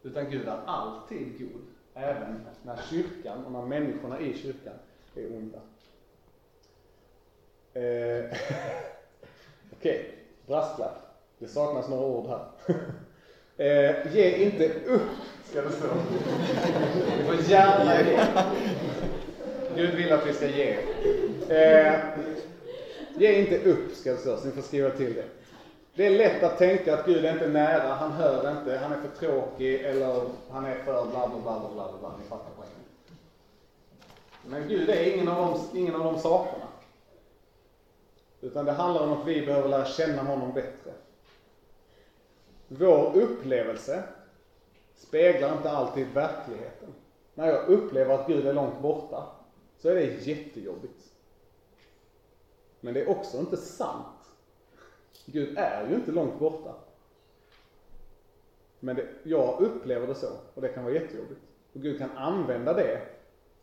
Utan 0.04 0.30
Gud 0.32 0.48
är 0.48 0.60
alltid 0.66 1.40
god, 1.40 1.62
även 1.94 2.48
när 2.64 2.78
kyrkan 2.90 3.46
och 3.46 3.52
när 3.52 3.66
människorna 3.66 4.20
i 4.20 4.38
kyrkan 4.38 4.74
är 5.16 5.36
onda. 5.36 5.58
Eh, 7.74 8.26
Okej, 9.72 10.00
okay. 10.00 10.06
brasklapp. 10.46 10.98
Det 11.40 11.48
saknas 11.48 11.90
några 11.90 12.06
ord 12.06 12.28
här. 12.28 12.46
Eh, 13.58 14.16
ge 14.16 14.36
inte 14.36 14.70
upp, 14.86 15.02
ska 15.44 15.62
det 15.62 15.72
stå. 15.72 15.88
Du 17.18 17.24
får 17.24 17.52
gärna 17.52 18.02
ge. 18.02 18.20
Gud 19.76 19.96
vill 19.96 20.12
att 20.12 20.28
vi 20.28 20.34
ska 20.34 20.48
ge. 20.48 20.72
Eh, 21.50 22.00
ge 23.18 23.42
inte 23.42 23.70
upp, 23.70 23.96
ska 23.96 24.12
det 24.12 24.18
stå, 24.18 24.38
så 24.38 24.48
ni 24.48 24.54
får 24.54 24.62
skriva 24.62 24.92
till 24.92 25.16
det. 25.16 25.26
Det 25.96 26.06
är 26.06 26.18
lätt 26.18 26.44
att 26.44 26.58
tänka 26.58 26.94
att 26.94 27.06
Gud 27.06 27.26
är 27.26 27.34
inte 27.34 27.48
nära, 27.48 27.94
han 27.94 28.12
hör 28.12 28.52
inte, 28.52 28.78
han 28.78 28.92
är 28.92 29.02
för 29.02 29.28
tråkig 29.28 29.82
eller 29.86 30.22
han 30.50 30.66
är 30.66 30.76
för 30.76 31.06
bla 31.06 31.28
bla 31.28 31.40
bla 31.42 31.60
bla 31.60 31.70
bla, 31.70 31.98
bla. 32.00 32.14
ni 32.18 32.24
fattar 32.24 32.52
poängen. 32.58 32.76
Men 34.48 34.68
Gud 34.68 34.90
är 34.90 35.14
ingen 35.14 35.28
av, 35.28 35.60
de, 35.72 35.80
ingen 35.80 35.96
av 35.96 36.04
de 36.04 36.20
sakerna. 36.20 36.66
Utan 38.42 38.66
det 38.66 38.72
handlar 38.72 39.02
om 39.02 39.12
att 39.12 39.28
vi 39.28 39.42
behöver 39.42 39.70
lära 39.70 39.86
känna 39.86 40.24
honom 40.24 40.52
bättre. 40.54 40.92
Vår 42.68 43.16
upplevelse 43.16 44.04
speglar 44.96 45.52
inte 45.52 45.70
alltid 45.70 46.08
verkligheten. 46.08 46.94
När 47.34 47.48
jag 47.48 47.68
upplever 47.68 48.14
att 48.14 48.28
Gud 48.28 48.48
är 48.48 48.54
långt 48.54 48.80
borta, 48.80 49.26
så 49.78 49.90
är 49.90 49.96
det 49.96 50.04
jättejobbigt. 50.04 51.12
Men 52.82 52.94
det 52.94 53.02
är 53.02 53.10
också 53.10 53.38
inte 53.38 53.58
sant. 53.58 54.32
Gud 55.26 55.58
är 55.58 55.88
ju 55.90 55.96
inte 55.96 56.12
långt 56.12 56.40
borta. 56.40 56.76
Men 58.80 58.96
det, 58.96 59.08
jag 59.24 59.62
upplever 59.62 60.08
det 60.08 60.16
så, 60.16 60.30
och 60.54 60.62
det 60.62 60.68
kan 60.68 60.84
vara 60.84 60.94
jättejobbigt. 60.94 61.42
Och 61.74 61.82
Gud 61.82 61.98
kan 62.00 62.12
använda 62.12 62.74
det 62.74 63.02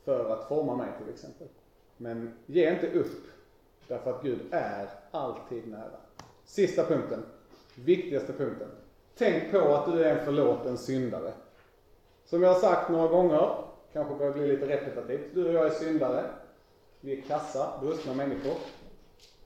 för 0.05 0.31
att 0.31 0.49
forma 0.49 0.77
mig 0.77 0.89
till 0.99 1.15
exempel. 1.15 1.49
Men 1.97 2.35
ge 2.47 2.73
inte 2.73 2.91
upp, 2.93 3.25
därför 3.89 4.11
att 4.11 4.23
Gud 4.23 4.41
är 4.51 4.89
alltid 5.11 5.69
nära. 5.69 5.97
Sista 6.45 6.85
punkten, 6.85 7.23
viktigaste 7.75 8.33
punkten. 8.33 8.69
Tänk 9.19 9.51
på 9.51 9.59
att 9.59 9.93
du 9.93 10.05
är 10.05 10.19
en 10.19 10.25
förlåten 10.25 10.79
syndare. 10.79 11.33
Som 12.25 12.43
jag 12.43 12.53
har 12.53 12.61
sagt 12.61 12.91
några 12.91 13.09
gånger, 13.09 13.55
kanske 13.93 14.15
börjar 14.15 14.33
bli 14.33 14.47
lite 14.47 14.69
repetitivt. 14.69 15.35
Du 15.35 15.49
och 15.49 15.55
jag 15.55 15.67
är 15.67 15.71
syndare. 15.71 16.25
Vi 17.01 17.19
är 17.19 17.23
kassa, 17.23 17.79
brustna 17.81 18.15
människor. 18.15 18.55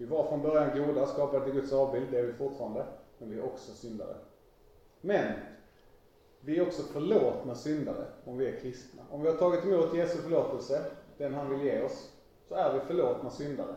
Vi 0.00 0.06
var 0.06 0.24
från 0.24 0.42
början 0.42 0.86
goda, 0.86 1.06
skapade 1.06 1.44
till 1.44 1.54
Guds 1.54 1.72
avbild, 1.72 2.10
det 2.10 2.18
är 2.18 2.22
vi 2.22 2.32
fortfarande. 2.32 2.84
Men 3.18 3.30
vi 3.30 3.36
är 3.36 3.44
också 3.46 3.74
syndare. 3.74 4.14
Men 5.00 5.34
vi 6.40 6.58
är 6.58 6.66
också 6.66 6.82
förlåtna 6.82 7.54
syndare 7.54 8.04
om 8.24 8.38
vi 8.38 8.46
är 8.46 8.60
kristna. 8.60 9.02
Om 9.10 9.22
vi 9.22 9.28
har 9.28 9.38
tagit 9.38 9.64
emot 9.64 9.94
Jesu 9.94 10.18
förlåtelse, 10.22 10.82
den 11.18 11.34
han 11.34 11.50
vill 11.50 11.62
ge 11.62 11.80
oss, 11.80 12.08
så 12.48 12.54
är 12.54 12.72
vi 12.72 12.80
förlåtna 12.80 13.30
syndare. 13.30 13.74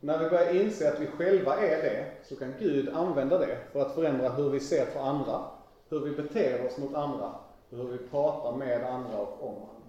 När 0.00 0.18
vi 0.18 0.26
börjar 0.26 0.54
inse 0.54 0.88
att 0.88 1.00
vi 1.00 1.06
själva 1.06 1.56
är 1.56 1.82
det, 1.82 2.06
så 2.22 2.36
kan 2.36 2.54
Gud 2.58 2.88
använda 2.88 3.38
det 3.38 3.58
för 3.72 3.80
att 3.80 3.90
förändra 3.90 4.28
hur 4.28 4.48
vi 4.48 4.60
ser 4.60 4.84
på 4.84 4.98
andra, 4.98 5.42
hur 5.88 6.00
vi 6.00 6.12
beter 6.12 6.66
oss 6.66 6.76
mot 6.76 6.94
andra, 6.94 7.32
och 7.70 7.76
hur 7.78 7.86
vi 7.86 7.98
pratar 7.98 8.52
med 8.52 8.84
andra 8.84 9.18
och 9.18 9.48
om 9.48 9.54
andra. 9.62 9.79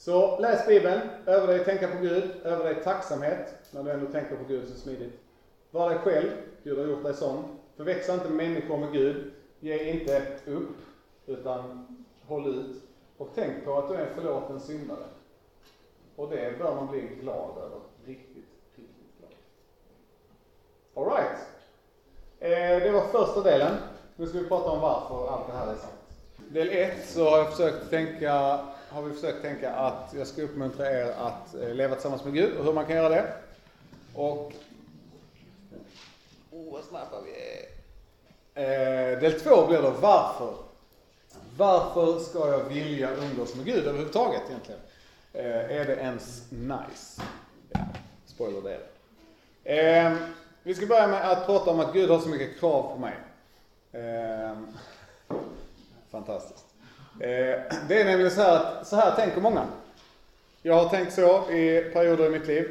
Så 0.00 0.38
läs 0.38 0.66
Bibeln, 0.66 1.00
öva 1.26 1.46
dig 1.46 1.64
tänka 1.64 1.88
på 1.88 1.98
Gud, 2.02 2.30
öva 2.44 2.64
dig 2.64 2.82
tacksamhet 2.84 3.54
när 3.70 3.82
du 3.82 3.90
ändå 3.90 4.06
tänker 4.12 4.36
på 4.36 4.44
Gud 4.48 4.68
så 4.68 4.74
smidigt. 4.74 5.20
Var 5.70 5.90
dig 5.90 5.98
själv, 5.98 6.30
Gud 6.62 6.78
har 6.78 6.86
gjort 6.86 7.02
dig 7.02 7.14
sån. 7.14 7.44
Förväxla 7.76 8.14
inte 8.14 8.28
människor 8.28 8.76
med 8.76 8.92
Gud. 8.92 9.32
Ge 9.60 9.92
inte 9.92 10.22
upp, 10.46 10.76
utan 11.26 11.86
håll 12.26 12.46
ut. 12.46 12.82
Och 13.16 13.28
tänk 13.34 13.64
på 13.64 13.78
att 13.78 13.88
du 13.88 13.94
är 13.94 14.06
en 14.06 14.14
förlåten 14.14 14.60
syndare. 14.60 15.04
Och 16.16 16.30
det 16.30 16.58
bör 16.58 16.74
man 16.74 16.86
bli 16.86 17.00
glad 17.00 17.58
över. 17.58 17.80
Riktigt, 18.06 18.48
riktigt 18.76 19.18
glad. 19.18 19.32
Alright. 20.94 21.38
Eh, 22.38 22.84
det 22.84 22.90
var 22.92 23.24
första 23.24 23.42
delen. 23.42 23.76
Nu 24.16 24.26
ska 24.26 24.38
vi 24.38 24.48
prata 24.48 24.70
om 24.70 24.80
varför 24.80 25.32
allt 25.32 25.46
det 25.46 25.52
här 25.52 25.66
är 25.66 25.76
sant. 25.76 25.92
Del 26.48 26.68
1 26.68 27.08
så 27.08 27.30
har 27.30 27.38
jag 27.38 27.50
försökt 27.50 27.90
tänka, 27.90 28.60
har 28.90 29.02
vi 29.02 29.14
försökt 29.14 29.42
tänka 29.42 29.74
att 29.74 30.14
jag 30.18 30.26
ska 30.26 30.42
uppmuntra 30.42 30.90
er 30.90 31.12
att 31.18 31.54
eh, 31.54 31.74
leva 31.74 31.94
tillsammans 31.94 32.24
med 32.24 32.34
Gud 32.34 32.56
och 32.58 32.64
hur 32.64 32.72
man 32.72 32.86
kan 32.86 32.96
göra 32.96 33.08
det. 33.08 33.32
Och... 34.14 34.52
Oh, 36.50 36.72
vad 36.72 36.84
snabba 36.84 37.16
vi 37.24 37.30
är. 37.30 37.70
Eh, 38.54 39.20
del 39.20 39.40
två 39.40 39.66
blir 39.66 39.82
då 39.82 39.90
varför. 39.90 40.54
Varför 41.56 42.18
ska 42.18 42.50
jag 42.50 42.64
vilja 42.64 43.10
umgås 43.14 43.54
med 43.56 43.64
Gud 43.64 43.86
överhuvudtaget 43.86 44.42
egentligen? 44.48 44.80
Eh, 45.32 45.76
är 45.76 45.84
det 45.84 45.96
ens 45.96 46.50
nice? 46.50 47.22
Ja, 47.72 47.80
spoiler 48.26 48.62
det 48.62 48.80
det. 49.62 49.80
Eh, 49.80 50.16
vi 50.62 50.74
ska 50.74 50.86
börja 50.86 51.06
med 51.06 51.30
att 51.30 51.46
prata 51.46 51.70
om 51.70 51.80
att 51.80 51.92
Gud 51.92 52.10
har 52.10 52.18
så 52.18 52.28
mycket 52.28 52.60
krav 52.60 52.82
på 52.92 52.98
mig. 52.98 53.14
Eh, 53.92 54.58
fantastiskt. 56.10 56.69
Eh, 57.20 57.60
det 57.88 58.00
är 58.00 58.04
nämligen 58.04 58.30
så 58.30 58.40
här 58.40 58.56
att, 58.56 58.86
så 58.86 58.96
här 58.96 59.16
tänker 59.16 59.40
många. 59.40 59.66
Jag 60.62 60.74
har 60.74 60.88
tänkt 60.88 61.12
så 61.12 61.50
i 61.50 61.90
perioder 61.92 62.26
i 62.26 62.28
mitt 62.28 62.46
liv. 62.46 62.68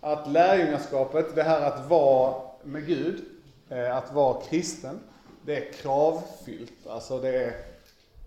Att 0.00 0.30
lärjungaskapet, 0.30 1.34
det 1.34 1.42
här 1.42 1.60
att 1.60 1.86
vara 1.86 2.42
med 2.62 2.86
Gud, 2.86 3.24
eh, 3.68 3.96
att 3.96 4.12
vara 4.12 4.40
kristen, 4.40 5.00
det 5.42 5.56
är 5.56 5.72
kravfyllt. 5.72 6.86
Alltså 6.86 7.18
det 7.18 7.44
är, 7.44 7.52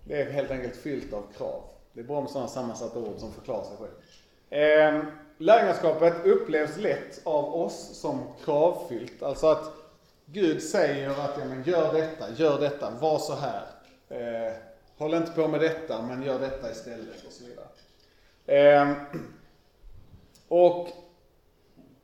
det 0.04 0.22
är 0.22 0.30
helt 0.30 0.50
enkelt 0.50 0.76
fyllt 0.76 1.12
av 1.12 1.22
krav. 1.36 1.62
Det 1.92 2.00
är 2.00 2.04
bra 2.04 2.20
med 2.20 2.30
sådana 2.30 2.48
sammansatta 2.48 2.98
ord 2.98 3.18
som 3.18 3.32
förklarar 3.32 3.64
sig 3.64 3.76
själv. 3.76 3.92
Eh, 4.50 5.04
lärjungaskapet 5.38 6.14
upplevs 6.24 6.76
lätt 6.76 7.20
av 7.24 7.54
oss 7.54 8.00
som 8.00 8.22
kravfyllt. 8.44 9.22
Alltså 9.22 9.46
att 9.46 9.72
Gud 10.26 10.62
säger 10.62 11.10
att 11.10 11.38
ja, 11.38 11.44
men 11.44 11.62
gör 11.62 11.92
detta, 11.92 12.24
gör 12.36 12.60
detta, 12.60 12.90
var 13.00 13.18
så 13.18 13.34
här. 13.34 13.62
Eh, 14.08 14.52
Håll 14.98 15.14
inte 15.14 15.32
på 15.32 15.48
med 15.48 15.60
detta, 15.60 16.02
men 16.02 16.22
gör 16.22 16.38
detta 16.38 16.70
istället 16.70 17.24
och 17.26 17.32
så 17.32 17.44
vidare. 17.44 17.66
Eh, 18.46 18.92
och 20.48 20.88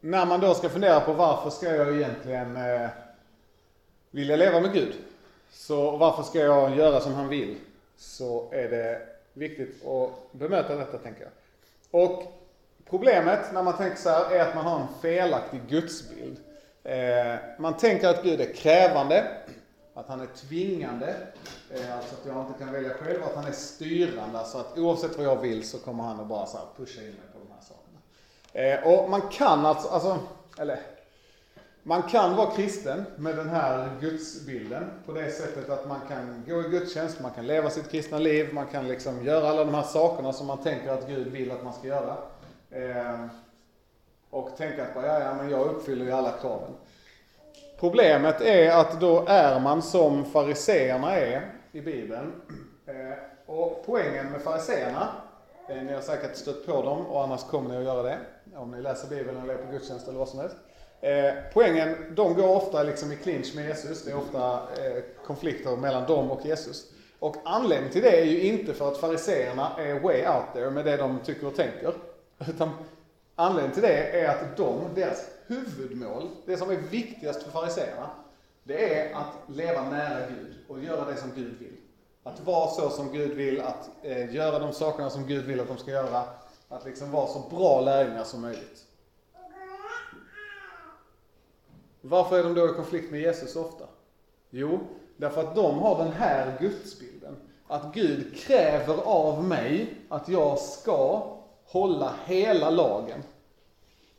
när 0.01 0.27
man 0.27 0.41
då 0.41 0.55
ska 0.55 0.69
fundera 0.69 1.01
på 1.01 1.13
varför 1.13 1.51
ska 1.51 1.75
jag 1.77 1.97
egentligen 1.97 2.57
eh, 2.57 2.89
vilja 4.11 4.37
leva 4.37 4.61
med 4.61 4.73
Gud? 4.73 4.95
Så 5.51 5.97
varför 5.97 6.23
ska 6.23 6.39
jag 6.39 6.77
göra 6.77 7.01
som 7.01 7.15
han 7.15 7.29
vill? 7.29 7.57
Så 7.97 8.53
är 8.53 8.69
det 8.69 9.03
viktigt 9.33 9.87
att 9.87 10.33
bemöta 10.33 10.77
detta, 10.77 10.99
tänker 10.99 11.23
jag. 11.23 11.31
Och 12.03 12.23
problemet 12.91 13.53
när 13.53 13.63
man 13.63 13.77
tänker 13.77 13.97
så 13.97 14.09
här 14.09 14.31
är 14.31 14.41
att 14.41 14.55
man 14.55 14.65
har 14.65 14.81
en 14.81 15.01
felaktig 15.03 15.61
gudsbild. 15.69 16.37
Eh, 16.85 17.35
man 17.59 17.77
tänker 17.77 18.09
att 18.09 18.23
Gud 18.23 18.41
är 18.41 18.53
krävande, 18.55 19.25
att 19.95 20.09
han 20.09 20.21
är 20.21 20.27
tvingande, 20.27 21.17
eh, 21.71 21.97
alltså 21.97 22.15
att 22.15 22.27
jag 22.27 22.47
inte 22.47 22.59
kan 22.59 22.73
välja 22.73 22.91
själv, 22.91 23.23
att 23.25 23.35
han 23.35 23.45
är 23.45 23.53
styrande, 23.53 24.39
alltså 24.39 24.59
att 24.59 24.79
oavsett 24.79 25.17
vad 25.17 25.27
jag 25.27 25.41
vill 25.41 25.69
så 25.69 25.79
kommer 25.79 26.05
han 26.05 26.21
att 26.21 26.27
bara 26.27 26.47
så 26.47 26.59
pusha 26.77 27.01
in 27.01 27.07
mig 27.07 27.27
på 27.33 27.39
de 27.39 27.53
här 27.55 27.63
sakerna. 27.63 27.99
Eh, 28.53 29.03
och 29.03 29.11
man 29.11 29.21
kan 29.21 29.67
alltså, 29.67 29.89
alltså, 29.89 30.19
eller 30.59 30.81
man 31.83 32.03
kan 32.03 32.37
vara 32.37 32.51
kristen 32.51 33.05
med 33.17 33.37
den 33.37 33.49
här 33.49 33.91
gudsbilden 34.01 34.91
på 35.07 35.13
det 35.13 35.31
sättet 35.31 35.71
att 35.71 35.89
man 35.89 36.01
kan 36.09 36.45
gå 36.49 36.61
i 36.61 36.69
gudstjänst, 36.69 37.21
man 37.21 37.31
kan 37.31 37.47
leva 37.47 37.71
sitt 37.71 37.91
kristna 37.91 38.19
liv, 38.19 38.55
man 38.55 38.67
kan 38.67 38.89
liksom 38.89 39.25
göra 39.25 39.49
alla 39.49 39.65
de 39.65 39.75
här 39.75 39.83
sakerna 39.83 40.33
som 40.33 40.47
man 40.47 40.59
tänker 40.59 40.91
att 40.91 41.09
Gud 41.09 41.27
vill 41.27 41.51
att 41.51 41.65
man 41.65 41.73
ska 41.73 41.89
göra. 41.89 42.17
Eh, 42.71 43.27
och 44.31 44.57
tänka 44.57 44.83
att 44.83 44.91
ja, 44.95 45.21
ja, 45.21 45.35
men 45.35 45.51
jag 45.51 45.67
uppfyller 45.67 46.05
ju 46.05 46.13
alla 46.13 46.33
kraven. 46.33 46.71
Problemet 47.83 48.41
är 48.41 48.71
att 48.71 49.01
då 49.01 49.25
är 49.29 49.61
man 49.61 49.83
som 49.83 50.25
fariseerna 50.25 51.17
är 51.17 51.53
i 51.73 51.81
Bibeln. 51.81 52.33
Eh, 52.87 52.95
och 53.47 53.83
poängen 53.87 54.27
med 54.33 54.41
fariseerna, 54.41 55.09
eh, 55.69 55.83
ni 55.83 55.93
har 55.93 56.01
säkert 56.01 56.37
stött 56.37 56.67
på 56.67 56.83
dem 56.83 57.07
och 57.07 57.23
annars 57.23 57.45
kommer 57.45 57.71
ni 57.71 57.77
att 57.77 57.85
göra 57.85 58.03
det. 58.03 58.19
Om 58.57 58.71
ni 58.71 58.83
läser 58.83 59.09
Bibeln 59.09 59.43
eller 59.43 59.55
är 59.55 59.59
på 59.59 59.73
gudstjänst 59.73 60.09
eller 60.09 60.19
vad 60.19 60.29
som 60.29 60.39
helst. 60.39 60.57
Eh, 61.01 61.35
poängen, 61.53 61.97
de 62.11 62.35
går 62.35 62.57
ofta 62.57 62.83
liksom 62.83 63.13
i 63.13 63.17
clinch 63.17 63.57
med 63.57 63.65
Jesus. 63.65 64.05
Det 64.05 64.11
är 64.11 64.17
ofta 64.17 64.61
konflikter 65.27 65.77
mellan 65.77 66.07
dem 66.07 66.31
och 66.31 66.47
Jesus. 66.47 66.85
Och 67.19 67.37
anledningen 67.45 67.93
till 67.93 68.03
det 68.03 68.21
är 68.21 68.25
ju 68.25 68.41
inte 68.41 68.75
för 68.75 68.89
att 68.89 68.99
fariseerna 68.99 69.71
är 69.79 70.01
way 70.01 70.27
out 70.27 70.55
there 70.55 70.71
med 70.71 70.85
det 70.85 70.97
de 70.97 71.19
tycker 71.25 71.47
och 71.47 71.57
tänker. 71.57 71.95
Utan 72.49 72.71
anledningen 73.35 73.75
till 73.75 73.83
det 73.83 74.21
är 74.21 74.29
att 74.29 74.57
de, 74.57 74.81
deras 74.95 75.27
huvudmål, 75.53 76.29
det 76.47 76.57
som 76.57 76.71
är 76.71 76.77
viktigast 76.77 77.43
för 77.43 77.51
fariseerna, 77.51 78.11
det 78.65 78.99
är 78.99 79.15
att 79.15 79.33
leva 79.47 79.91
nära 79.91 80.27
Gud 80.29 80.55
och 80.69 80.85
göra 80.85 81.11
det 81.11 81.17
som 81.17 81.31
Gud 81.35 81.59
vill. 81.59 81.77
Att 82.23 82.41
vara 82.41 82.71
så 82.71 82.91
som 82.91 83.13
Gud 83.13 83.31
vill, 83.31 83.61
att 83.61 83.91
eh, 84.03 84.35
göra 84.35 84.59
de 84.59 84.73
sakerna 84.73 85.11
som 85.11 85.27
Gud 85.27 85.45
vill 85.45 85.61
att 85.61 85.69
de 85.69 85.79
ska 85.79 85.91
göra. 85.91 86.25
Att 86.69 86.85
liksom 86.85 87.11
vara 87.11 87.27
så 87.27 87.39
bra 87.51 87.81
lärjungar 87.81 88.25
som 88.25 88.41
möjligt. 88.41 88.85
Varför 92.01 92.39
är 92.39 92.43
de 92.43 92.55
då 92.55 92.71
i 92.71 92.75
konflikt 92.75 93.11
med 93.11 93.21
Jesus 93.21 93.57
ofta? 93.57 93.85
Jo, 94.51 94.81
därför 95.17 95.41
att 95.41 95.55
de 95.55 95.79
har 95.79 96.05
den 96.05 96.13
här 96.13 96.59
gudsbilden. 96.61 97.37
Att 97.67 97.95
Gud 97.95 98.37
kräver 98.37 98.97
av 99.05 99.45
mig 99.45 99.95
att 100.09 100.29
jag 100.29 100.59
ska 100.59 101.27
hålla 101.65 102.15
hela 102.25 102.71
lagen. 102.71 103.23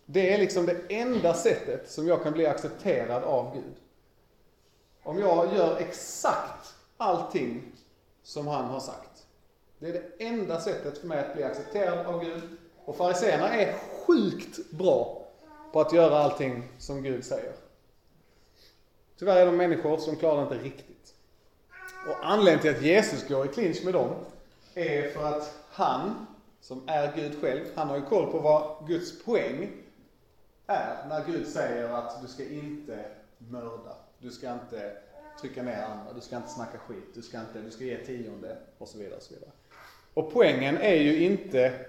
Det 0.06 0.34
är 0.34 0.38
liksom 0.38 0.66
det 0.66 0.78
enda 0.89 1.34
sättet 1.34 1.91
som 1.91 2.08
jag 2.08 2.24
kan 2.24 2.34
bli 2.34 2.45
accepterad 2.45 3.24
av 3.24 3.54
Gud. 3.54 3.74
Om 5.04 5.20
jag 5.20 5.54
gör 5.56 5.78
exakt 5.78 6.74
allting 6.97 7.72
som 8.24 8.47
han 8.47 8.66
har 8.66 8.80
sagt. 8.80 9.26
Det 9.80 9.88
är 9.88 9.93
det 9.93 10.26
enda 10.26 10.62
sättet 10.62 10.97
för 10.97 11.08
mig 11.08 11.20
att 11.20 11.36
bli 11.36 11.43
accepterad 11.43 12.06
av 12.06 12.24
Gud. 12.26 12.41
Och 12.86 12.95
fariséerna 12.95 13.49
är 13.49 13.74
sjukt 13.74 14.72
bra 14.72 15.28
på 15.72 15.82
att 15.82 15.93
göra 15.93 16.18
allting 16.18 16.64
som 16.78 17.04
Gud 17.04 17.26
säger. 17.26 17.54
Tyvärr 19.20 19.38
är 19.38 19.45
de 19.45 19.58
människor 19.58 19.97
som 19.97 20.16
klarar 20.16 20.38
det 20.38 20.41
inte 20.41 20.66
riktigt. 20.66 21.14
Och 22.10 22.16
anledningen 22.22 22.62
till 22.62 22.76
att 22.76 22.82
Jesus 22.82 23.28
går 23.28 23.45
i 23.45 23.49
clinch 23.49 23.86
med 23.86 23.93
dem 23.93 24.10
är 24.74 25.10
för 25.10 25.26
att 25.26 25.54
han, 25.70 26.28
som 26.62 26.82
är 26.88 27.16
Gud 27.16 27.41
själv, 27.41 27.66
han 27.76 27.89
har 27.89 27.95
ju 27.95 28.01
koll 28.01 28.32
på 28.32 28.39
vad 28.39 28.88
Guds 28.88 29.24
poäng 29.24 29.82
är 30.74 31.07
när 31.09 31.26
Gud 31.26 31.47
säger 31.47 31.89
att 31.89 32.21
du 32.21 32.28
ska 32.28 32.43
inte 32.43 33.05
mörda, 33.38 33.95
du 34.19 34.32
ska 34.32 34.53
inte 34.53 34.91
trycka 35.41 35.63
ner 35.63 35.84
andra, 35.84 36.13
du 36.13 36.21
ska 36.21 36.38
inte 36.38 36.49
snacka 36.49 36.78
skit, 36.78 37.13
du 37.13 37.21
ska 37.21 37.39
inte, 37.39 37.61
du 37.61 37.71
ska 37.71 37.84
ge 37.84 37.97
tionde 37.97 38.57
och 38.78 38.88
så 38.88 38.97
vidare. 38.97 39.15
Och, 39.17 39.24
så 39.24 39.34
vidare. 39.34 39.51
och 40.13 40.34
poängen 40.34 40.78
är 40.78 40.95
ju 40.95 41.24
inte 41.24 41.86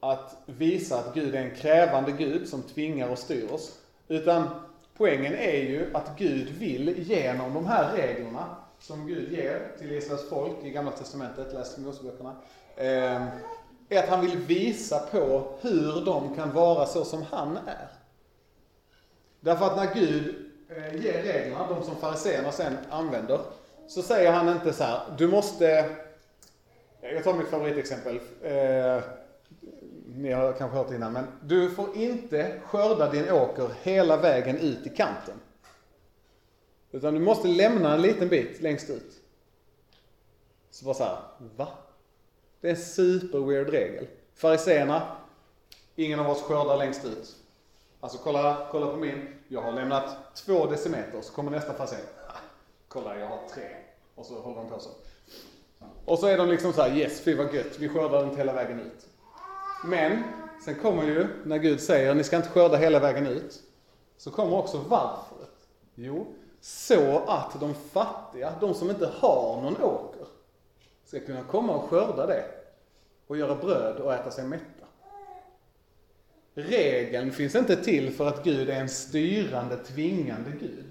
att 0.00 0.36
visa 0.46 0.98
att 0.98 1.14
Gud 1.14 1.34
är 1.34 1.42
en 1.42 1.56
krävande 1.56 2.12
Gud 2.12 2.48
som 2.48 2.62
tvingar 2.62 3.08
och 3.08 3.18
styr 3.18 3.52
oss. 3.52 3.78
Utan 4.08 4.48
poängen 4.96 5.34
är 5.34 5.56
ju 5.56 5.90
att 5.94 6.18
Gud 6.18 6.48
vill 6.48 7.08
genom 7.08 7.54
de 7.54 7.66
här 7.66 7.96
reglerna 7.96 8.56
som 8.78 9.06
Gud 9.06 9.32
ger 9.32 9.72
till 9.78 9.92
Israels 9.92 10.28
folk 10.28 10.52
i 10.64 10.70
Gamla 10.70 10.90
Testamentet, 10.90 11.52
läs 11.52 11.78
Moseböckerna, 11.78 12.36
eh, 12.76 13.26
är 13.92 14.02
att 14.02 14.08
han 14.08 14.20
vill 14.20 14.36
visa 14.36 14.98
på 14.98 15.44
hur 15.60 16.04
de 16.04 16.34
kan 16.34 16.52
vara 16.52 16.86
så 16.86 17.04
som 17.04 17.22
han 17.22 17.56
är. 17.56 17.88
Därför 19.40 19.66
att 19.66 19.76
när 19.76 19.94
Gud 19.94 20.34
eh, 20.68 21.04
ger 21.04 21.22
reglerna, 21.22 21.68
de 21.68 21.84
som 21.84 21.96
fariséerna 21.96 22.52
sen 22.52 22.76
använder, 22.90 23.40
så 23.88 24.02
säger 24.02 24.32
han 24.32 24.48
inte 24.48 24.72
så 24.72 24.84
här, 24.84 25.00
du 25.18 25.28
måste, 25.28 25.90
jag 27.00 27.24
tar 27.24 27.34
mitt 27.34 27.48
favoritexempel, 27.48 28.20
eh, 28.42 29.02
ni 30.06 30.32
har 30.32 30.52
kanske 30.52 30.76
hört 30.76 30.88
det 30.88 30.94
innan, 30.94 31.12
men 31.12 31.24
du 31.42 31.70
får 31.70 31.96
inte 31.96 32.60
skörda 32.64 33.10
din 33.10 33.30
åker 33.30 33.68
hela 33.82 34.16
vägen 34.16 34.58
ut 34.58 34.86
i 34.86 34.88
kanten. 34.88 35.34
Utan 36.90 37.14
du 37.14 37.20
måste 37.20 37.48
lämna 37.48 37.94
en 37.94 38.02
liten 38.02 38.28
bit 38.28 38.60
längst 38.60 38.90
ut. 38.90 39.20
Så 40.70 40.84
bara 40.84 40.94
så 40.94 41.04
här, 41.04 41.18
va? 41.56 41.68
Det 42.62 42.68
är 42.68 42.74
en 42.74 42.80
super 42.82 43.38
weird 43.38 43.68
regel. 43.68 44.06
Fariséerna, 44.34 45.16
ingen 45.96 46.20
av 46.20 46.30
oss 46.30 46.42
skördar 46.42 46.76
längst 46.76 47.04
ut. 47.04 47.36
Alltså 48.00 48.18
kolla, 48.18 48.66
kolla 48.70 48.86
på 48.86 48.96
min, 48.96 49.28
jag 49.48 49.62
har 49.62 49.72
lämnat 49.72 50.34
två 50.34 50.66
decimeter, 50.66 51.20
så 51.22 51.32
kommer 51.32 51.50
nästa 51.50 51.74
farisé. 51.74 51.96
Kolla, 52.88 53.18
jag 53.18 53.26
har 53.26 53.38
tre. 53.54 53.68
Och 54.14 54.26
så 54.26 54.40
håller 54.40 54.56
de 54.56 54.68
på 54.68 54.78
så. 54.78 54.90
Och 56.04 56.18
så 56.18 56.26
är 56.26 56.38
de 56.38 56.48
liksom 56.48 56.72
så 56.72 56.82
här, 56.82 56.96
yes, 56.96 57.20
fy 57.20 57.34
vad 57.34 57.54
gött, 57.54 57.78
vi 57.78 57.88
skördar 57.88 58.24
inte 58.24 58.36
hela 58.36 58.52
vägen 58.52 58.80
ut. 58.80 59.06
Men, 59.84 60.22
sen 60.64 60.74
kommer 60.74 61.04
ju, 61.04 61.26
när 61.44 61.58
Gud 61.58 61.80
säger, 61.80 62.14
ni 62.14 62.24
ska 62.24 62.36
inte 62.36 62.48
skörda 62.48 62.76
hela 62.76 62.98
vägen 62.98 63.26
ut, 63.26 63.62
så 64.16 64.30
kommer 64.30 64.56
också 64.56 64.78
varför. 64.78 65.46
Jo, 65.94 66.26
så 66.60 67.18
att 67.26 67.60
de 67.60 67.74
fattiga, 67.74 68.52
de 68.60 68.74
som 68.74 68.90
inte 68.90 69.10
har 69.20 69.60
någon 69.62 69.82
åker, 69.82 70.11
ska 71.12 71.20
kunna 71.20 71.44
komma 71.44 71.76
och 71.76 71.90
skörda 71.90 72.26
det 72.26 72.44
och 73.26 73.36
göra 73.36 73.54
bröd 73.54 73.96
och 73.96 74.14
äta 74.14 74.30
sig 74.30 74.44
mätta. 74.44 74.86
Regeln 76.54 77.32
finns 77.32 77.54
inte 77.54 77.76
till 77.76 78.12
för 78.12 78.28
att 78.28 78.44
Gud 78.44 78.70
är 78.70 78.80
en 78.80 78.88
styrande, 78.88 79.76
tvingande 79.76 80.50
Gud. 80.50 80.84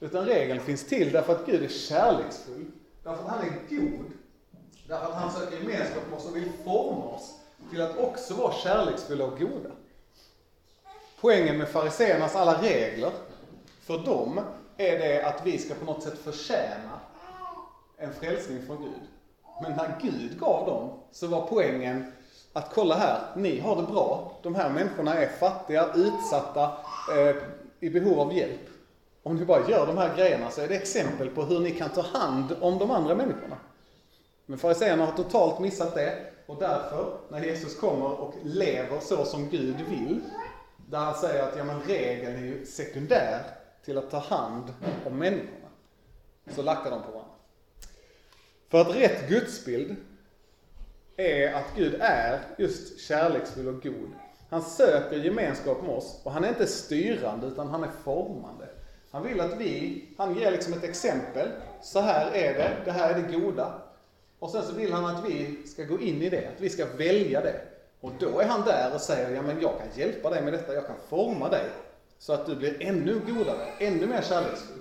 Utan 0.00 0.24
regeln 0.24 0.60
finns 0.60 0.86
till 0.86 1.12
därför 1.12 1.32
att 1.32 1.46
Gud 1.46 1.62
är 1.62 1.68
kärleksfull, 1.68 2.64
därför 3.02 3.24
att 3.24 3.30
han 3.30 3.44
är 3.46 3.76
god, 3.76 4.04
därför 4.88 5.06
att 5.06 5.14
han 5.14 5.32
söker 5.32 5.56
gemenskap 5.56 6.02
med 6.10 6.18
oss 6.18 6.28
och 6.28 6.36
vill 6.36 6.52
forma 6.64 7.04
oss 7.04 7.34
till 7.70 7.82
att 7.82 7.98
också 7.98 8.34
vara 8.34 8.52
kärleksfulla 8.52 9.24
och 9.24 9.38
goda. 9.38 9.70
Poängen 11.20 11.58
med 11.58 11.68
fariseernas 11.68 12.36
alla 12.36 12.62
regler, 12.62 13.10
för 13.80 13.98
dem 13.98 14.40
är 14.76 14.98
det 14.98 15.22
att 15.22 15.46
vi 15.46 15.58
ska 15.58 15.74
på 15.74 15.84
något 15.84 16.02
sätt 16.02 16.18
förtjäna 16.18 17.00
en 17.96 18.14
frälsning 18.14 18.66
från 18.66 18.82
Gud. 18.82 19.15
Men 19.62 19.72
när 19.72 19.98
Gud 20.02 20.40
gav 20.40 20.66
dem 20.66 20.90
så 21.10 21.26
var 21.26 21.46
poängen 21.46 22.12
att 22.52 22.74
kolla 22.74 22.94
här, 22.94 23.18
ni 23.36 23.60
har 23.60 23.76
det 23.76 23.82
bra. 23.82 24.32
De 24.42 24.54
här 24.54 24.70
människorna 24.70 25.14
är 25.14 25.28
fattiga, 25.28 25.92
utsatta, 25.94 26.64
eh, 27.16 27.36
i 27.80 27.90
behov 27.90 28.20
av 28.20 28.32
hjälp. 28.34 28.68
Om 29.22 29.36
ni 29.36 29.44
bara 29.44 29.68
gör 29.68 29.86
de 29.86 29.98
här 29.98 30.16
grejerna 30.16 30.50
så 30.50 30.60
är 30.60 30.68
det 30.68 30.74
exempel 30.74 31.28
på 31.28 31.42
hur 31.42 31.60
ni 31.60 31.70
kan 31.70 31.88
ta 31.88 32.02
hand 32.02 32.56
om 32.60 32.78
de 32.78 32.90
andra 32.90 33.14
människorna. 33.14 33.56
Men 34.46 34.58
fariséerna 34.58 35.06
har 35.06 35.12
totalt 35.12 35.60
missat 35.60 35.94
det 35.94 36.32
och 36.46 36.56
därför, 36.60 37.18
när 37.28 37.44
Jesus 37.44 37.80
kommer 37.80 38.20
och 38.20 38.34
lever 38.42 39.00
så 39.00 39.24
som 39.24 39.48
Gud 39.48 39.76
vill, 39.88 40.20
där 40.90 40.98
han 40.98 41.14
säger 41.14 41.42
att 41.42 41.56
ja, 41.56 41.64
men 41.64 41.80
regeln 41.80 42.36
är 42.36 42.46
ju 42.46 42.66
sekundär 42.66 43.42
till 43.84 43.98
att 43.98 44.10
ta 44.10 44.18
hand 44.18 44.74
om 45.06 45.18
människorna, 45.18 45.68
så 46.54 46.62
lackar 46.62 46.90
de 46.90 47.02
på 47.02 47.10
varandra. 47.10 47.25
För 48.68 48.80
att 48.80 48.96
rätt 48.96 49.28
gudsbild 49.28 49.96
är 51.16 51.52
att 51.52 51.76
Gud 51.76 51.96
är 52.00 52.40
just 52.58 53.00
kärleksfull 53.00 53.68
och 53.68 53.82
god. 53.82 54.10
Han 54.50 54.62
söker 54.62 55.16
gemenskap 55.16 55.82
med 55.82 55.90
oss 55.90 56.20
och 56.24 56.32
han 56.32 56.44
är 56.44 56.48
inte 56.48 56.66
styrande 56.66 57.46
utan 57.46 57.68
han 57.68 57.84
är 57.84 57.90
formande. 58.04 58.68
Han 59.10 59.22
vill 59.22 59.40
att 59.40 59.60
vi, 59.60 60.04
han 60.18 60.38
ger 60.38 60.50
liksom 60.50 60.72
ett 60.72 60.84
exempel. 60.84 61.48
Så 61.82 62.00
här 62.00 62.30
är 62.34 62.54
det, 62.54 62.76
det 62.84 62.92
här 62.92 63.14
är 63.14 63.22
det 63.22 63.38
goda. 63.38 63.82
Och 64.38 64.50
sen 64.50 64.62
så 64.62 64.72
vill 64.72 64.92
han 64.92 65.04
att 65.04 65.24
vi 65.28 65.62
ska 65.66 65.84
gå 65.84 66.00
in 66.00 66.22
i 66.22 66.30
det, 66.30 66.48
att 66.48 66.60
vi 66.60 66.70
ska 66.70 66.86
välja 66.86 67.40
det. 67.40 67.60
Och 68.00 68.12
då 68.18 68.40
är 68.40 68.46
han 68.46 68.64
där 68.64 68.94
och 68.94 69.00
säger, 69.00 69.30
ja 69.30 69.42
men 69.42 69.60
jag 69.60 69.78
kan 69.78 69.88
hjälpa 69.94 70.30
dig 70.30 70.42
med 70.42 70.52
detta, 70.52 70.74
jag 70.74 70.86
kan 70.86 70.96
forma 71.08 71.48
dig. 71.48 71.64
Så 72.18 72.32
att 72.32 72.46
du 72.46 72.56
blir 72.56 72.76
ännu 72.80 73.20
godare, 73.26 73.66
ännu 73.78 74.06
mer 74.06 74.22
kärleksfull. 74.22 74.75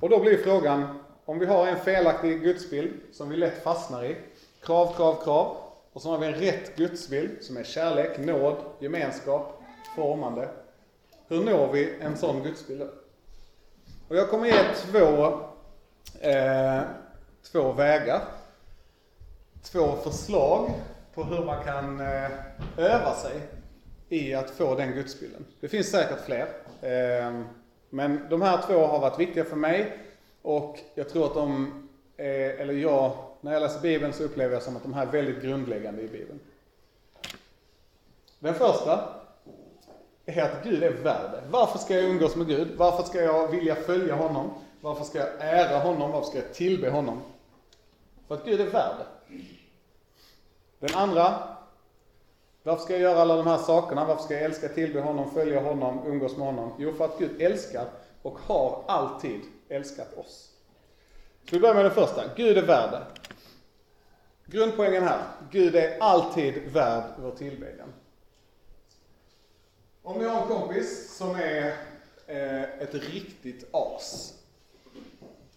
Och 0.00 0.08
då 0.10 0.20
blir 0.20 0.36
frågan, 0.36 0.98
om 1.24 1.38
vi 1.38 1.46
har 1.46 1.66
en 1.66 1.80
felaktig 1.80 2.42
gudsbild 2.42 2.92
som 3.12 3.28
vi 3.28 3.36
lätt 3.36 3.62
fastnar 3.62 4.04
i, 4.04 4.16
krav, 4.62 4.94
krav, 4.96 5.24
krav, 5.24 5.56
och 5.92 6.02
så 6.02 6.10
har 6.10 6.18
vi 6.18 6.26
en 6.26 6.34
rätt 6.34 6.76
gudsbild 6.76 7.42
som 7.42 7.56
är 7.56 7.64
kärlek, 7.64 8.18
nåd, 8.18 8.56
gemenskap, 8.78 9.62
formande. 9.96 10.48
Hur 11.28 11.44
når 11.44 11.72
vi 11.72 11.94
en 12.00 12.16
sån 12.16 12.42
gudsbild 12.42 12.80
då? 12.80 12.88
Och 14.08 14.16
jag 14.16 14.30
kommer 14.30 14.46
ge 14.46 14.62
två, 14.74 15.24
eh, 16.20 16.80
två 17.52 17.72
vägar, 17.72 18.22
två 19.62 19.96
förslag 19.96 20.70
på 21.14 21.24
hur 21.24 21.44
man 21.44 21.64
kan 21.64 22.00
eh, 22.00 22.30
öva 22.76 23.14
sig 23.14 23.40
i 24.08 24.34
att 24.34 24.50
få 24.50 24.74
den 24.74 24.92
gudsbilden. 24.92 25.44
Det 25.60 25.68
finns 25.68 25.90
säkert 25.90 26.20
fler. 26.20 26.48
Eh, 26.82 27.40
men 27.94 28.26
de 28.30 28.42
här 28.42 28.62
två 28.62 28.86
har 28.86 29.00
varit 29.00 29.18
viktiga 29.18 29.44
för 29.44 29.56
mig 29.56 29.98
och 30.42 30.78
jag 30.94 31.08
tror 31.08 31.26
att 31.26 31.34
de, 31.34 31.72
är, 32.16 32.50
eller 32.50 32.74
jag, 32.74 33.12
när 33.40 33.52
jag 33.52 33.62
läser 33.62 33.80
Bibeln 33.80 34.12
så 34.12 34.24
upplever 34.24 34.54
jag 34.54 34.62
som 34.62 34.76
att 34.76 34.82
de 34.82 34.94
här 34.94 35.06
är 35.06 35.10
väldigt 35.10 35.42
grundläggande 35.42 36.02
i 36.02 36.08
Bibeln. 36.08 36.40
Den 38.38 38.54
första 38.54 39.08
är 40.26 40.42
att 40.42 40.64
Gud 40.64 40.82
är 40.82 40.92
värd 40.92 41.30
det. 41.32 41.42
Varför 41.50 41.78
ska 41.78 41.94
jag 41.94 42.04
umgås 42.04 42.36
med 42.36 42.46
Gud? 42.46 42.68
Varför 42.76 43.02
ska 43.02 43.22
jag 43.22 43.48
vilja 43.48 43.74
följa 43.74 44.14
honom? 44.14 44.50
Varför 44.80 45.04
ska 45.04 45.18
jag 45.18 45.28
ära 45.38 45.78
honom? 45.78 46.10
Varför 46.10 46.28
ska 46.28 46.38
jag 46.38 46.54
tillbe 46.54 46.90
honom? 46.90 47.22
För 48.28 48.34
att 48.34 48.44
Gud 48.44 48.60
är 48.60 48.70
värd 48.70 48.94
det. 48.98 49.36
Den 50.86 50.94
andra, 50.94 51.53
varför 52.64 52.82
ska 52.82 52.92
jag 52.92 53.02
göra 53.02 53.20
alla 53.20 53.36
de 53.36 53.46
här 53.46 53.58
sakerna? 53.58 54.04
Varför 54.04 54.22
ska 54.22 54.34
jag 54.34 54.42
älska, 54.42 54.68
tillbe 54.68 55.00
honom, 55.00 55.30
följa 55.30 55.60
honom, 55.60 56.06
umgås 56.06 56.36
med 56.36 56.46
honom? 56.46 56.72
Jo, 56.78 56.92
för 56.92 57.04
att 57.04 57.18
Gud 57.18 57.42
älskar 57.42 57.86
och 58.22 58.38
har 58.38 58.84
alltid 58.86 59.40
älskat 59.68 60.18
oss. 60.18 60.50
Så 61.48 61.54
vi 61.54 61.60
börjar 61.60 61.74
med 61.74 61.84
den 61.84 61.94
första. 61.94 62.24
Gud 62.36 62.58
är 62.58 62.62
värd 62.62 62.90
det. 62.90 63.06
Grundpoängen 64.46 65.02
här. 65.02 65.22
Gud 65.50 65.76
är 65.76 65.98
alltid 66.00 66.72
värd 66.72 67.04
vår 67.18 67.30
tillbedjan. 67.30 67.92
Om 70.02 70.18
ni 70.18 70.24
har 70.24 70.42
en 70.42 70.48
kompis 70.48 71.16
som 71.16 71.36
är 71.36 71.66
eh, 72.26 72.62
ett 72.62 72.94
riktigt 72.94 73.68
as. 73.72 74.34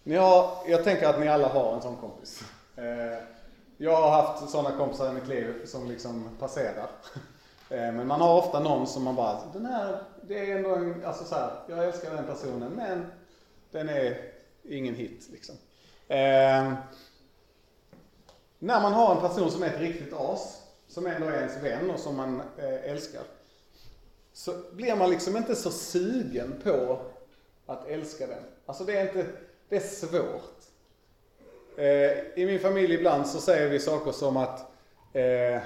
Ni 0.02 0.16
har, 0.16 0.50
jag 0.66 0.84
tänker 0.84 1.08
att 1.08 1.20
ni 1.20 1.28
alla 1.28 1.48
har 1.48 1.74
en 1.74 1.82
sån 1.82 1.96
kompis. 1.96 2.42
Eh, 2.76 3.37
jag 3.78 3.96
har 3.96 4.10
haft 4.10 4.50
sådana 4.50 4.76
kompisar 4.76 5.10
i 5.10 5.12
mitt 5.12 5.28
liv 5.28 5.66
som 5.66 5.88
liksom 5.88 6.36
passerar. 6.38 6.90
Eh, 7.70 7.92
men 7.92 8.06
man 8.06 8.20
har 8.20 8.38
ofta 8.38 8.60
någon 8.60 8.86
som 8.86 9.04
man 9.04 9.14
bara, 9.14 9.40
den 9.52 9.66
här, 9.66 10.02
det 10.22 10.50
är 10.50 10.56
ändå 10.56 10.74
en, 10.74 11.04
alltså 11.04 11.24
så 11.24 11.34
här, 11.34 11.50
jag 11.68 11.84
älskar 11.84 12.14
den 12.14 12.26
personen 12.26 12.72
men 12.72 13.06
den 13.70 13.88
är 13.88 14.32
ingen 14.62 14.94
hit 14.94 15.28
liksom. 15.32 15.54
Eh, 16.08 16.72
när 18.58 18.80
man 18.80 18.92
har 18.92 19.14
en 19.14 19.20
person 19.20 19.50
som 19.50 19.62
är 19.62 19.66
ett 19.66 19.80
riktigt 19.80 20.12
as, 20.12 20.62
som 20.88 21.06
ändå 21.06 21.26
är 21.26 21.32
ens 21.32 21.62
vän 21.62 21.90
och 21.90 22.00
som 22.00 22.16
man 22.16 22.42
eh, 22.56 22.90
älskar, 22.90 23.22
så 24.32 24.52
blir 24.72 24.96
man 24.96 25.10
liksom 25.10 25.36
inte 25.36 25.56
så 25.56 25.70
sugen 25.70 26.60
på 26.64 27.00
att 27.66 27.86
älska 27.86 28.26
den. 28.26 28.42
Alltså 28.66 28.84
det 28.84 28.96
är 28.96 29.06
inte, 29.06 29.26
det 29.68 29.76
är 29.76 29.80
svårt. 29.80 30.57
Eh, 31.78 32.18
I 32.34 32.46
min 32.46 32.60
familj 32.60 32.94
ibland 32.94 33.26
så 33.26 33.40
säger 33.40 33.68
vi 33.68 33.80
saker 33.80 34.12
som 34.12 34.36
att 34.36 34.60
eh, 35.12 35.60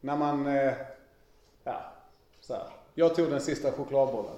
när 0.00 0.16
man, 0.16 0.46
eh, 0.46 0.72
ja, 1.64 1.92
så 2.40 2.54
här, 2.54 2.62
jag 2.94 3.14
tog 3.14 3.30
den 3.30 3.40
sista 3.40 3.72
chokladbollen. 3.72 4.36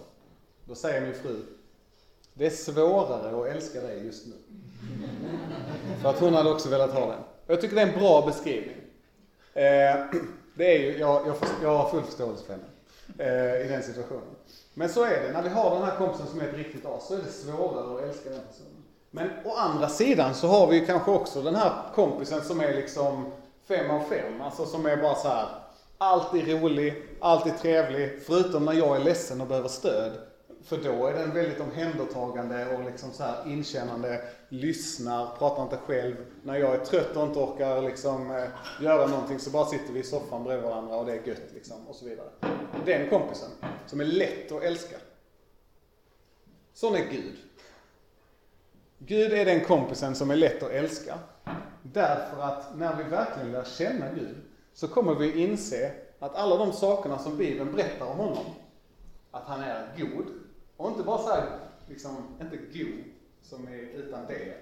Då 0.64 0.74
säger 0.74 1.00
min 1.00 1.14
fru, 1.14 1.42
det 2.34 2.46
är 2.46 2.50
svårare 2.50 3.40
att 3.40 3.56
älska 3.56 3.80
dig 3.80 4.06
just 4.06 4.26
nu. 4.26 4.32
För 6.02 6.10
att 6.10 6.20
hon 6.20 6.34
hade 6.34 6.50
också 6.50 6.68
velat 6.68 6.92
ha 6.92 7.06
den. 7.06 7.20
Jag 7.46 7.60
tycker 7.60 7.76
det 7.76 7.82
är 7.82 7.92
en 7.92 7.98
bra 7.98 8.26
beskrivning. 8.26 8.76
Eh, 9.54 10.06
det 10.54 10.76
är 10.76 10.78
ju, 10.78 10.98
jag, 10.98 11.26
jag, 11.26 11.36
jag 11.62 11.78
har 11.78 11.90
full 11.90 12.02
förståelse 12.02 12.44
för 12.44 12.52
henne 12.52 12.66
eh, 13.18 13.66
i 13.66 13.68
den 13.68 13.82
situationen. 13.82 14.34
Men 14.74 14.88
så 14.88 15.04
är 15.04 15.22
det, 15.22 15.32
när 15.32 15.42
vi 15.42 15.48
har 15.48 15.74
den 15.74 15.82
här 15.82 15.96
kompisen 15.96 16.26
som 16.26 16.40
är 16.40 16.48
ett 16.48 16.56
riktigt 16.56 16.86
as 16.86 17.08
så 17.08 17.14
är 17.14 17.18
det 17.18 17.32
svårare 17.32 17.96
att 17.96 18.08
älska 18.08 18.30
den 18.30 18.40
personen. 18.48 18.69
Men 19.10 19.30
å 19.44 19.54
andra 19.54 19.88
sidan 19.88 20.34
så 20.34 20.48
har 20.48 20.66
vi 20.66 20.76
ju 20.76 20.86
kanske 20.86 21.10
också 21.10 21.42
den 21.42 21.54
här 21.54 21.72
kompisen 21.94 22.44
som 22.44 22.60
är 22.60 22.74
liksom 22.74 23.32
fem 23.68 23.90
av 23.90 24.00
fem. 24.00 24.40
Alltså 24.40 24.66
som 24.66 24.86
är 24.86 24.96
bara 24.96 25.14
så 25.14 25.28
här, 25.28 25.48
alltid 25.98 26.48
rolig, 26.48 27.02
alltid 27.20 27.58
trevlig, 27.58 28.22
förutom 28.26 28.64
när 28.64 28.72
jag 28.72 28.96
är 28.96 29.04
ledsen 29.04 29.40
och 29.40 29.46
behöver 29.46 29.68
stöd. 29.68 30.12
För 30.64 30.76
då 30.76 31.06
är 31.06 31.14
den 31.14 31.34
väldigt 31.34 31.60
omhändertagande 31.60 32.76
och 32.76 32.84
liksom 32.84 33.12
så 33.12 33.22
här 33.22 33.36
inkännande, 33.46 34.20
lyssnar, 34.48 35.36
pratar 35.38 35.62
inte 35.62 35.76
själv. 35.76 36.16
När 36.42 36.56
jag 36.56 36.74
är 36.74 36.84
trött 36.84 37.16
och 37.16 37.22
inte 37.22 37.38
orkar 37.38 37.82
liksom 37.82 38.30
eh, 38.30 38.44
göra 38.84 39.06
någonting 39.06 39.38
så 39.38 39.50
bara 39.50 39.66
sitter 39.66 39.92
vi 39.92 40.00
i 40.00 40.02
soffan 40.02 40.44
bredvid 40.44 40.64
varandra 40.64 40.96
och 40.96 41.06
det 41.06 41.12
är 41.12 41.26
gött 41.26 41.52
liksom 41.54 41.88
och 41.88 41.94
så 41.94 42.04
vidare. 42.04 42.28
Den 42.84 43.10
kompisen, 43.10 43.48
som 43.86 44.00
är 44.00 44.04
lätt 44.04 44.52
att 44.52 44.62
älska. 44.62 44.96
Sån 46.74 46.94
är 46.94 47.04
Gud. 47.10 47.36
Gud 49.06 49.32
är 49.32 49.44
den 49.44 49.64
kompisen 49.64 50.14
som 50.14 50.30
är 50.30 50.36
lätt 50.36 50.62
att 50.62 50.70
älska. 50.70 51.18
Därför 51.82 52.42
att 52.42 52.78
när 52.78 52.96
vi 52.96 53.02
verkligen 53.02 53.52
lär 53.52 53.64
känna 53.64 54.12
Gud 54.12 54.36
så 54.74 54.88
kommer 54.88 55.14
vi 55.14 55.42
inse 55.42 55.92
att 56.18 56.34
alla 56.34 56.56
de 56.56 56.72
sakerna 56.72 57.18
som 57.18 57.36
Bibeln 57.36 57.72
berättar 57.72 58.06
om 58.06 58.16
honom, 58.16 58.44
att 59.30 59.44
han 59.46 59.62
är 59.62 59.88
god, 59.98 60.26
och 60.76 60.90
inte 60.90 61.02
bara 61.02 61.18
såhär, 61.18 61.58
liksom, 61.88 62.16
inte 62.40 62.56
god 62.56 63.04
som 63.42 63.68
är 63.68 63.80
utan 63.80 64.26
det, 64.26 64.54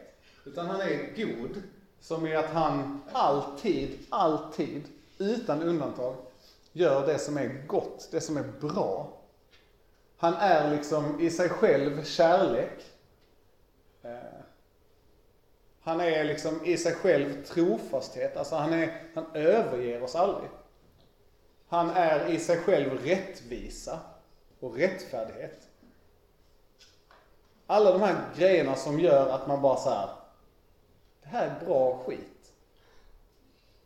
utan 0.44 0.66
han 0.66 0.80
är 0.80 1.16
god 1.16 1.62
som 2.00 2.26
är 2.26 2.36
att 2.36 2.50
han 2.50 3.00
alltid, 3.12 3.98
alltid, 4.08 4.82
utan 5.18 5.62
undantag, 5.62 6.14
gör 6.72 7.06
det 7.06 7.18
som 7.18 7.38
är 7.38 7.66
gott, 7.66 8.08
det 8.10 8.20
som 8.20 8.36
är 8.36 8.44
bra. 8.60 9.12
Han 10.16 10.34
är 10.34 10.76
liksom 10.76 11.20
i 11.20 11.30
sig 11.30 11.48
själv 11.48 12.04
kärlek. 12.04 12.84
Han 15.88 16.00
är 16.00 16.24
liksom 16.24 16.64
i 16.64 16.76
sig 16.76 16.94
själv 16.94 17.44
trofasthet, 17.44 18.36
alltså 18.36 18.56
han, 18.56 18.72
är, 18.72 19.02
han 19.14 19.26
överger 19.34 20.02
oss 20.02 20.14
aldrig. 20.14 20.50
Han 21.68 21.90
är 21.90 22.26
i 22.30 22.38
sig 22.38 22.58
själv 22.58 22.98
rättvisa 23.04 24.00
och 24.60 24.76
rättfärdighet. 24.76 25.68
Alla 27.66 27.92
de 27.92 28.00
här 28.00 28.16
grejerna 28.36 28.74
som 28.74 29.00
gör 29.00 29.28
att 29.30 29.46
man 29.46 29.62
bara 29.62 29.76
så 29.76 29.90
här, 29.90 30.08
det 31.22 31.28
här 31.28 31.46
är 31.46 31.66
bra 31.66 31.98
skit. 32.06 32.52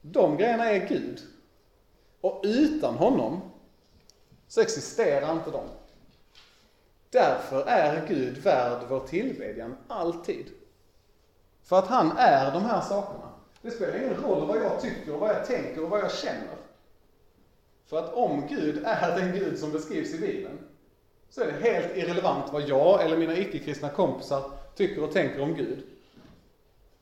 De 0.01 0.37
grejerna 0.37 0.71
är 0.71 0.87
Gud. 0.89 1.21
Och 2.21 2.41
utan 2.45 2.95
honom 2.95 3.41
så 4.49 4.61
existerar 4.61 5.33
inte 5.33 5.51
de. 5.51 5.65
Därför 7.11 7.67
är 7.67 8.07
Gud 8.07 8.39
värd 8.39 8.87
vår 8.89 9.01
tillbedjan, 9.01 9.77
alltid. 9.89 10.62
För 11.63 11.79
att 11.79 11.87
han 11.87 12.17
är 12.17 12.53
de 12.53 12.65
här 12.65 12.81
sakerna. 12.81 13.29
Det 13.63 13.71
spelar 13.71 13.99
ingen 13.99 14.23
roll 14.23 14.47
vad 14.47 14.57
jag 14.57 14.81
tycker, 14.81 15.13
vad 15.13 15.31
jag 15.31 15.47
tänker 15.47 15.85
och 15.85 15.91
vad 15.91 16.01
jag 16.01 16.13
känner. 16.13 16.57
För 17.87 17.99
att 17.99 18.15
om 18.15 18.47
Gud 18.47 18.83
är 18.85 19.21
den 19.21 19.33
Gud 19.33 19.59
som 19.59 19.73
beskrivs 19.73 20.15
i 20.15 20.19
Bibeln, 20.19 20.59
så 21.31 21.41
är 21.41 21.47
det 21.47 21.71
helt 21.71 21.97
irrelevant 21.97 22.53
vad 22.53 22.63
jag 22.63 23.03
eller 23.03 23.17
mina 23.17 23.37
icke-kristna 23.37 23.89
kompisar 23.89 24.51
tycker 24.75 25.05
och 25.05 25.13
tänker 25.13 25.43
om 25.43 25.55
Gud. 25.55 25.87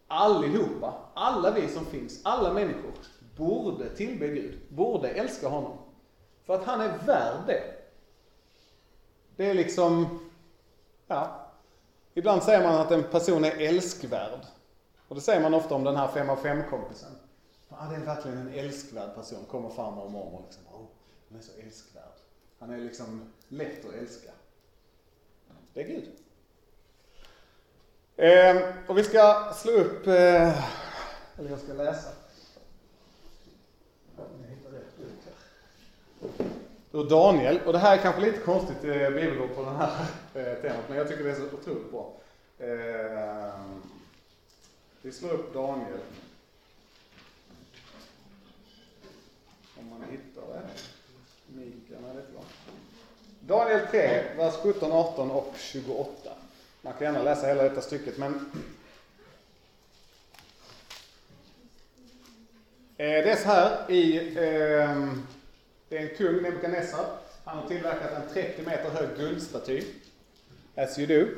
Allihopa, 0.09 0.95
alla 1.15 1.51
vi 1.51 1.69
som 1.69 1.87
finns, 1.87 2.21
alla 2.25 2.53
människor, 2.53 2.93
borde 3.37 3.89
tillbe 3.89 4.29
Gud, 4.29 4.59
borde 4.69 5.09
älska 5.09 5.49
honom. 5.49 5.79
För 6.47 6.55
att 6.55 6.65
han 6.65 6.81
är 6.81 6.99
värd 7.07 7.47
det. 7.47 7.63
Det 9.37 9.51
är 9.51 9.55
liksom, 9.55 10.21
ja, 11.07 11.50
ibland 12.15 12.43
säger 12.43 12.63
man 12.63 12.81
att 12.81 12.91
en 12.91 13.05
person 13.05 13.45
är 13.45 13.61
älskvärd. 13.61 14.41
Och 15.09 15.15
det 15.15 15.21
säger 15.21 15.41
man 15.41 15.55
ofta 15.55 15.75
om 15.75 15.85
den 15.85 15.97
här 15.97 16.09
5 16.09 16.31
av 16.31 16.37
5 16.37 16.63
kompisen. 16.71 17.13
Ja, 17.69 17.77
det 17.91 17.97
är 17.97 18.01
verkligen 18.01 18.39
en 18.39 18.55
älskvärd 18.55 19.15
person, 19.15 19.45
kommer 19.51 19.71
farmor 19.71 20.05
och 20.05 20.11
mormor 20.11 20.43
liksom. 20.47 20.67
Oh, 20.67 20.87
han 21.29 21.39
är 21.39 21.43
så 21.43 21.53
älskvärd. 21.67 22.03
Han 22.59 22.71
är 22.71 22.79
liksom 22.79 23.33
lätt 23.49 23.85
att 23.85 23.95
älska. 23.95 24.31
Det 25.75 25.83
är 25.83 25.89
Gud. 25.89 26.09
Eh, 28.17 28.63
och 28.87 28.99
vi 28.99 29.05
ska 29.05 29.53
slå 29.57 29.73
upp, 29.73 30.07
eh, 30.07 30.65
eller 31.39 31.51
jag 31.51 31.59
ska 31.59 31.73
läsa. 31.73 32.09
Ur 36.93 37.05
Daniel, 37.05 37.61
och 37.67 37.73
det 37.73 37.79
här 37.79 37.99
är 37.99 38.03
kanske 38.03 38.21
lite 38.21 38.39
konstigt 38.39 38.85
eh, 38.85 39.11
bibelord 39.11 39.55
på 39.55 39.63
det 39.63 39.71
här 39.71 40.07
eh, 40.35 40.63
temat, 40.63 40.85
men 40.89 40.99
jag 40.99 41.09
tycker 41.09 41.25
det 41.25 41.31
är 41.31 41.35
så 41.35 41.45
otroligt 41.45 41.91
bra. 41.91 42.13
Eh, 42.59 43.61
vi 45.03 45.13
slår 45.13 45.31
upp 45.31 45.55
Daniel. 45.55 45.99
Om 49.79 49.89
man 49.89 50.05
hittar 50.11 50.43
det. 50.43 50.63
Mikael 51.47 52.05
är 52.05 52.15
det 52.15 52.35
långt. 52.35 52.47
Daniel 53.41 53.87
3, 53.91 54.23
vers 54.37 54.55
17, 54.63 54.93
18 54.93 55.31
och 55.31 55.55
28. 55.57 56.31
Man 56.83 56.93
kan 56.93 57.03
gärna 57.03 57.23
läsa 57.23 57.47
hela 57.47 57.63
detta 57.63 57.81
stycket, 57.81 58.19
men 58.19 58.35
eh, 62.97 63.07
det 63.07 63.31
är 63.31 63.37
så 63.37 63.49
här 63.49 63.91
i, 63.91 64.17
eh, 64.37 65.13
det 65.91 65.99
är 65.99 66.03
en 66.03 66.17
kung, 66.17 66.43
Nebukadnessar. 66.43 67.07
Han 67.45 67.59
har 67.59 67.69
tillverkat 67.69 68.13
en 68.13 68.35
30 68.35 68.63
meter 68.63 68.91
hög 68.91 69.09
guldstaty. 69.17 69.83
As 70.75 70.99
you 70.99 71.07
do. 71.07 71.29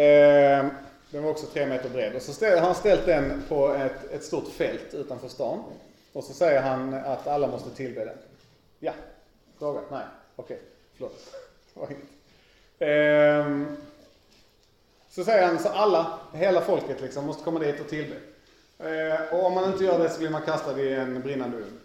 Eh, 0.00 0.66
den 1.10 1.22
var 1.22 1.30
också 1.30 1.46
3 1.46 1.66
meter 1.66 1.88
bred. 1.88 2.14
Och 2.14 2.22
så 2.22 2.46
har 2.46 2.56
han 2.56 2.74
ställt 2.74 3.06
den 3.06 3.42
på 3.48 3.74
ett, 3.74 4.10
ett 4.12 4.24
stort 4.24 4.48
fält 4.48 4.94
utanför 4.94 5.28
stan. 5.28 5.64
Och 6.12 6.24
så 6.24 6.32
säger 6.32 6.62
han 6.62 6.94
att 6.94 7.26
alla 7.26 7.46
måste 7.46 7.70
tillbe 7.70 8.04
den. 8.04 8.16
Ja? 8.78 8.92
Fråga? 9.58 9.80
Nej? 9.90 10.04
Okej, 10.36 10.56
okay. 10.56 10.66
förlåt. 10.94 11.34
Det 11.74 11.80
var 11.80 11.86
inget. 11.90 12.02
Ehm, 12.78 13.76
så 15.10 15.24
säger 15.24 15.46
han 15.46 15.58
så 15.58 15.68
alla, 15.68 16.18
hela 16.32 16.60
folket 16.60 17.00
liksom, 17.00 17.26
måste 17.26 17.44
komma 17.44 17.58
dit 17.58 17.80
och 17.80 17.88
tillbe. 17.88 18.16
Ehm, 18.78 19.26
och 19.32 19.46
om 19.46 19.54
man 19.54 19.72
inte 19.72 19.84
gör 19.84 19.98
det 19.98 20.10
så 20.10 20.18
blir 20.18 20.30
man 20.30 20.42
kastad 20.42 20.80
i 20.80 20.94
en 20.94 21.20
brinnande 21.20 21.56
ugn. 21.56 21.80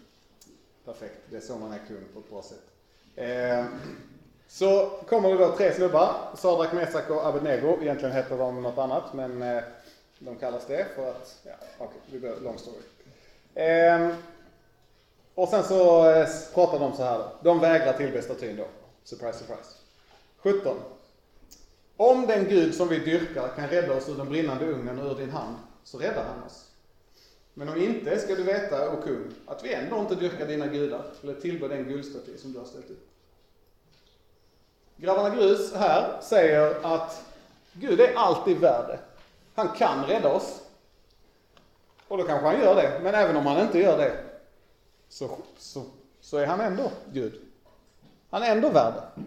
Perfekt, 0.85 1.17
det 1.29 1.37
är 1.37 1.41
så 1.41 1.57
man 1.57 1.73
är 1.73 1.79
kung 1.87 2.03
på 2.13 2.19
ett 2.19 2.29
bra 2.29 2.41
sätt. 2.41 2.63
Eh, 3.15 3.65
så 4.47 4.89
kommer 5.07 5.29
det 5.29 5.37
då 5.37 5.55
tre 5.55 5.73
snubbar, 5.73 6.15
Sadrak, 6.37 6.73
Mesak 6.73 7.09
och 7.09 7.25
Abednego. 7.25 7.81
Egentligen 7.81 8.15
heter 8.15 8.37
de 8.37 8.61
något 8.61 8.77
annat, 8.77 9.13
men 9.13 9.41
eh, 9.41 9.63
de 10.19 10.35
kallas 10.35 10.67
det 10.67 10.87
för 10.95 11.11
att, 11.11 11.41
ja, 11.43 11.51
okej, 11.77 11.87
okay, 11.87 12.19
vi 12.19 12.27
går 12.27 12.35
long 12.41 12.57
story. 12.57 12.81
Eh, 13.55 14.09
och 15.35 15.49
sen 15.49 15.63
så 15.63 16.09
eh, 16.09 16.27
pratar 16.53 16.79
de 16.79 16.93
så 16.93 17.03
här 17.03 17.17
då. 17.17 17.31
De 17.41 17.59
vägrar 17.59 17.93
tillbe 17.93 18.21
statyn 18.21 18.57
då. 18.57 18.65
Surprise, 19.03 19.39
surprise. 19.39 19.69
17. 20.37 20.77
Om 21.97 22.27
den 22.27 22.45
Gud 22.45 22.75
som 22.75 22.87
vi 22.87 22.99
dyrkar 22.99 23.47
kan 23.55 23.67
rädda 23.67 23.97
oss 23.97 24.09
ur 24.09 24.15
den 24.15 24.29
brinnande 24.29 24.65
ugnen 24.65 24.99
och 24.99 25.11
ur 25.11 25.15
din 25.15 25.29
hand, 25.29 25.55
så 25.83 25.97
räddar 25.97 26.23
han 26.23 26.43
oss. 26.43 26.62
Men 27.53 27.69
om 27.69 27.77
inte 27.77 28.19
ska 28.19 28.35
du 28.35 28.43
veta, 28.43 28.91
o 28.91 29.01
kung, 29.01 29.33
att 29.45 29.63
vi 29.63 29.73
ändå 29.73 29.99
inte 29.99 30.15
dyrkar 30.15 30.47
dina 30.47 30.67
gudar, 30.67 31.05
eller 31.23 31.33
tillber 31.33 31.69
den 31.69 31.83
guldstaty 31.83 32.37
som 32.37 32.53
du 32.53 32.59
har 32.59 32.65
ställt 32.65 32.89
upp. 32.89 33.07
Grabbarna 34.97 35.35
Grus 35.35 35.73
här 35.73 36.21
säger 36.21 36.75
att 36.95 37.25
Gud 37.73 37.99
är 37.99 38.15
alltid 38.15 38.57
värd 38.57 38.87
det. 38.87 38.99
Han 39.55 39.67
kan 39.67 40.05
rädda 40.05 40.33
oss. 40.33 40.61
Och 42.07 42.17
då 42.17 42.23
kanske 42.23 42.47
han 42.47 42.59
gör 42.59 42.75
det, 42.75 42.99
men 43.03 43.15
även 43.15 43.35
om 43.35 43.45
han 43.45 43.61
inte 43.61 43.79
gör 43.79 43.97
det, 43.97 44.17
så, 45.09 45.37
så, 45.57 45.85
så 46.21 46.37
är 46.37 46.45
han 46.45 46.59
ändå 46.61 46.91
Gud. 47.11 47.41
Han 48.29 48.43
är 48.43 48.51
ändå 48.51 48.69
värd 48.69 48.93
det. 48.93 49.23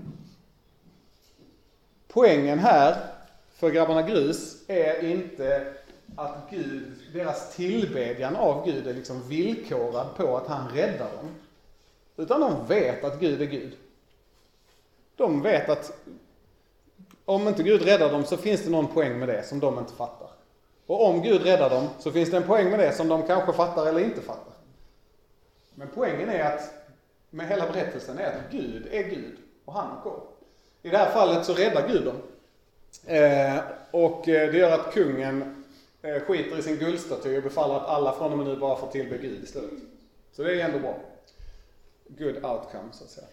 Poängen 2.09 2.59
här 2.59 2.97
för 3.53 3.71
grabbarna 3.71 4.03
Grus 4.03 4.69
är 4.69 5.05
inte 5.05 5.75
att 6.17 6.51
Gud, 6.51 6.93
deras 7.13 7.57
tillbedjan 7.57 8.37
av 8.37 8.67
Gud 8.67 8.87
är 8.87 8.95
liksom 8.95 9.29
villkorad 9.29 10.07
på 10.17 10.37
att 10.37 10.47
han 10.47 10.69
räddar 10.69 11.13
dem. 11.17 11.35
Utan 12.17 12.41
de 12.41 12.67
vet 12.67 13.05
att 13.05 13.21
Gud 13.21 13.43
är 13.43 13.47
Gud. 13.47 13.77
De 15.17 15.43
vet 15.43 15.69
att 15.69 15.93
om 17.25 17.49
inte 17.49 17.63
Gud 17.63 17.83
räddar 17.83 18.13
dem 18.13 18.25
så 18.25 18.37
finns 18.37 18.65
det 18.65 18.71
någon 18.71 18.87
poäng 18.87 19.19
med 19.19 19.29
det 19.29 19.43
som 19.43 19.61
de 19.61 19.79
inte 19.79 19.93
fattar. 19.93 20.29
Och 20.87 21.07
om 21.07 21.23
Gud 21.23 21.43
räddar 21.43 21.71
dem 21.71 21.89
så 21.99 22.13
finns 22.13 22.31
det 22.31 22.37
en 22.37 22.43
poäng 22.43 22.71
med 22.71 22.79
det 22.79 22.93
som 22.93 23.09
de 23.09 23.27
kanske 23.27 23.53
fattar 23.53 23.87
eller 23.87 24.01
inte 24.01 24.21
fattar. 24.21 24.53
Men 25.75 25.89
poängen 25.95 26.29
är 26.29 26.55
att 26.55 26.75
med 27.31 27.49
hela 27.49 27.73
berättelsen 27.73 28.19
är 28.19 28.27
att 28.27 28.51
Gud 28.51 28.89
är 28.91 29.03
Gud 29.03 29.37
och 29.65 29.73
han 29.73 29.91
har 29.91 30.03
koll. 30.03 30.21
I 30.83 30.89
det 30.91 30.97
här 30.99 31.11
fallet 31.11 31.45
så 31.45 31.55
räddar 31.55 31.89
Gud 31.89 32.05
dem. 32.05 32.17
Eh, 33.07 33.59
och 33.91 34.29
eh, 34.29 34.53
det 34.53 34.59
gör 34.59 34.73
att 34.73 34.95
kungen 34.95 35.65
Eh, 36.07 36.23
skiter 36.23 36.59
i 36.59 36.63
sin 36.63 36.77
guldstaty 36.77 37.39
och 37.39 37.43
befaller 37.43 37.75
att 37.75 37.87
alla 37.87 38.13
från 38.13 38.33
och 38.33 38.39
med 38.39 38.47
nu 38.47 38.57
bara 38.57 38.77
får 38.77 38.87
tillbe 38.87 39.19
Gud 39.19 39.45
istället. 39.45 39.71
Så 40.33 40.43
det 40.43 40.61
är 40.61 40.65
ändå 40.65 40.79
bra. 40.79 40.99
Good 42.09 42.37
outcome, 42.45 42.89
så 42.93 43.05
att 43.05 43.11
säga. 43.11 43.27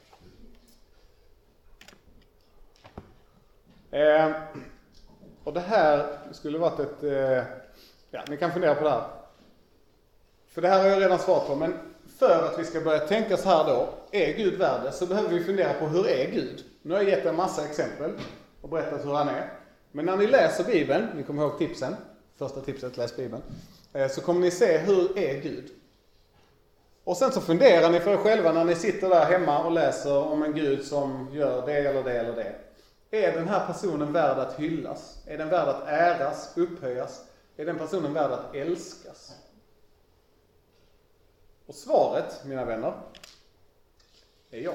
Eh, 3.91 4.31
Och 5.43 5.53
det 5.53 5.59
här 5.59 6.17
skulle 6.31 6.57
varit 6.57 6.79
ett, 6.79 7.03
eh, 7.03 7.43
ja 8.11 8.23
ni 8.27 8.37
kan 8.37 8.51
fundera 8.51 8.75
på 8.75 8.83
det 8.83 8.89
här. 8.89 9.03
För 10.47 10.61
det 10.61 10.67
här 10.67 10.79
har 10.83 10.89
jag 10.89 11.01
redan 11.01 11.19
svarat 11.19 11.47
på, 11.47 11.55
men 11.55 11.73
för 12.19 12.45
att 12.45 12.59
vi 12.59 12.63
ska 12.63 12.81
börja 12.81 12.99
tänka 12.99 13.37
så 13.37 13.49
här 13.49 13.63
då, 13.63 13.89
är 14.11 14.33
Gud 14.33 14.53
värd 14.59 14.83
det? 14.83 14.91
Så 14.91 15.05
behöver 15.05 15.29
vi 15.29 15.43
fundera 15.43 15.73
på 15.73 15.85
hur 15.85 16.07
är 16.07 16.31
Gud? 16.31 16.63
Nu 16.81 16.93
har 16.93 17.01
jag 17.01 17.09
gett 17.09 17.25
en 17.25 17.35
massa 17.35 17.65
exempel 17.65 18.11
och 18.61 18.69
berättat 18.69 19.05
hur 19.05 19.13
han 19.13 19.29
är. 19.29 19.53
Men 19.91 20.05
när 20.05 20.17
ni 20.17 20.27
läser 20.27 20.63
Bibeln, 20.63 21.07
ni 21.15 21.23
kommer 21.23 21.43
ihåg 21.43 21.57
tipsen, 21.57 21.95
första 22.37 22.61
tipset, 22.61 22.97
läs 22.97 23.15
Bibeln. 23.15 23.43
Eh, 23.93 24.11
så 24.11 24.21
kommer 24.21 24.39
ni 24.41 24.51
se 24.51 24.77
hur 24.77 25.17
är 25.17 25.41
Gud? 25.41 25.71
Och 27.03 27.17
sen 27.17 27.31
så 27.31 27.41
funderar 27.41 27.89
ni 27.89 27.99
för 27.99 28.11
er 28.11 28.17
själva 28.17 28.51
när 28.51 28.65
ni 28.65 28.75
sitter 28.75 29.09
där 29.09 29.25
hemma 29.25 29.63
och 29.65 29.71
läser 29.71 30.17
om 30.17 30.43
en 30.43 30.53
Gud 30.53 30.85
som 30.85 31.29
gör 31.33 31.65
det 31.65 31.73
eller 31.73 32.03
det 32.03 32.19
eller 32.19 32.35
det. 32.35 32.55
Är 33.11 33.31
den 33.31 33.47
här 33.47 33.67
personen 33.67 34.13
värd 34.13 34.37
att 34.37 34.59
hyllas? 34.59 35.17
Är 35.25 35.37
den 35.37 35.49
värd 35.49 35.67
att 35.67 35.87
äras, 35.87 36.53
upphöjas? 36.55 37.23
Är 37.57 37.65
den 37.65 37.77
personen 37.77 38.13
värd 38.13 38.31
att 38.31 38.55
älskas? 38.55 39.31
Och 41.65 41.75
svaret, 41.75 42.41
mina 42.45 42.65
vänner, 42.65 42.93
är 44.51 44.59
ja. 44.59 44.73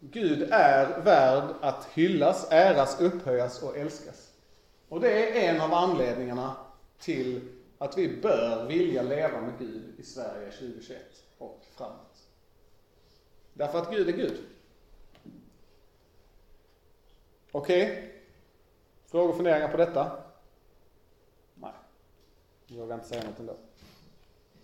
Gud 0.00 0.48
är 0.50 1.00
värd 1.00 1.44
att 1.60 1.88
hyllas, 1.94 2.46
äras, 2.50 3.00
upphöjas 3.00 3.62
och 3.62 3.76
älskas. 3.76 4.29
Och 4.90 5.00
det 5.00 5.28
är 5.28 5.54
en 5.54 5.60
av 5.60 5.74
anledningarna 5.74 6.56
till 6.98 7.48
att 7.78 7.98
vi 7.98 8.16
bör 8.16 8.66
vilja 8.66 9.02
leva 9.02 9.40
med 9.40 9.58
Gud 9.58 9.94
i 9.98 10.02
Sverige 10.02 10.50
2021 10.50 11.00
och 11.38 11.64
framåt. 11.76 12.26
Därför 13.52 13.78
att 13.78 13.90
Gud 13.90 14.08
är 14.08 14.12
Gud. 14.12 14.44
Okej? 17.52 18.14
Frågor 19.06 19.28
och 19.28 19.36
funderingar 19.36 19.68
på 19.68 19.76
detta? 19.76 20.22
Nej. 21.54 21.72
Jag 22.66 22.76
vågar 22.76 22.94
inte 22.94 23.08
säga 23.08 23.24
något 23.24 23.38
ändå. 23.38 23.56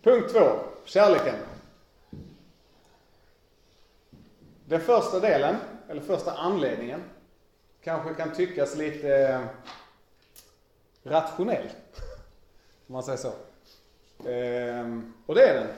Punkt 0.02 0.32
två. 0.32 0.58
Kärleken. 0.84 1.34
Den 4.64 4.80
första 4.80 5.20
delen, 5.20 5.56
eller 5.88 6.00
första 6.00 6.32
anledningen, 6.32 7.02
kanske 7.82 8.14
kan 8.14 8.34
tyckas 8.34 8.76
lite 8.76 9.42
rationell. 11.06 11.68
Om 12.86 12.92
man 12.92 13.02
säger 13.02 13.18
så. 13.18 13.32
Ehm, 14.28 15.14
och 15.26 15.34
det 15.34 15.48
är 15.48 15.54
den. 15.54 15.68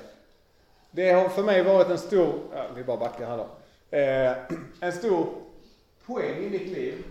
Det 0.90 1.10
har 1.10 1.28
för 1.28 1.42
mig 1.42 1.62
varit 1.62 1.88
en 1.90 1.98
stor, 1.98 2.40
ja, 2.52 2.66
vi 2.74 2.84
bara 2.84 2.96
backar 2.96 3.26
här 3.26 3.36
då. 3.36 3.46
Ehm, 3.90 4.64
en 4.80 4.92
stor 4.92 5.28
poäng 6.06 6.44
i 6.44 6.50
mitt 6.50 6.68
liv. 6.68 7.04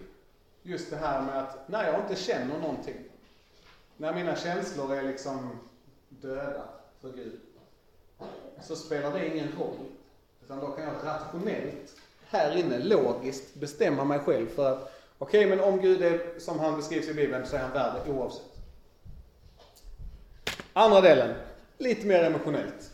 Just 0.63 0.89
det 0.89 0.97
här 0.97 1.21
med 1.21 1.37
att 1.37 1.69
när 1.69 1.91
jag 1.91 2.01
inte 2.01 2.15
känner 2.15 2.59
någonting. 2.59 2.95
När 3.97 4.13
mina 4.13 4.35
känslor 4.35 4.95
är 4.95 5.03
liksom 5.03 5.59
döda 6.09 6.63
för 7.01 7.11
Gud. 7.11 7.39
Så 8.61 8.75
spelar 8.75 9.11
det 9.11 9.27
ingen 9.27 9.51
roll. 9.59 9.77
Utan 10.43 10.59
då 10.59 10.67
kan 10.67 10.83
jag 10.83 10.93
rationellt, 11.03 11.95
här 12.27 12.57
inne, 12.57 12.79
logiskt 12.79 13.55
bestämma 13.55 14.03
mig 14.03 14.19
själv 14.19 14.47
för 14.47 14.71
att 14.71 14.96
okej, 15.17 15.45
okay, 15.45 15.55
men 15.55 15.65
om 15.65 15.81
Gud 15.81 16.01
är 16.01 16.39
som 16.39 16.59
han 16.59 16.77
beskrivs 16.77 17.07
i 17.07 17.13
Bibeln 17.13 17.47
så 17.47 17.55
är 17.55 17.59
han 17.59 17.71
värd 17.71 17.93
det 18.05 18.11
oavsett. 18.11 18.43
Andra 20.73 21.01
delen, 21.01 21.35
lite 21.77 22.07
mer 22.07 22.23
emotionellt. 22.23 22.91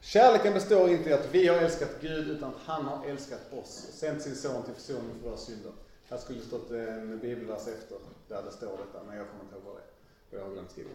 Kärleken 0.00 0.54
består 0.54 0.90
inte 0.90 1.10
i 1.10 1.12
att 1.12 1.34
vi 1.34 1.48
har 1.48 1.56
älskat 1.56 1.90
Gud, 2.00 2.30
utan 2.30 2.48
att 2.48 2.60
han 2.64 2.84
har 2.84 3.06
älskat 3.06 3.52
oss 3.52 3.86
och 3.88 3.94
sänt 3.94 4.22
sin 4.22 4.36
son 4.36 4.62
till 4.62 4.74
försoning 4.74 5.10
för 5.20 5.28
våra 5.28 5.38
synder. 5.38 5.72
Här 6.08 6.18
skulle 6.18 6.38
det 6.38 6.46
stått 6.46 6.70
en 6.70 7.18
bibelvers 7.18 7.68
efter, 7.68 7.98
där 8.28 8.42
det 8.42 8.52
står 8.52 8.70
detta, 8.70 9.04
men 9.06 9.16
jag 9.16 9.26
kommer 9.30 9.44
inte 9.44 9.54
ihåg 9.54 9.64
vad 9.64 9.74
det 9.74 9.80
är. 9.80 9.86
Och 10.30 10.38
jag 10.38 10.44
har 10.44 10.52
glömt 10.52 10.70
skriva 10.70 10.90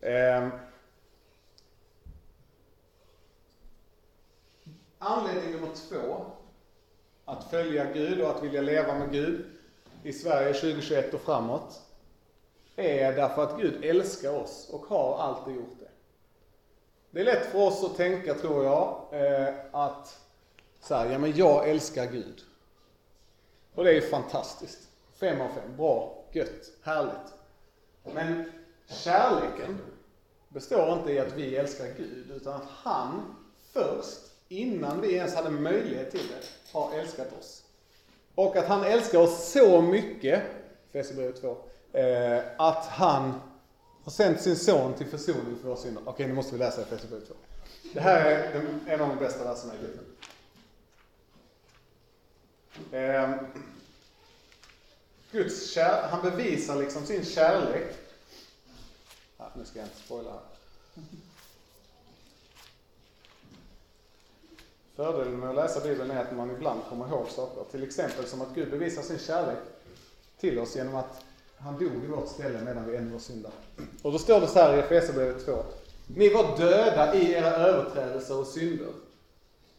det. 0.00 0.08
Ehm. 0.08 0.50
Anledning 4.98 5.52
nummer 5.52 5.74
två, 5.88 6.26
att 7.28 7.50
följa 7.50 7.92
Gud 7.92 8.20
och 8.20 8.30
att 8.30 8.42
vilja 8.42 8.60
leva 8.60 8.98
med 8.98 9.12
Gud 9.12 9.44
i 10.02 10.12
Sverige 10.12 10.52
2021 10.52 11.14
och 11.14 11.20
framåt, 11.20 11.82
är 12.76 13.12
därför 13.12 13.42
att 13.42 13.60
Gud 13.60 13.84
älskar 13.84 14.32
oss 14.32 14.68
och 14.72 14.86
har 14.86 15.18
alltid 15.18 15.54
gjort 15.54 15.78
det. 15.80 15.88
Det 17.10 17.20
är 17.20 17.24
lätt 17.24 17.46
för 17.46 17.58
oss 17.58 17.84
att 17.84 17.96
tänka, 17.96 18.34
tror 18.34 18.64
jag, 18.64 19.04
eh, 19.10 19.54
att 19.72 20.18
så 20.80 20.94
här, 20.94 21.10
ja 21.10 21.18
men 21.18 21.36
jag 21.36 21.68
älskar 21.70 22.06
Gud. 22.06 22.40
Och 23.74 23.84
det 23.84 23.90
är 23.90 23.94
ju 23.94 24.00
fantastiskt. 24.00 24.88
Fem 25.14 25.40
av 25.40 25.48
fem, 25.48 25.76
bra, 25.76 26.24
gött, 26.32 26.70
härligt. 26.82 27.34
Men 28.02 28.52
kärleken 28.86 29.78
består 30.48 30.92
inte 30.92 31.12
i 31.12 31.18
att 31.18 31.32
vi 31.32 31.56
älskar 31.56 31.86
Gud, 31.96 32.30
utan 32.30 32.54
att 32.54 32.68
han 32.68 33.34
först, 33.72 34.27
innan 34.48 35.00
vi 35.00 35.14
ens 35.14 35.34
hade 35.34 35.50
möjlighet 35.50 36.10
till 36.10 36.28
det, 36.28 36.72
har 36.72 36.98
älskat 36.98 37.32
oss. 37.40 37.62
Och 38.34 38.56
att 38.56 38.66
han 38.66 38.84
älskar 38.84 39.18
oss 39.18 39.52
så 39.52 39.82
mycket, 39.82 40.42
Fesebrevet 40.92 41.40
2, 41.40 41.56
eh, 41.92 42.42
att 42.58 42.86
han 42.86 43.40
har 44.04 44.12
sänt 44.12 44.40
sin 44.40 44.56
son 44.56 44.94
till 44.94 45.06
försoning 45.06 45.58
för 45.60 45.68
våra 45.68 45.76
synder. 45.76 46.02
Okej, 46.06 46.26
nu 46.26 46.34
måste 46.34 46.52
vi 46.52 46.58
läsa 46.58 46.84
Fesebrevet 46.84 47.28
2. 47.28 47.34
Det 47.94 48.00
här 48.00 48.26
är 48.26 48.64
en 48.86 49.00
av 49.00 49.08
de 49.08 49.18
bästa 49.18 49.44
verserna 49.44 49.72
i 49.74 49.78
Bibeln. 49.78 50.06
Eh, 52.92 53.34
Guds 55.30 55.70
kär, 55.70 56.08
han 56.10 56.22
bevisar 56.22 56.76
liksom 56.76 57.06
sin 57.06 57.24
kärlek. 57.24 57.96
Ja, 59.36 59.50
nu 59.56 59.64
ska 59.64 59.78
jag 59.78 59.86
inte 59.86 59.98
spoila 59.98 60.30
här. 60.30 60.40
Fördelen 64.98 65.40
med 65.40 65.48
att 65.48 65.56
läsa 65.56 65.80
Bibeln 65.80 66.10
är 66.10 66.20
att 66.20 66.36
man 66.36 66.50
ibland 66.50 66.80
kommer 66.88 67.08
ihåg 67.08 67.28
saker. 67.28 67.64
Till 67.70 67.82
exempel 67.82 68.24
som 68.24 68.42
att 68.42 68.54
Gud 68.54 68.70
bevisar 68.70 69.02
sin 69.02 69.18
kärlek 69.18 69.58
till 70.40 70.58
oss 70.58 70.76
genom 70.76 70.94
att 70.94 71.24
han 71.58 71.78
dog 71.78 72.04
i 72.04 72.06
vårt 72.06 72.28
ställe 72.28 72.60
medan 72.64 72.90
vi 72.90 72.96
ännu 72.96 73.12
var 73.12 73.18
syndare. 73.18 73.52
Och 74.02 74.12
då 74.12 74.18
står 74.18 74.40
det 74.40 74.46
så 74.46 74.58
här 74.58 74.76
i 74.76 74.78
Efesierbrevet 74.78 75.44
2. 75.44 75.56
Ni 76.06 76.28
var 76.28 76.56
döda 76.56 77.14
i 77.14 77.32
era 77.32 77.50
överträdelser 77.50 78.40
och 78.40 78.46
synder. 78.46 78.88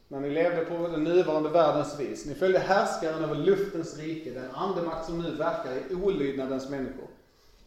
När 0.07 0.19
ni 0.19 0.29
levde 0.29 0.65
på 0.65 0.87
den 0.87 1.03
nuvarande 1.03 1.49
världens 1.49 1.99
vis. 1.99 2.25
Ni 2.25 2.35
följde 2.35 2.59
härskaren 2.59 3.23
över 3.23 3.35
luftens 3.35 3.97
rike, 3.97 4.31
den 4.31 4.51
andemakt 4.51 5.05
som 5.05 5.21
nu 5.21 5.35
verkar 5.35 5.91
i 5.91 5.95
olydnadens 5.95 6.69
människor. 6.69 7.07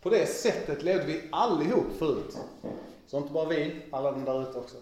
På 0.03 0.11
det 0.11 0.27
sättet 0.27 0.83
levde 0.83 1.07
vi 1.07 1.23
allihop 1.33 1.87
förut. 1.99 2.37
Så 3.07 3.17
inte 3.17 3.33
bara 3.33 3.49
vi, 3.49 3.83
alla 3.91 4.11
de 4.13 4.25
där 4.25 4.43
ute 4.43 4.59
också. 4.59 4.77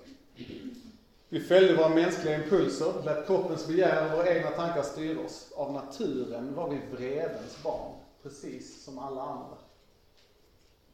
Vi 1.32 1.40
följde 1.40 1.74
våra 1.74 1.88
mänskliga 1.88 2.34
impulser, 2.34 2.92
lät 3.04 3.26
kroppens 3.26 3.66
begär 3.66 4.06
och 4.06 4.18
våra 4.18 4.28
egna 4.28 4.50
tankar 4.50 4.82
styra 4.82 5.20
oss. 5.20 5.52
Av 5.54 5.72
naturen 5.72 6.54
var 6.54 6.70
vi 6.70 6.96
vredens 6.96 7.62
barn, 7.62 7.92
precis 8.22 8.84
som 8.84 8.98
alla 8.98 9.22
andra. 9.22 9.56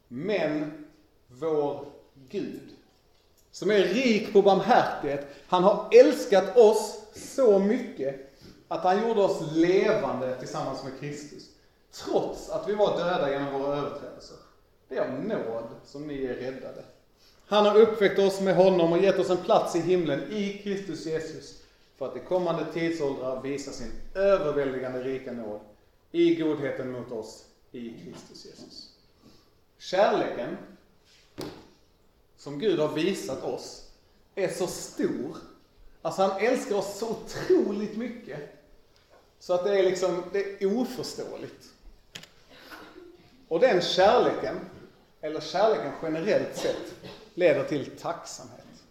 Men 0.07 0.85
vår 1.27 1.85
Gud, 2.29 2.69
som 3.51 3.71
är 3.71 3.83
rik 3.83 4.33
på 4.33 4.41
barmhärtighet, 4.41 5.27
han 5.47 5.63
har 5.63 5.89
älskat 5.91 6.57
oss 6.57 7.01
så 7.15 7.59
mycket 7.59 8.15
att 8.67 8.83
han 8.83 9.07
gjorde 9.07 9.21
oss 9.21 9.41
levande 9.51 10.35
tillsammans 10.35 10.83
med 10.83 10.99
Kristus. 10.99 11.49
Trots 11.91 12.49
att 12.49 12.69
vi 12.69 12.75
var 12.75 12.97
döda 12.97 13.31
genom 13.31 13.61
våra 13.61 13.77
överträdelser. 13.77 14.37
Det 14.87 14.97
är 14.97 15.01
av 15.01 15.23
nåd 15.23 15.67
som 15.85 16.07
ni 16.07 16.25
är 16.25 16.33
räddade. 16.33 16.83
Han 17.47 17.65
har 17.65 17.75
uppväckt 17.75 18.19
oss 18.19 18.41
med 18.41 18.55
honom 18.55 18.93
och 18.93 19.03
gett 19.03 19.19
oss 19.19 19.29
en 19.29 19.37
plats 19.37 19.75
i 19.75 19.79
himlen 19.79 20.31
i 20.31 20.61
Kristus 20.63 21.05
Jesus 21.05 21.61
för 21.97 22.07
att 22.07 22.17
i 22.17 22.19
kommande 22.19 22.73
tidsåldrar 22.73 23.41
visa 23.41 23.71
sin 23.71 23.91
överväldigande 24.15 25.03
rika 25.03 25.31
nåd 25.31 25.59
i 26.11 26.35
godheten 26.35 26.91
mot 26.91 27.11
oss 27.11 27.45
i 27.71 27.93
Kristus 28.03 28.45
Jesus. 28.45 28.89
Kärleken 29.77 30.57
som 32.37 32.59
Gud 32.59 32.79
har 32.79 32.93
visat 32.93 33.43
oss 33.43 33.91
är 34.35 34.49
så 34.49 34.67
stor. 34.67 35.37
Alltså 36.01 36.21
han 36.21 36.41
älskar 36.41 36.75
oss 36.75 36.97
så 36.97 37.09
otroligt 37.09 37.97
mycket. 37.97 38.39
Så 39.39 39.53
att 39.53 39.63
det 39.63 39.79
är 39.79 39.83
liksom, 39.83 40.23
det 40.31 40.63
är 40.63 40.77
oförståeligt. 40.77 41.69
Och 43.47 43.59
den 43.59 43.81
kärleken, 43.81 44.59
eller 45.21 45.41
kärleken 45.41 45.91
generellt 46.03 46.57
sett, 46.57 46.93
leder 47.37 47.63
till 47.63 47.97
tacksamhet. 47.97 48.83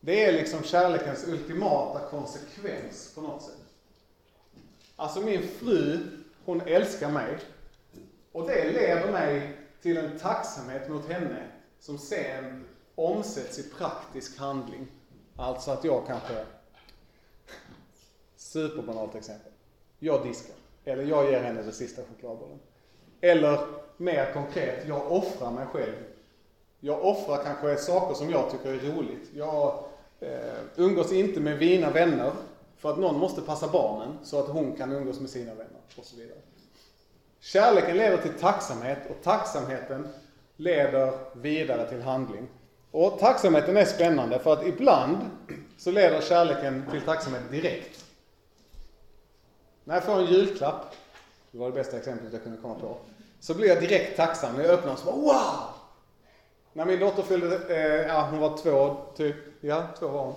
Det 0.00 0.24
är 0.24 0.32
liksom 0.32 0.62
kärlekens 0.62 1.28
ultimata 1.28 2.00
konsekvens 2.10 3.12
på 3.14 3.20
något 3.20 3.42
sätt. 3.42 3.64
Alltså 4.96 5.20
min 5.20 5.42
fru, 5.42 5.98
hon 6.44 6.60
älskar 6.60 7.10
mig. 7.10 7.38
Och 8.32 8.46
det 8.46 8.72
leder 8.72 9.12
mig 9.12 9.58
till 9.82 9.96
en 9.96 10.18
tacksamhet 10.18 10.88
mot 10.88 11.08
henne 11.08 11.46
som 11.80 11.98
sen 11.98 12.64
omsätts 12.94 13.58
i 13.58 13.62
praktisk 13.62 14.38
handling. 14.38 14.86
Alltså 15.36 15.70
att 15.70 15.84
jag 15.84 16.06
kanske, 16.06 16.44
superbanalt 18.36 19.14
exempel, 19.14 19.52
jag 19.98 20.26
diskar. 20.26 20.56
Eller 20.84 21.04
jag 21.04 21.30
ger 21.30 21.40
henne 21.40 21.62
den 21.62 21.72
sista 21.72 22.02
chokladbollen. 22.02 22.58
Eller 23.20 23.66
mer 23.96 24.32
konkret, 24.32 24.88
jag 24.88 25.12
offrar 25.12 25.50
mig 25.50 25.66
själv. 25.66 26.13
Jag 26.86 27.04
offrar 27.04 27.42
kanske 27.44 27.76
saker 27.76 28.14
som 28.14 28.30
jag 28.30 28.50
tycker 28.50 28.68
är 28.68 28.94
roligt. 28.94 29.30
Jag 29.34 29.84
eh, 30.20 30.28
umgås 30.76 31.12
inte 31.12 31.40
med 31.40 31.58
mina 31.58 31.90
vänner 31.90 32.32
för 32.78 32.90
att 32.90 32.98
någon 32.98 33.18
måste 33.18 33.40
passa 33.40 33.68
barnen 33.68 34.18
så 34.22 34.38
att 34.38 34.48
hon 34.48 34.76
kan 34.76 34.92
umgås 34.92 35.20
med 35.20 35.30
sina 35.30 35.54
vänner 35.54 35.80
och 35.96 36.04
så 36.04 36.16
vidare. 36.16 36.38
Kärleken 37.40 37.96
leder 37.96 38.16
till 38.16 38.32
tacksamhet 38.32 38.98
och 39.10 39.16
tacksamheten 39.22 40.08
leder 40.56 41.12
vidare 41.32 41.88
till 41.88 42.02
handling. 42.02 42.48
Och 42.90 43.18
tacksamheten 43.18 43.76
är 43.76 43.84
spännande 43.84 44.38
för 44.38 44.52
att 44.52 44.66
ibland 44.66 45.16
så 45.78 45.90
leder 45.90 46.20
kärleken 46.20 46.84
till 46.90 47.02
tacksamhet 47.02 47.50
direkt. 47.50 48.04
När 49.84 49.94
jag 49.94 50.04
får 50.04 50.18
en 50.18 50.26
julklapp, 50.26 50.94
det 51.50 51.58
var 51.58 51.66
det 51.66 51.74
bästa 51.74 51.96
exemplet 51.96 52.32
jag 52.32 52.42
kunde 52.42 52.58
komma 52.62 52.74
på, 52.74 52.96
så 53.40 53.54
blir 53.54 53.68
jag 53.68 53.80
direkt 53.80 54.16
tacksam. 54.16 54.54
När 54.56 54.64
jag 54.64 54.70
öppnar 54.70 54.96
så 54.96 55.04
bara 55.04 55.16
wow! 55.16 55.73
När 56.76 56.84
min 56.84 57.00
dotter 57.00 57.22
fyllde, 57.22 57.58
eh, 57.68 58.06
ja 58.06 58.28
hon 58.30 58.40
var 58.40 58.56
två 58.56 58.96
typ, 59.16 59.36
ja 59.60 59.86
två 59.98 60.08
var 60.08 60.24
hon. 60.24 60.34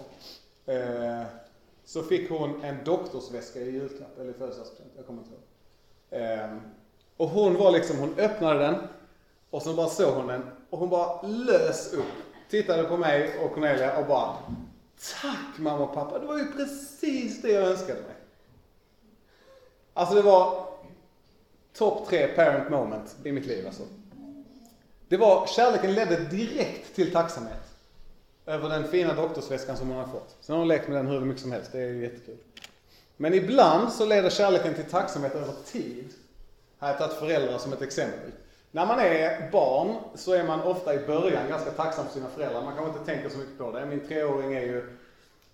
Eh, 0.66 1.26
så 1.86 2.04
fick 2.04 2.30
hon 2.30 2.64
en 2.64 2.84
doktorsväska 2.84 3.60
i 3.60 3.72
julklapp, 3.72 4.20
eller 4.20 4.30
i 4.30 4.34
födelsedagspresent, 4.34 4.94
jag 4.96 5.06
kommer 5.06 5.22
inte 5.22 5.34
ihåg. 5.34 5.44
Eh, 6.22 6.58
och 7.18 7.30
hon 7.30 7.54
var 7.54 7.72
liksom, 7.72 7.98
hon 7.98 8.20
öppnade 8.20 8.60
den 8.60 8.76
och 9.50 9.62
så 9.62 9.74
bara 9.74 9.88
såg 9.88 10.14
hon 10.14 10.28
den 10.28 10.44
och 10.70 10.80
hon 10.80 10.90
bara 10.90 11.22
lös 11.22 11.94
upp. 11.94 12.06
Tittade 12.50 12.84
på 12.84 12.98
mig 12.98 13.40
och 13.40 13.54
Cornelia 13.54 13.98
och 13.98 14.08
bara 14.08 14.36
Tack 15.22 15.58
mamma 15.58 15.84
och 15.84 15.94
pappa, 15.94 16.20
det 16.20 16.26
var 16.26 16.38
ju 16.38 16.52
precis 16.52 17.42
det 17.42 17.52
jag 17.52 17.64
önskade 17.64 18.02
mig. 18.02 18.16
Alltså 19.94 20.16
det 20.16 20.22
var 20.22 20.68
topp 21.74 22.08
tre 22.08 22.28
parent 22.28 22.70
moment 22.70 23.16
i 23.24 23.32
mitt 23.32 23.46
liv 23.46 23.66
alltså. 23.66 23.84
Det 25.10 25.18
var, 25.18 25.48
kärleken 25.48 25.94
ledde 25.94 26.18
direkt 26.18 26.96
till 26.96 27.12
tacksamhet. 27.12 27.74
Över 28.46 28.70
den 28.70 28.88
fina 28.88 29.14
doktorsväskan 29.14 29.78
som 29.78 29.88
hon 29.88 29.98
har 29.98 30.08
fått. 30.08 30.36
Sen 30.42 30.54
har 30.54 30.60
hon 30.60 30.68
lekt 30.68 30.88
med 30.88 30.98
den 30.98 31.08
hur 31.08 31.20
mycket 31.20 31.42
som 31.42 31.52
helst, 31.52 31.72
det 31.72 31.80
är 31.80 31.88
ju 31.88 32.02
jättekul. 32.02 32.38
Men 33.18 33.34
ibland 33.34 33.92
så 33.92 34.06
leder 34.06 34.30
kärleken 34.30 34.74
till 34.74 34.84
tacksamhet 34.84 35.36
över 35.36 35.54
tid. 35.66 36.14
Här 36.80 36.88
har 36.88 36.94
jag 36.94 36.98
tagit 36.98 37.14
föräldrar 37.14 37.58
som 37.58 37.74
ett 37.74 37.82
exempel. 37.82 38.32
När 38.72 38.86
man 38.86 39.00
är 39.00 39.52
barn 39.52 39.96
så 40.16 40.34
är 40.34 40.44
man 40.44 40.62
ofta 40.62 40.94
i 40.94 41.06
början 41.06 41.50
ganska 41.50 41.72
tacksam 41.72 42.06
för 42.06 42.14
sina 42.14 42.30
föräldrar. 42.30 42.62
Man 42.62 42.76
kanske 42.76 43.00
inte 43.00 43.12
tänker 43.12 43.30
så 43.30 43.38
mycket 43.38 43.58
på 43.58 43.72
det. 43.72 43.86
Min 43.86 44.08
treåring 44.08 44.54
är 44.54 44.62
ju, 44.62 44.98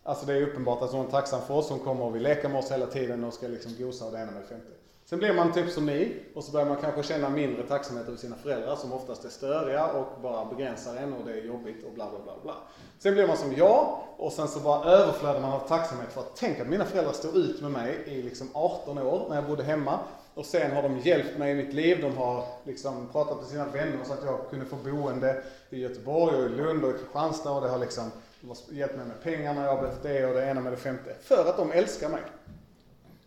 alltså 0.04 0.26
det 0.26 0.34
är 0.34 0.42
uppenbart 0.42 0.82
att 0.82 0.92
hon 0.92 1.06
är 1.06 1.12
tacksam 1.12 1.42
för 1.42 1.54
oss. 1.54 1.70
Hon 1.70 1.80
kommer 1.80 2.06
och 2.06 2.16
vill 2.16 2.24
leka 2.24 2.50
med 2.50 2.60
oss 2.60 2.72
hela 2.72 2.86
tiden 2.86 3.24
och 3.24 3.34
ska 3.34 3.48
liksom 3.48 3.76
gosa 3.80 4.06
och 4.06 4.12
det 4.12 4.18
ena 4.18 4.32
med 4.32 4.42
det 4.42 4.48
femte. 4.48 4.68
Sen 5.06 5.20
blir 5.20 5.34
man 5.34 5.54
typ 5.54 5.70
som 5.70 5.86
ni 5.86 6.16
och 6.36 6.44
så 6.44 6.52
börjar 6.52 6.68
man 6.68 6.78
kanske 6.78 7.04
känna 7.04 7.30
mindre 7.30 7.64
tacksamhet 7.64 8.08
över 8.08 8.18
sina 8.18 8.36
föräldrar 8.36 8.76
som 8.76 8.94
oftast 8.94 9.26
är 9.26 9.30
störiga 9.30 9.88
och 9.88 10.22
bara 10.22 10.46
begränsar 10.46 10.96
en 10.96 11.14
och 11.14 11.26
det 11.26 11.32
är 11.32 11.46
jobbigt 11.46 11.84
och 11.84 11.94
bla 11.94 12.10
bla 12.10 12.20
bla 12.24 12.34
bla. 12.44 12.56
Sen 13.00 13.14
blir 13.14 13.28
man 13.28 13.38
som 13.38 13.54
jag 13.54 14.00
och 14.18 14.32
sen 14.32 14.48
så 14.48 14.60
bara 14.60 14.86
överflödar 14.86 15.40
man 15.40 15.52
av 15.54 15.68
tacksamhet 15.68 16.14
för 16.14 16.22
att 16.22 16.36
tänk 16.36 16.60
att 16.60 16.68
mina 16.68 16.86
föräldrar 16.86 17.14
stod 17.14 17.36
ut 17.36 17.62
med 17.62 17.72
mig 17.72 18.04
i 18.06 18.22
liksom 18.22 18.50
18 18.54 18.98
år 18.98 19.26
när 19.30 19.36
jag 19.36 19.46
bodde 19.46 19.64
hemma. 19.64 20.00
Och 20.36 20.46
sen 20.46 20.72
har 20.72 20.84
de 20.84 21.00
hjälpt 21.00 21.38
mig 21.38 21.52
i 21.52 21.56
mitt 21.56 21.74
liv. 21.74 22.02
De 22.02 22.18
har 22.18 22.46
liksom 22.64 23.10
pratat 23.12 23.38
med 23.38 23.46
sina 23.46 23.66
vänner 23.66 24.04
så 24.04 24.14
att 24.14 24.24
jag 24.26 24.40
kunde 24.50 24.66
få 24.66 24.76
boende 24.76 25.44
i 25.70 25.80
Göteborg 25.80 26.36
och 26.36 26.46
i 26.46 26.50
Lund 26.50 26.84
och 26.84 26.90
i 26.90 26.94
Kristianstad 26.94 27.52
och 27.52 27.62
det 27.62 27.70
har 27.70 27.80
liksom 27.80 28.12
de 28.42 28.50
har 28.50 28.58
hjälpt 28.70 28.98
mig 28.98 29.06
med 29.06 29.24
pengar 29.24 29.54
när 29.54 29.64
jag 29.66 29.76
har 29.76 29.82
behövt 29.82 30.04
det 30.04 30.26
och 30.26 30.34
det 30.34 30.46
ena 30.46 30.62
med 30.62 30.74
det 30.74 30.78
femte. 30.78 31.16
För 31.22 31.50
att 31.50 31.58
de 31.58 31.72
älskar 31.72 32.10
mig. 32.10 32.22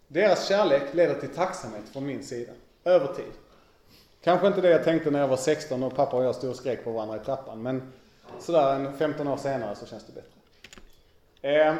Deras 0.08 0.48
kärlek 0.48 0.94
leder 0.94 1.20
till 1.20 1.28
tacksamhet 1.34 1.88
från 1.88 2.06
min 2.06 2.24
sida. 2.24 2.52
Över 2.84 3.14
tid. 3.14 3.32
Kanske 4.20 4.46
inte 4.46 4.60
det 4.60 4.70
jag 4.70 4.84
tänkte 4.84 5.10
när 5.10 5.20
jag 5.20 5.28
var 5.28 5.36
16 5.36 5.82
och 5.82 5.94
pappa 5.94 6.16
och 6.16 6.24
jag 6.24 6.34
stod 6.34 6.50
och 6.50 6.56
skrek 6.56 6.84
på 6.84 6.92
varandra 6.92 7.16
i 7.16 7.20
trappan. 7.20 7.62
Men 7.62 7.92
sådär 8.38 8.74
en 8.74 8.98
15 8.98 9.28
år 9.28 9.36
senare 9.36 9.76
så 9.76 9.86
känns 9.86 10.04
det 10.06 10.12
bättre. 10.12 10.30
Eh. 11.42 11.74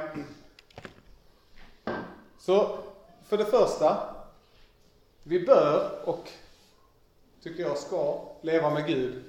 Så 2.39 2.79
för 3.25 3.39
det 3.39 3.45
första. 3.45 4.15
Vi 5.23 5.47
bör 5.47 5.91
och 6.05 6.31
tycker 7.43 7.63
jag 7.63 7.79
ska 7.79 8.21
leva 8.41 8.71
med 8.71 8.87
Gud. 8.87 9.25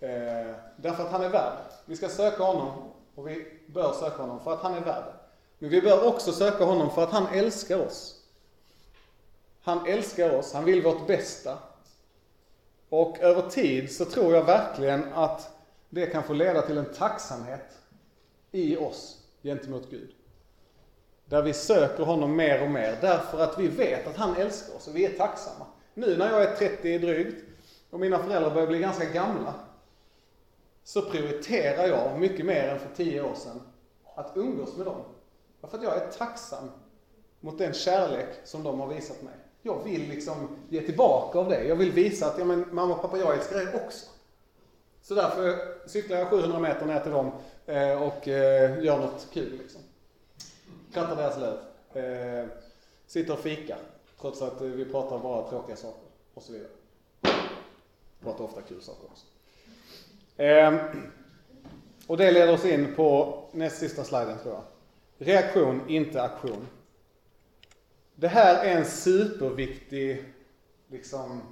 Eh, 0.00 0.54
därför 0.76 1.04
att 1.04 1.12
han 1.12 1.24
är 1.24 1.28
värd. 1.28 1.58
Vi 1.84 1.96
ska 1.96 2.08
söka 2.08 2.42
honom 2.42 2.92
och 3.14 3.28
vi 3.28 3.60
bör 3.66 3.92
söka 3.92 4.22
honom 4.22 4.40
för 4.40 4.52
att 4.52 4.60
han 4.60 4.74
är 4.74 4.80
värd. 4.80 5.04
Men 5.58 5.70
vi 5.70 5.82
bör 5.82 6.06
också 6.06 6.32
söka 6.32 6.64
honom 6.64 6.90
för 6.90 7.02
att 7.02 7.10
han 7.10 7.26
älskar 7.26 7.86
oss. 7.86 8.22
Han 9.62 9.86
älskar 9.86 10.38
oss, 10.38 10.52
han 10.52 10.64
vill 10.64 10.82
vårt 10.82 11.06
bästa. 11.06 11.58
Och 12.88 13.18
över 13.18 13.50
tid 13.50 13.92
så 13.92 14.04
tror 14.04 14.34
jag 14.34 14.44
verkligen 14.44 15.12
att 15.12 15.50
det 15.90 16.06
kan 16.06 16.22
få 16.22 16.32
leda 16.32 16.62
till 16.62 16.78
en 16.78 16.94
tacksamhet 16.94 17.78
i 18.50 18.76
oss 18.76 19.22
gentemot 19.42 19.90
Gud. 19.90 20.10
Där 21.24 21.42
vi 21.42 21.52
söker 21.52 22.04
honom 22.04 22.36
mer 22.36 22.62
och 22.62 22.70
mer 22.70 22.98
därför 23.00 23.38
att 23.38 23.58
vi 23.58 23.68
vet 23.68 24.06
att 24.06 24.16
han 24.16 24.36
älskar 24.36 24.76
oss 24.76 24.88
och 24.88 24.96
vi 24.96 25.04
är 25.04 25.18
tacksamma. 25.18 25.66
Nu 25.94 26.16
när 26.16 26.30
jag 26.30 26.42
är 26.42 26.56
30 26.56 26.98
drygt 26.98 27.44
och 27.90 28.00
mina 28.00 28.18
föräldrar 28.18 28.50
börjar 28.50 28.68
bli 28.68 28.78
ganska 28.78 29.04
gamla 29.04 29.54
så 30.84 31.02
prioriterar 31.02 31.86
jag 31.86 32.20
mycket 32.20 32.46
mer 32.46 32.68
än 32.68 32.78
för 32.78 32.94
10 32.96 33.22
år 33.22 33.34
sedan 33.34 33.60
att 34.14 34.32
umgås 34.36 34.76
med 34.76 34.86
dem. 34.86 35.04
För 35.70 35.78
att 35.78 35.84
jag 35.84 35.96
är 35.96 36.10
tacksam 36.10 36.70
mot 37.40 37.58
den 37.58 37.72
kärlek 37.72 38.28
som 38.44 38.62
de 38.62 38.80
har 38.80 38.86
visat 38.86 39.22
mig. 39.22 39.34
Jag 39.62 39.84
vill 39.84 40.08
liksom 40.08 40.56
ge 40.68 40.80
tillbaka 40.80 41.38
av 41.38 41.48
det. 41.48 41.64
Jag 41.64 41.76
vill 41.76 41.92
visa 41.92 42.26
att, 42.26 42.38
ja 42.38 42.44
men 42.44 42.64
mamma 42.74 42.94
och 42.94 43.02
pappa, 43.02 43.18
jag 43.18 43.34
älskar 43.34 43.60
er 43.60 43.84
också. 43.86 44.06
Så 45.02 45.14
därför 45.14 45.58
cyklar 45.88 46.16
jag 46.16 46.28
700 46.28 46.58
meter 46.58 46.86
ner 46.86 47.00
till 47.00 47.12
dem 47.12 47.32
eh, 47.66 48.02
och 48.02 48.28
eh, 48.28 48.84
gör 48.84 48.98
något 48.98 49.28
kul 49.32 49.58
liksom. 49.58 49.80
Krattar 50.92 51.16
deras 51.16 51.38
löv. 51.38 51.58
Eh, 52.04 52.46
sitter 53.06 53.32
och 53.32 53.38
fikar. 53.38 53.78
Trots 54.20 54.42
att 54.42 54.60
vi 54.60 54.84
pratar 54.84 55.18
bara 55.18 55.48
tråkiga 55.48 55.76
saker 55.76 56.08
och 56.34 56.42
så 56.42 56.52
vidare. 56.52 56.70
Pratar 58.22 58.44
ofta 58.44 58.62
kul 58.62 58.82
saker 58.82 59.04
också. 59.04 59.26
Och 62.06 62.16
det 62.16 62.30
leder 62.30 62.52
oss 62.52 62.64
in 62.64 62.94
på 62.94 63.38
näst 63.52 63.78
sista 63.78 64.04
sliden 64.04 64.38
tror 64.38 64.54
jag. 64.54 64.62
Reaktion, 65.18 65.88
inte 65.88 66.22
aktion. 66.22 66.66
Det 68.14 68.28
här 68.28 68.64
är 68.64 68.78
en 68.78 68.84
superviktig, 68.84 70.24
liksom, 70.88 71.42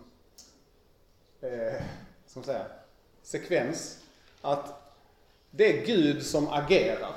eh, 1.41 1.83
som 2.27 2.41
man 2.41 2.45
säga, 2.45 2.67
sekvens. 3.23 3.99
Att 4.41 4.85
det 5.51 5.79
är 5.79 5.87
Gud 5.87 6.27
som 6.27 6.49
agerar. 6.49 7.17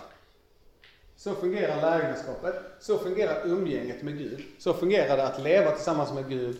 Så 1.15 1.35
fungerar 1.35 1.81
lärjungaskapet, 1.81 2.55
så 2.79 2.97
fungerar 2.97 3.47
umgänget 3.47 4.03
med 4.03 4.17
Gud. 4.17 4.43
Så 4.59 4.73
fungerar 4.73 5.17
det 5.17 5.27
att 5.27 5.41
leva 5.41 5.71
tillsammans 5.71 6.13
med 6.13 6.29
Gud 6.29 6.57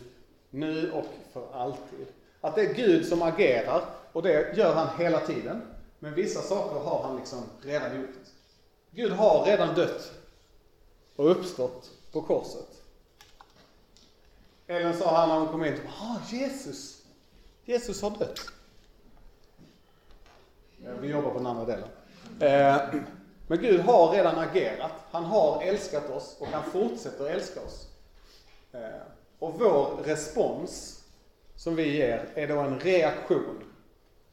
nu 0.50 0.92
och 0.92 1.06
för 1.32 1.52
alltid. 1.52 2.06
Att 2.40 2.54
det 2.54 2.60
är 2.60 2.74
Gud 2.74 3.06
som 3.06 3.22
agerar 3.22 3.84
och 4.12 4.22
det 4.22 4.56
gör 4.56 4.74
han 4.74 4.98
hela 4.98 5.20
tiden. 5.20 5.62
Men 5.98 6.14
vissa 6.14 6.40
saker 6.40 6.80
har 6.80 7.02
han 7.02 7.16
liksom 7.16 7.42
redan 7.62 7.96
gjort. 8.00 8.17
Gud 8.90 9.12
har 9.12 9.44
redan 9.44 9.74
dött 9.74 10.12
och 11.16 11.30
uppstått 11.30 11.90
på 12.12 12.22
korset. 12.22 12.82
Ellen 14.66 14.98
sa 14.98 15.16
här 15.16 15.26
när 15.26 15.38
hon 15.38 15.48
kom 15.48 15.64
in, 15.64 15.80
ah, 16.00 16.16
Jesus, 16.30 17.02
Jesus 17.64 18.02
har 18.02 18.10
dött. 18.10 18.40
Vi 21.00 21.08
jobbar 21.08 21.30
på 21.30 21.38
den 21.38 21.46
andra 21.46 21.64
delen. 21.64 21.88
Eh, 22.40 23.00
men 23.46 23.58
Gud 23.58 23.80
har 23.80 24.12
redan 24.12 24.38
agerat. 24.38 24.92
Han 25.10 25.24
har 25.24 25.62
älskat 25.62 26.10
oss 26.10 26.36
och 26.40 26.46
han 26.46 26.70
fortsätter 26.70 27.26
älska 27.26 27.60
oss. 27.60 27.88
Eh, 28.72 28.80
och 29.38 29.54
vår 29.60 30.02
respons 30.04 31.04
som 31.56 31.76
vi 31.76 31.96
ger 31.96 32.28
är 32.34 32.48
då 32.48 32.58
en 32.60 32.80
reaktion 32.80 33.64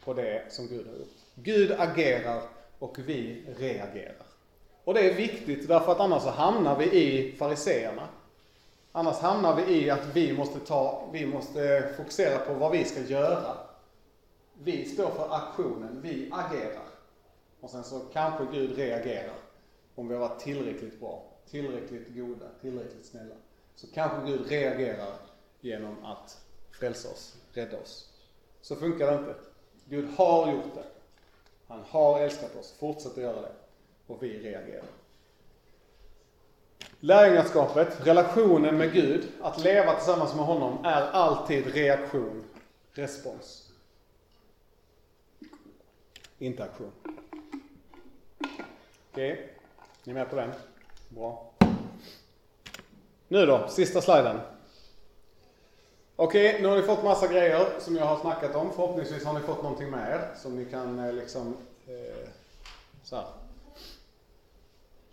på 0.03 0.13
det 0.13 0.43
som 0.49 0.67
Gud 0.67 0.87
har 0.87 0.93
gjort. 0.93 1.17
Gud 1.35 1.71
agerar 1.71 2.41
och 2.79 2.99
vi 2.99 3.45
reagerar. 3.57 4.24
Och 4.85 4.93
det 4.93 5.09
är 5.09 5.13
viktigt 5.13 5.67
därför 5.67 5.91
att 5.91 5.99
annars 5.99 6.23
så 6.23 6.29
hamnar 6.29 6.77
vi 6.77 6.85
i 6.85 7.35
fariseerna. 7.35 8.07
Annars 8.91 9.17
hamnar 9.17 9.55
vi 9.55 9.61
i 9.61 9.89
att 9.89 10.05
vi 10.13 10.33
måste, 10.33 10.59
ta, 10.59 11.09
vi 11.11 11.25
måste 11.25 11.93
fokusera 11.97 12.37
på 12.37 12.53
vad 12.53 12.71
vi 12.71 12.85
ska 12.85 13.01
göra. 13.01 13.57
Vi 14.53 14.85
står 14.85 15.09
för 15.09 15.35
aktionen, 15.35 16.01
vi 16.01 16.29
agerar. 16.31 16.87
Och 17.61 17.69
sen 17.69 17.83
så 17.83 17.99
kanske 17.99 18.45
Gud 18.51 18.77
reagerar. 18.77 19.35
Om 19.95 20.07
vi 20.07 20.13
har 20.13 20.21
varit 20.21 20.39
tillräckligt 20.39 20.99
bra, 20.99 21.23
tillräckligt 21.49 22.15
goda, 22.15 22.45
tillräckligt 22.61 23.05
snälla. 23.05 23.35
Så 23.75 23.87
kanske 23.87 24.31
Gud 24.31 24.47
reagerar 24.47 25.13
genom 25.61 26.05
att 26.05 26.41
frälsa 26.71 27.09
oss, 27.09 27.35
rädda 27.53 27.77
oss. 27.77 28.09
Så 28.61 28.75
funkar 28.75 29.11
det 29.11 29.17
inte. 29.17 29.35
Gud 29.85 30.09
har 30.17 30.51
gjort 30.51 30.75
det. 30.75 30.85
Han 31.67 31.83
har 31.89 32.19
älskat 32.19 32.55
oss, 32.55 32.75
fortsätter 32.79 33.21
göra 33.21 33.41
det 33.41 33.51
och 34.07 34.23
vi 34.23 34.39
reagerar. 34.39 34.85
Lärjungaskapet, 36.99 38.07
relationen 38.07 38.77
med 38.77 38.93
Gud, 38.93 39.27
att 39.41 39.63
leva 39.63 39.93
tillsammans 39.93 40.35
med 40.35 40.45
honom 40.45 40.85
är 40.85 41.01
alltid 41.01 41.67
reaktion, 41.67 42.43
respons. 42.91 43.71
Inte 46.39 46.63
aktion. 46.63 46.91
Okej, 49.11 49.33
okay. 49.33 49.45
ni 50.03 50.11
är 50.11 50.13
med 50.13 50.29
på 50.29 50.35
den? 50.35 50.51
Bra. 51.09 51.51
Nu 53.27 53.45
då, 53.45 53.67
sista 53.67 54.01
sliden. 54.01 54.39
Okej, 56.15 56.49
okay, 56.49 56.61
nu 56.61 56.67
har 56.67 56.75
ni 56.75 56.81
fått 56.81 57.03
massa 57.03 57.27
grejer 57.27 57.79
som 57.79 57.95
jag 57.95 58.05
har 58.05 58.19
snackat 58.19 58.55
om. 58.55 58.73
Förhoppningsvis 58.73 59.25
har 59.25 59.33
ni 59.33 59.39
fått 59.39 59.63
någonting 59.63 59.89
med 59.89 60.11
er 60.11 60.35
som 60.35 60.55
ni 60.55 60.65
kan 60.65 60.99
eh, 60.99 61.13
liksom 61.13 61.57
eh, 61.87 62.29
så 63.03 63.15
här. 63.15 63.25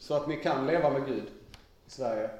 Så 0.03 0.15
att 0.15 0.29
ni 0.29 0.37
kan 0.37 0.67
leva 0.67 0.91
med 0.91 1.07
Gud 1.07 1.25
i 1.87 1.91
Sverige 1.91 2.31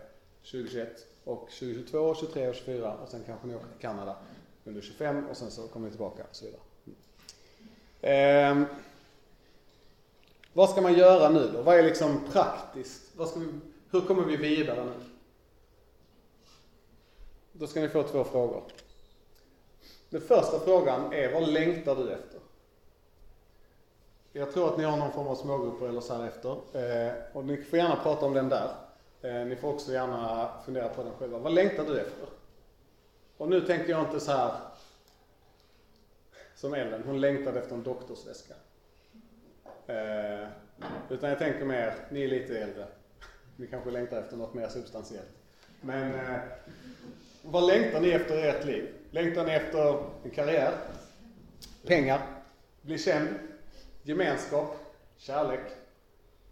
2021 0.51 1.07
och 1.25 1.51
2022, 1.51 2.15
2023 2.15 2.49
och 2.49 2.55
2024 2.55 2.95
och 2.95 3.09
sen 3.09 3.23
kanske 3.27 3.47
ni 3.47 3.55
åker 3.55 3.67
till 3.67 3.81
Kanada 3.81 4.17
under 4.65 4.81
25 4.81 5.27
och 5.27 5.37
sen 5.37 5.51
så 5.51 5.69
kommer 5.69 5.87
ni 5.87 5.91
tillbaka 5.91 6.23
och 6.23 6.37
så 6.37 6.45
vidare. 6.45 6.61
Eh, 8.01 8.63
vad 10.53 10.71
ska 10.71 10.81
man 10.81 10.95
göra 10.95 11.31
nu 11.31 11.51
då? 11.53 11.63
Vad 11.63 11.79
är 11.79 11.83
liksom 11.83 12.21
praktiskt? 12.33 13.03
Vad 13.17 13.29
ska 13.29 13.41
vi, 13.41 13.47
hur 13.91 14.01
kommer 14.01 14.25
vi 14.25 14.37
vidare 14.37 14.85
nu? 14.85 15.05
Då 17.53 17.67
ska 17.67 17.81
ni 17.81 17.89
få 17.89 18.03
två 18.03 18.25
frågor. 18.25 18.63
Den 20.11 20.21
första 20.21 20.61
frågan 20.61 21.13
är, 21.13 21.33
vad 21.33 21.49
längtar 21.49 21.97
du 21.97 22.13
efter? 22.13 22.32
Jag 24.33 24.53
tror 24.53 24.69
att 24.69 24.79
ni 24.79 24.85
har 24.85 24.97
någon 24.97 25.13
form 25.13 25.27
av 25.27 25.35
smågrupper 25.35 25.89
eller 25.89 26.01
så 26.01 26.15
här 26.15 26.29
efter. 26.29 26.51
Eh, 26.51 27.13
och 27.33 27.45
ni 27.45 27.57
får 27.57 27.79
gärna 27.79 27.97
prata 27.97 28.27
om 28.27 28.35
den 28.35 28.49
där. 28.49 28.71
Eh, 29.23 29.47
ni 29.47 29.57
får 29.57 29.69
också 29.73 29.93
gärna 29.93 30.51
fundera 30.65 30.89
på 30.89 31.03
den 31.03 31.13
själva. 31.13 31.39
Vad 31.39 31.53
längtar 31.53 31.85
du 31.85 32.01
efter? 32.01 32.29
Och 33.37 33.49
nu 33.49 33.61
tänker 33.61 33.91
jag 33.91 34.01
inte 34.01 34.21
så 34.21 34.33
här 34.33 34.53
som 36.55 36.75
Ellen, 36.75 37.03
hon 37.07 37.21
längtade 37.21 37.61
efter 37.61 37.75
en 37.75 37.83
doktorsväska. 37.83 38.55
Eh, 39.87 40.49
utan 41.11 41.31
jag 41.31 41.39
tänker 41.39 41.65
mer, 41.65 41.95
ni 42.11 42.25
är 42.25 42.29
lite 42.29 42.59
äldre. 42.59 42.87
Ni 43.57 43.67
kanske 43.67 43.91
längtar 43.91 44.21
efter 44.21 44.37
något 44.37 44.55
mer 44.55 44.69
substantiellt. 44.69 45.29
Men 45.81 46.15
eh, 46.15 46.41
vad 47.43 47.67
längtar 47.67 48.01
ni 48.01 48.11
efter 48.11 48.39
i 48.39 48.49
ert 48.49 48.65
liv? 48.65 48.89
Längtar 49.11 49.47
ni 49.47 49.53
efter 49.53 50.05
en 50.25 50.31
karriär? 50.31 50.73
Pengar? 51.87 52.21
Bli 52.83 52.99
känd? 52.99 53.29
Gemenskap? 54.03 54.77
Kärlek? 55.17 55.73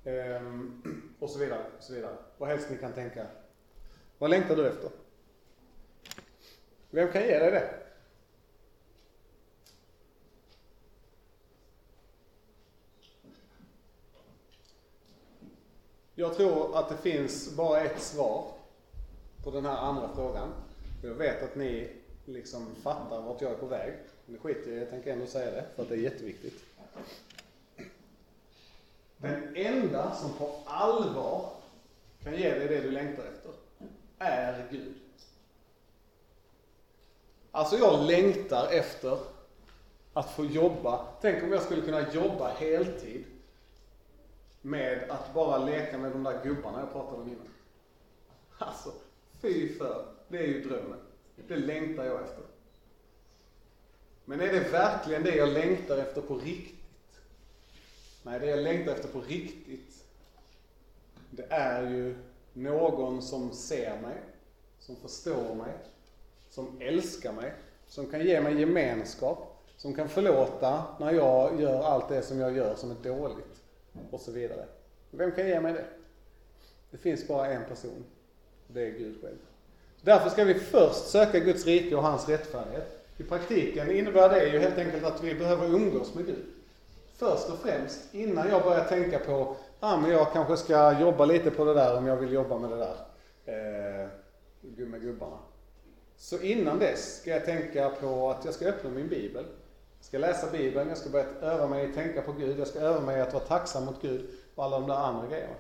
Ehm, 0.05 0.83
och 1.19 1.31
så 1.31 1.39
vidare, 1.39 1.65
och 1.79 1.83
så 1.85 1.93
vidare. 1.93 2.17
Vad 2.39 2.49
helst 2.49 2.71
ni 2.71 2.77
kan 2.77 2.93
tänka. 2.93 3.27
Vad 4.19 4.31
längtar 4.31 4.57
du 4.57 4.69
efter? 4.69 4.91
Vem 6.91 7.13
kan 7.13 7.23
ge 7.23 7.39
dig 7.39 7.51
det? 7.51 7.75
Jag 16.15 16.37
tror 16.37 16.79
att 16.79 16.89
det 16.89 16.97
finns 16.97 17.57
bara 17.57 17.81
ett 17.81 18.01
svar 18.01 18.53
på 19.45 19.51
den 19.51 19.67
här 19.67 19.77
andra 19.77 20.11
frågan. 20.15 20.49
Jag 21.03 21.15
vet 21.15 21.43
att 21.43 21.57
ni 21.57 21.89
liksom 22.25 22.67
fattar 22.83 23.23
vart 23.23 23.41
jag 23.41 23.53
är 23.53 23.57
på 23.57 23.67
väg. 23.67 23.93
Men 24.27 24.35
det 24.35 24.41
skiter 24.41 24.73
jag 24.73 24.91
tänker 24.91 25.13
ändå 25.13 25.27
säga 25.27 25.51
det, 25.51 25.65
för 25.77 25.83
att 25.83 25.89
det 25.89 25.95
är 25.95 25.99
jätteviktigt. 25.99 26.65
Den 29.21 29.57
enda 29.57 30.15
som 30.15 30.33
på 30.33 30.51
allvar 30.65 31.51
kan 32.23 32.37
ge 32.37 32.51
dig 32.51 32.69
det 32.69 32.81
du 32.81 32.91
längtar 32.91 33.25
efter 33.25 33.53
är 34.19 34.69
Gud. 34.71 34.95
Alltså 37.51 37.77
jag 37.77 38.07
längtar 38.07 38.69
efter 38.71 39.19
att 40.13 40.31
få 40.31 40.45
jobba. 40.45 41.07
Tänk 41.21 41.43
om 41.43 41.53
jag 41.53 41.63
skulle 41.63 41.83
kunna 41.83 42.13
jobba 42.13 42.49
heltid 42.49 43.25
med 44.63 45.11
att 45.11 45.35
bara 45.35 45.59
leka 45.59 45.99
med 45.99 46.13
de 46.13 46.23
där 46.23 46.45
gubbarna 46.45 46.81
jag 46.81 46.93
pratade 46.93 47.23
om 47.23 47.29
innan. 47.29 47.49
Alltså, 48.59 48.93
fy 49.41 49.79
för. 49.79 50.07
Det 50.29 50.39
är 50.39 50.47
ju 50.47 50.63
drömmen. 50.65 50.99
Det 51.49 51.57
längtar 51.57 52.05
jag 52.05 52.23
efter. 52.23 52.45
Men 54.25 54.41
är 54.41 54.53
det 54.53 54.61
verkligen 54.61 55.23
det 55.23 55.35
jag 55.35 55.49
längtar 55.49 55.97
efter 55.97 56.21
på 56.21 56.35
riktigt? 56.39 56.80
Nej, 58.23 58.41
det 58.41 58.47
jag 58.47 58.59
längtar 58.59 58.93
efter 58.93 59.09
på 59.09 59.21
riktigt, 59.21 60.05
det 61.31 61.47
är 61.49 61.91
ju 61.91 62.17
någon 62.53 63.23
som 63.23 63.53
ser 63.53 64.01
mig, 64.01 64.17
som 64.79 64.97
förstår 64.97 65.55
mig, 65.55 65.73
som 66.51 66.81
älskar 66.81 67.33
mig, 67.33 67.53
som 67.87 68.07
kan 68.07 68.27
ge 68.27 68.41
mig 68.41 68.61
gemenskap, 68.61 69.57
som 69.77 69.95
kan 69.95 70.09
förlåta 70.09 70.85
när 71.01 71.13
jag 71.13 71.61
gör 71.61 71.83
allt 71.83 72.09
det 72.09 72.23
som 72.23 72.39
jag 72.39 72.57
gör 72.57 72.75
som 72.75 72.91
är 72.91 72.97
dåligt 73.03 73.63
och 74.11 74.21
så 74.21 74.33
vidare. 74.33 74.65
Vem 75.11 75.33
kan 75.33 75.49
ge 75.49 75.61
mig 75.61 75.73
det? 75.73 75.85
Det 76.91 76.99
finns 76.99 77.29
bara 77.29 77.47
en 77.47 77.65
person. 77.65 78.05
Det 78.67 78.87
är 78.87 78.91
Gud 78.91 79.21
själv. 79.23 79.39
Därför 80.03 80.31
ska 80.31 80.45
vi 80.45 80.55
först 80.55 81.09
söka 81.09 81.39
Guds 81.39 81.67
rike 81.67 81.97
och 81.97 82.03
hans 82.03 82.29
rättfärdighet. 82.29 83.07
I 83.19 83.23
praktiken 83.23 83.91
innebär 83.91 84.29
det 84.29 84.49
ju 84.49 84.59
helt 84.59 84.79
enkelt 84.79 85.05
att 85.05 85.23
vi 85.25 85.35
behöver 85.35 85.67
umgås 85.67 86.15
med 86.15 86.27
Gud. 86.27 86.47
Först 87.21 87.51
och 87.51 87.59
främst, 87.59 88.15
innan 88.15 88.49
jag 88.49 88.63
börjar 88.63 88.85
tänka 88.85 89.19
på, 89.19 89.57
ah, 89.81 89.97
men 89.97 90.11
jag 90.11 90.33
kanske 90.33 90.57
ska 90.57 91.01
jobba 91.01 91.25
lite 91.25 91.51
på 91.51 91.65
det 91.65 91.75
där 91.75 91.97
om 91.97 92.07
jag 92.07 92.17
vill 92.17 92.33
jobba 92.33 92.59
med 92.59 92.71
det 92.71 92.77
där, 92.77 92.97
eh, 93.45 94.09
med 94.87 95.01
gubbarna. 95.01 95.39
Så 96.17 96.39
innan 96.39 96.79
dess 96.79 97.21
ska 97.21 97.31
jag 97.31 97.45
tänka 97.45 97.91
på 97.91 98.31
att 98.31 98.45
jag 98.45 98.55
ska 98.55 98.67
öppna 98.67 98.91
min 98.91 99.09
bibel. 99.09 99.45
Jag 99.99 100.05
ska 100.05 100.19
läsa 100.19 100.51
bibeln, 100.51 100.89
jag 100.89 100.99
ska 100.99 101.11
börja 101.11 101.27
öva 101.41 101.67
mig 101.67 101.85
i 101.85 101.89
att 101.89 101.95
tänka 101.95 102.23
på 102.23 102.33
Gud, 102.33 102.59
jag 102.59 102.69
ska 102.69 102.79
öva 102.79 103.01
mig 103.01 103.19
i 103.19 103.21
att 103.21 103.33
vara 103.33 103.45
tacksam 103.45 103.85
mot 103.85 104.03
Gud 104.03 104.31
och 104.55 104.65
alla 104.65 104.81
de 104.81 104.89
där 104.89 104.97
andra 104.97 105.27
grejerna. 105.27 105.55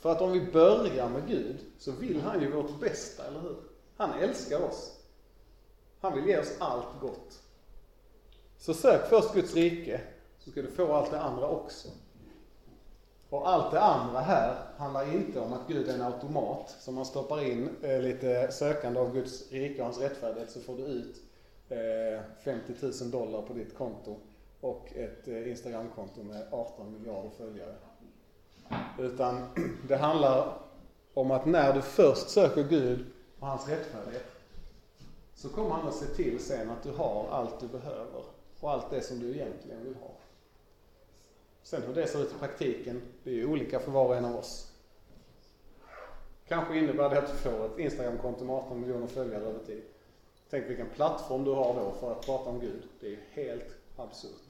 För 0.00 0.12
att 0.12 0.20
om 0.20 0.32
vi 0.32 0.40
börjar 0.40 1.08
med 1.08 1.28
Gud 1.28 1.56
så 1.78 1.92
vill 1.92 2.20
han 2.20 2.40
ju 2.40 2.50
vårt 2.50 2.80
bästa, 2.80 3.26
eller 3.26 3.40
hur? 3.40 3.56
Han 3.96 4.12
älskar 4.20 4.64
oss. 4.64 4.96
Han 6.00 6.14
vill 6.14 6.26
ge 6.26 6.38
oss 6.38 6.52
allt 6.58 7.00
gott. 7.00 7.40
Så 8.60 8.74
sök 8.74 9.08
först 9.08 9.34
Guds 9.34 9.54
rike, 9.54 10.00
så 10.44 10.50
ska 10.50 10.62
du 10.62 10.70
få 10.70 10.92
allt 10.92 11.10
det 11.10 11.20
andra 11.20 11.48
också. 11.48 11.88
Och 13.30 13.48
allt 13.48 13.70
det 13.70 13.80
andra 13.80 14.20
här 14.20 14.56
handlar 14.76 15.14
inte 15.14 15.40
om 15.40 15.52
att 15.52 15.68
Gud 15.68 15.88
är 15.88 15.94
en 15.94 16.02
automat 16.02 16.76
som 16.80 16.94
man 16.94 17.06
stoppar 17.06 17.42
in 17.42 17.68
eh, 17.82 18.00
lite 18.00 18.52
sökande 18.52 19.00
av 19.00 19.14
Guds 19.14 19.52
rike 19.52 19.78
och 19.78 19.84
hans 19.84 19.98
rättfärdighet 19.98 20.50
så 20.50 20.60
får 20.60 20.76
du 20.76 20.82
ut 20.82 21.16
eh, 21.68 22.22
50 22.44 22.72
000 22.80 23.10
dollar 23.10 23.42
på 23.42 23.52
ditt 23.52 23.76
konto 23.76 24.16
och 24.60 24.92
ett 24.96 25.28
eh, 25.28 25.50
Instagramkonto 25.50 26.22
med 26.22 26.46
18 26.50 26.92
miljarder 26.92 27.30
följare. 27.30 27.74
Utan 28.98 29.46
det 29.88 29.96
handlar 29.96 30.58
om 31.14 31.30
att 31.30 31.46
när 31.46 31.72
du 31.72 31.82
först 31.82 32.30
söker 32.30 32.64
Gud 32.64 33.06
och 33.38 33.46
hans 33.46 33.68
rättfärdighet 33.68 34.26
så 35.34 35.48
kommer 35.48 35.70
han 35.70 35.88
att 35.88 35.94
se 35.94 36.06
till 36.06 36.38
sen 36.44 36.70
att 36.70 36.82
du 36.82 36.90
har 36.90 37.26
allt 37.30 37.60
du 37.60 37.68
behöver 37.68 38.22
och 38.60 38.70
allt 38.70 38.90
det 38.90 39.00
som 39.00 39.18
du 39.20 39.30
egentligen 39.30 39.84
vill 39.84 39.94
ha. 39.94 40.09
Sen 41.62 41.82
hur 41.82 41.94
det 41.94 42.06
ser 42.06 42.22
ut 42.22 42.32
i 42.32 42.38
praktiken, 42.38 43.02
det 43.24 43.30
är 43.30 43.34
ju 43.34 43.46
olika 43.46 43.80
för 43.80 43.90
var 43.90 44.04
och 44.04 44.16
en 44.16 44.24
av 44.24 44.36
oss. 44.36 44.72
Kanske 46.48 46.78
innebär 46.78 47.10
det 47.10 47.18
att 47.18 47.32
du 47.32 47.36
får 47.36 47.66
ett 47.66 47.78
Instagramkonto 47.78 48.44
med 48.44 48.56
18 48.56 48.80
miljoner 48.80 49.06
följare 49.06 49.44
över 49.44 49.64
tid. 49.64 49.82
Tänk 50.50 50.68
vilken 50.68 50.90
plattform 50.90 51.44
du 51.44 51.50
har 51.50 51.74
då 51.74 51.94
för 52.00 52.12
att 52.12 52.26
prata 52.26 52.50
om 52.50 52.60
Gud. 52.60 52.82
Det 53.00 53.12
är 53.12 53.18
helt 53.30 53.76
absurt. 53.96 54.42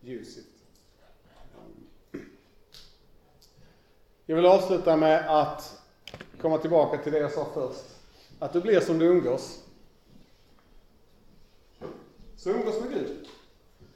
Ljusigt. 0.00 0.48
Jag 4.26 4.36
vill 4.36 4.46
avsluta 4.46 4.96
med 4.96 5.40
att 5.40 5.82
komma 6.40 6.58
tillbaka 6.58 7.02
till 7.02 7.12
det 7.12 7.18
jag 7.18 7.32
sa 7.32 7.46
först. 7.54 7.84
Att 8.38 8.52
du 8.52 8.60
blir 8.60 8.80
som 8.80 8.98
du 8.98 9.06
umgås. 9.06 9.64
Så 12.36 12.50
umgås 12.50 12.80
med 12.80 12.90
Gud. 12.90 13.28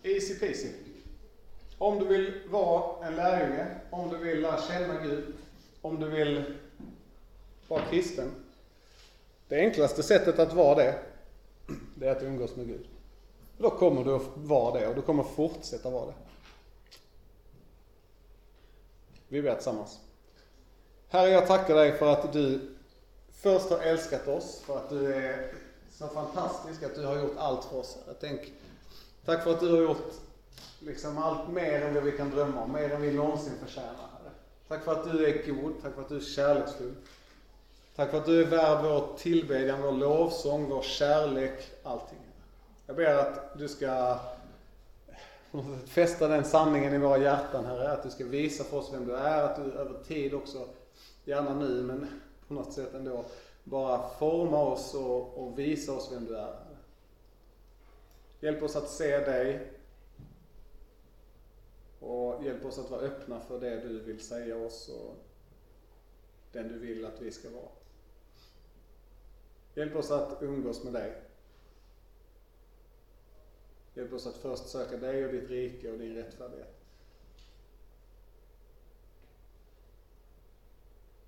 Easy 0.02 0.34
peasy. 0.34 0.68
Om 1.82 1.98
du 1.98 2.04
vill 2.04 2.32
vara 2.50 3.06
en 3.06 3.16
lärjunge, 3.16 3.66
om 3.90 4.10
du 4.10 4.16
vill 4.16 4.40
lära 4.40 4.62
känna 4.62 5.02
Gud, 5.02 5.34
om 5.80 6.00
du 6.00 6.08
vill 6.08 6.58
vara 7.68 7.82
kristen. 7.90 8.30
Det 9.48 9.56
enklaste 9.60 10.02
sättet 10.02 10.38
att 10.38 10.52
vara 10.52 10.74
det, 10.74 10.98
det 11.94 12.08
är 12.08 12.16
att 12.16 12.22
umgås 12.22 12.56
med 12.56 12.66
Gud. 12.66 12.86
Då 13.58 13.70
kommer 13.70 14.04
du 14.04 14.14
att 14.14 14.22
vara 14.34 14.80
det 14.80 14.88
och 14.88 14.94
du 14.94 15.02
kommer 15.02 15.22
fortsätta 15.22 15.90
vara 15.90 16.06
det. 16.06 16.14
Vi 19.28 19.42
ber 19.42 19.54
tillsammans. 19.54 20.00
Herre, 21.08 21.30
jag 21.30 21.46
tackar 21.46 21.74
dig 21.74 21.92
för 21.92 22.12
att 22.12 22.32
du 22.32 22.76
först 23.32 23.70
har 23.70 23.78
älskat 23.78 24.28
oss, 24.28 24.60
för 24.60 24.76
att 24.76 24.90
du 24.90 25.14
är 25.14 25.52
så 25.90 26.08
fantastisk, 26.08 26.82
att 26.82 26.94
du 26.94 27.04
har 27.06 27.18
gjort 27.18 27.36
allt 27.36 27.64
för 27.64 27.76
oss. 27.76 27.98
Jag 28.06 28.20
tänk, 28.20 28.52
tack 29.24 29.44
för 29.44 29.50
att 29.50 29.60
du 29.60 29.70
har 29.70 29.82
gjort 29.82 30.12
liksom 30.80 31.18
allt 31.18 31.48
mer 31.48 31.82
än 31.82 31.94
vad 31.94 32.02
vi 32.02 32.12
kan 32.12 32.30
drömma 32.30 32.62
om, 32.62 32.72
mer 32.72 32.90
än 32.90 33.02
vi 33.02 33.12
någonsin 33.12 33.52
förtjänar, 33.64 33.88
Herre. 33.88 34.30
Tack 34.68 34.84
för 34.84 34.92
att 34.92 35.12
du 35.12 35.26
är 35.26 35.46
god, 35.46 35.72
tack 35.82 35.94
för 35.94 36.02
att 36.02 36.08
du 36.08 36.16
är 36.16 36.20
kärleksfull. 36.20 36.94
Tack 37.96 38.10
för 38.10 38.18
att 38.18 38.26
du 38.26 38.42
är 38.42 38.46
värd 38.46 38.84
vår 38.84 39.16
tillbedjan, 39.18 39.82
vår 39.82 39.92
lovsång, 39.92 40.68
vår 40.68 40.82
kärlek, 40.82 41.70
allting. 41.82 42.18
Jag 42.86 42.96
ber 42.96 43.14
att 43.14 43.58
du 43.58 43.68
ska 43.68 44.18
fästa 45.86 46.28
den 46.28 46.44
sanningen 46.44 46.94
i 46.94 46.98
våra 46.98 47.18
hjärtan, 47.18 47.66
Herre. 47.66 47.92
Att 47.92 48.02
du 48.02 48.10
ska 48.10 48.24
visa 48.24 48.64
för 48.64 48.76
oss 48.76 48.90
vem 48.92 49.06
du 49.06 49.16
är, 49.16 49.42
att 49.42 49.56
du 49.56 49.72
över 49.72 50.02
tid 50.04 50.34
också, 50.34 50.68
gärna 51.24 51.54
nu, 51.54 51.82
men 51.82 52.20
på 52.48 52.54
något 52.54 52.72
sätt 52.72 52.94
ändå, 52.94 53.24
bara 53.64 54.08
forma 54.18 54.62
oss 54.62 54.94
och, 54.94 55.38
och 55.38 55.58
visa 55.58 55.92
oss 55.92 56.12
vem 56.12 56.26
du 56.26 56.36
är. 56.36 56.54
Hjälp 58.40 58.62
oss 58.62 58.76
att 58.76 58.88
se 58.88 59.18
dig 59.18 59.72
och 62.02 62.44
hjälp 62.44 62.64
oss 62.64 62.78
att 62.78 62.90
vara 62.90 63.00
öppna 63.00 63.40
för 63.40 63.60
det 63.60 63.80
du 63.80 64.00
vill 64.00 64.20
säga 64.20 64.56
oss 64.56 64.88
och 64.88 65.16
den 66.52 66.68
du 66.68 66.78
vill 66.78 67.04
att 67.04 67.20
vi 67.20 67.30
ska 67.30 67.50
vara. 67.50 67.68
Hjälp 69.74 69.96
oss 69.96 70.10
att 70.10 70.42
umgås 70.42 70.84
med 70.84 70.92
dig. 70.92 71.22
Hjälp 73.94 74.12
oss 74.12 74.26
att 74.26 74.36
först 74.36 74.68
söka 74.68 74.96
dig 74.96 75.24
och 75.26 75.32
ditt 75.32 75.50
rike 75.50 75.92
och 75.92 75.98
din 75.98 76.14
rättfärdighet. 76.14 76.82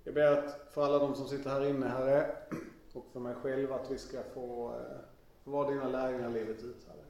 Jag 0.03 0.13
ber 0.13 0.31
att 0.31 0.67
för 0.71 0.83
alla 0.85 0.99
de 0.99 1.15
som 1.15 1.27
sitter 1.27 1.49
här 1.49 1.65
inne, 1.65 1.87
Herre, 1.87 2.35
och 2.93 3.05
för 3.11 3.19
mig 3.19 3.35
själv, 3.35 3.73
att 3.73 3.91
vi 3.91 3.97
ska 3.97 4.23
få, 4.23 4.73
eh, 4.73 4.97
få 5.43 5.51
vara 5.51 5.69
dina 5.69 5.87
lärjungar 5.87 6.29
livet 6.29 6.63
ut, 6.63 6.87
Herre. 6.87 7.04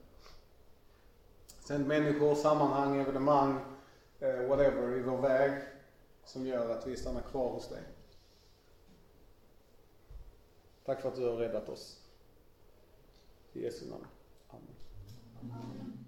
Sen 1.67 1.87
människor, 1.87 2.35
sammanhang, 2.35 2.99
evenemang, 2.99 3.59
eh, 4.19 4.47
whatever, 4.47 4.97
i 4.97 5.01
vår 5.01 5.17
väg 5.17 5.61
som 6.25 6.45
gör 6.45 6.69
att 6.69 6.87
vi 6.87 6.97
stannar 6.97 7.21
kvar 7.21 7.49
hos 7.49 7.69
dig. 7.69 7.83
Tack 10.85 11.01
för 11.01 11.09
att 11.09 11.15
du 11.15 11.25
har 11.25 11.35
räddat 11.35 11.69
oss. 11.69 11.99
I 13.53 13.63
Jesu 13.63 13.89
namn. 13.89 14.07
Amen. 14.49 16.04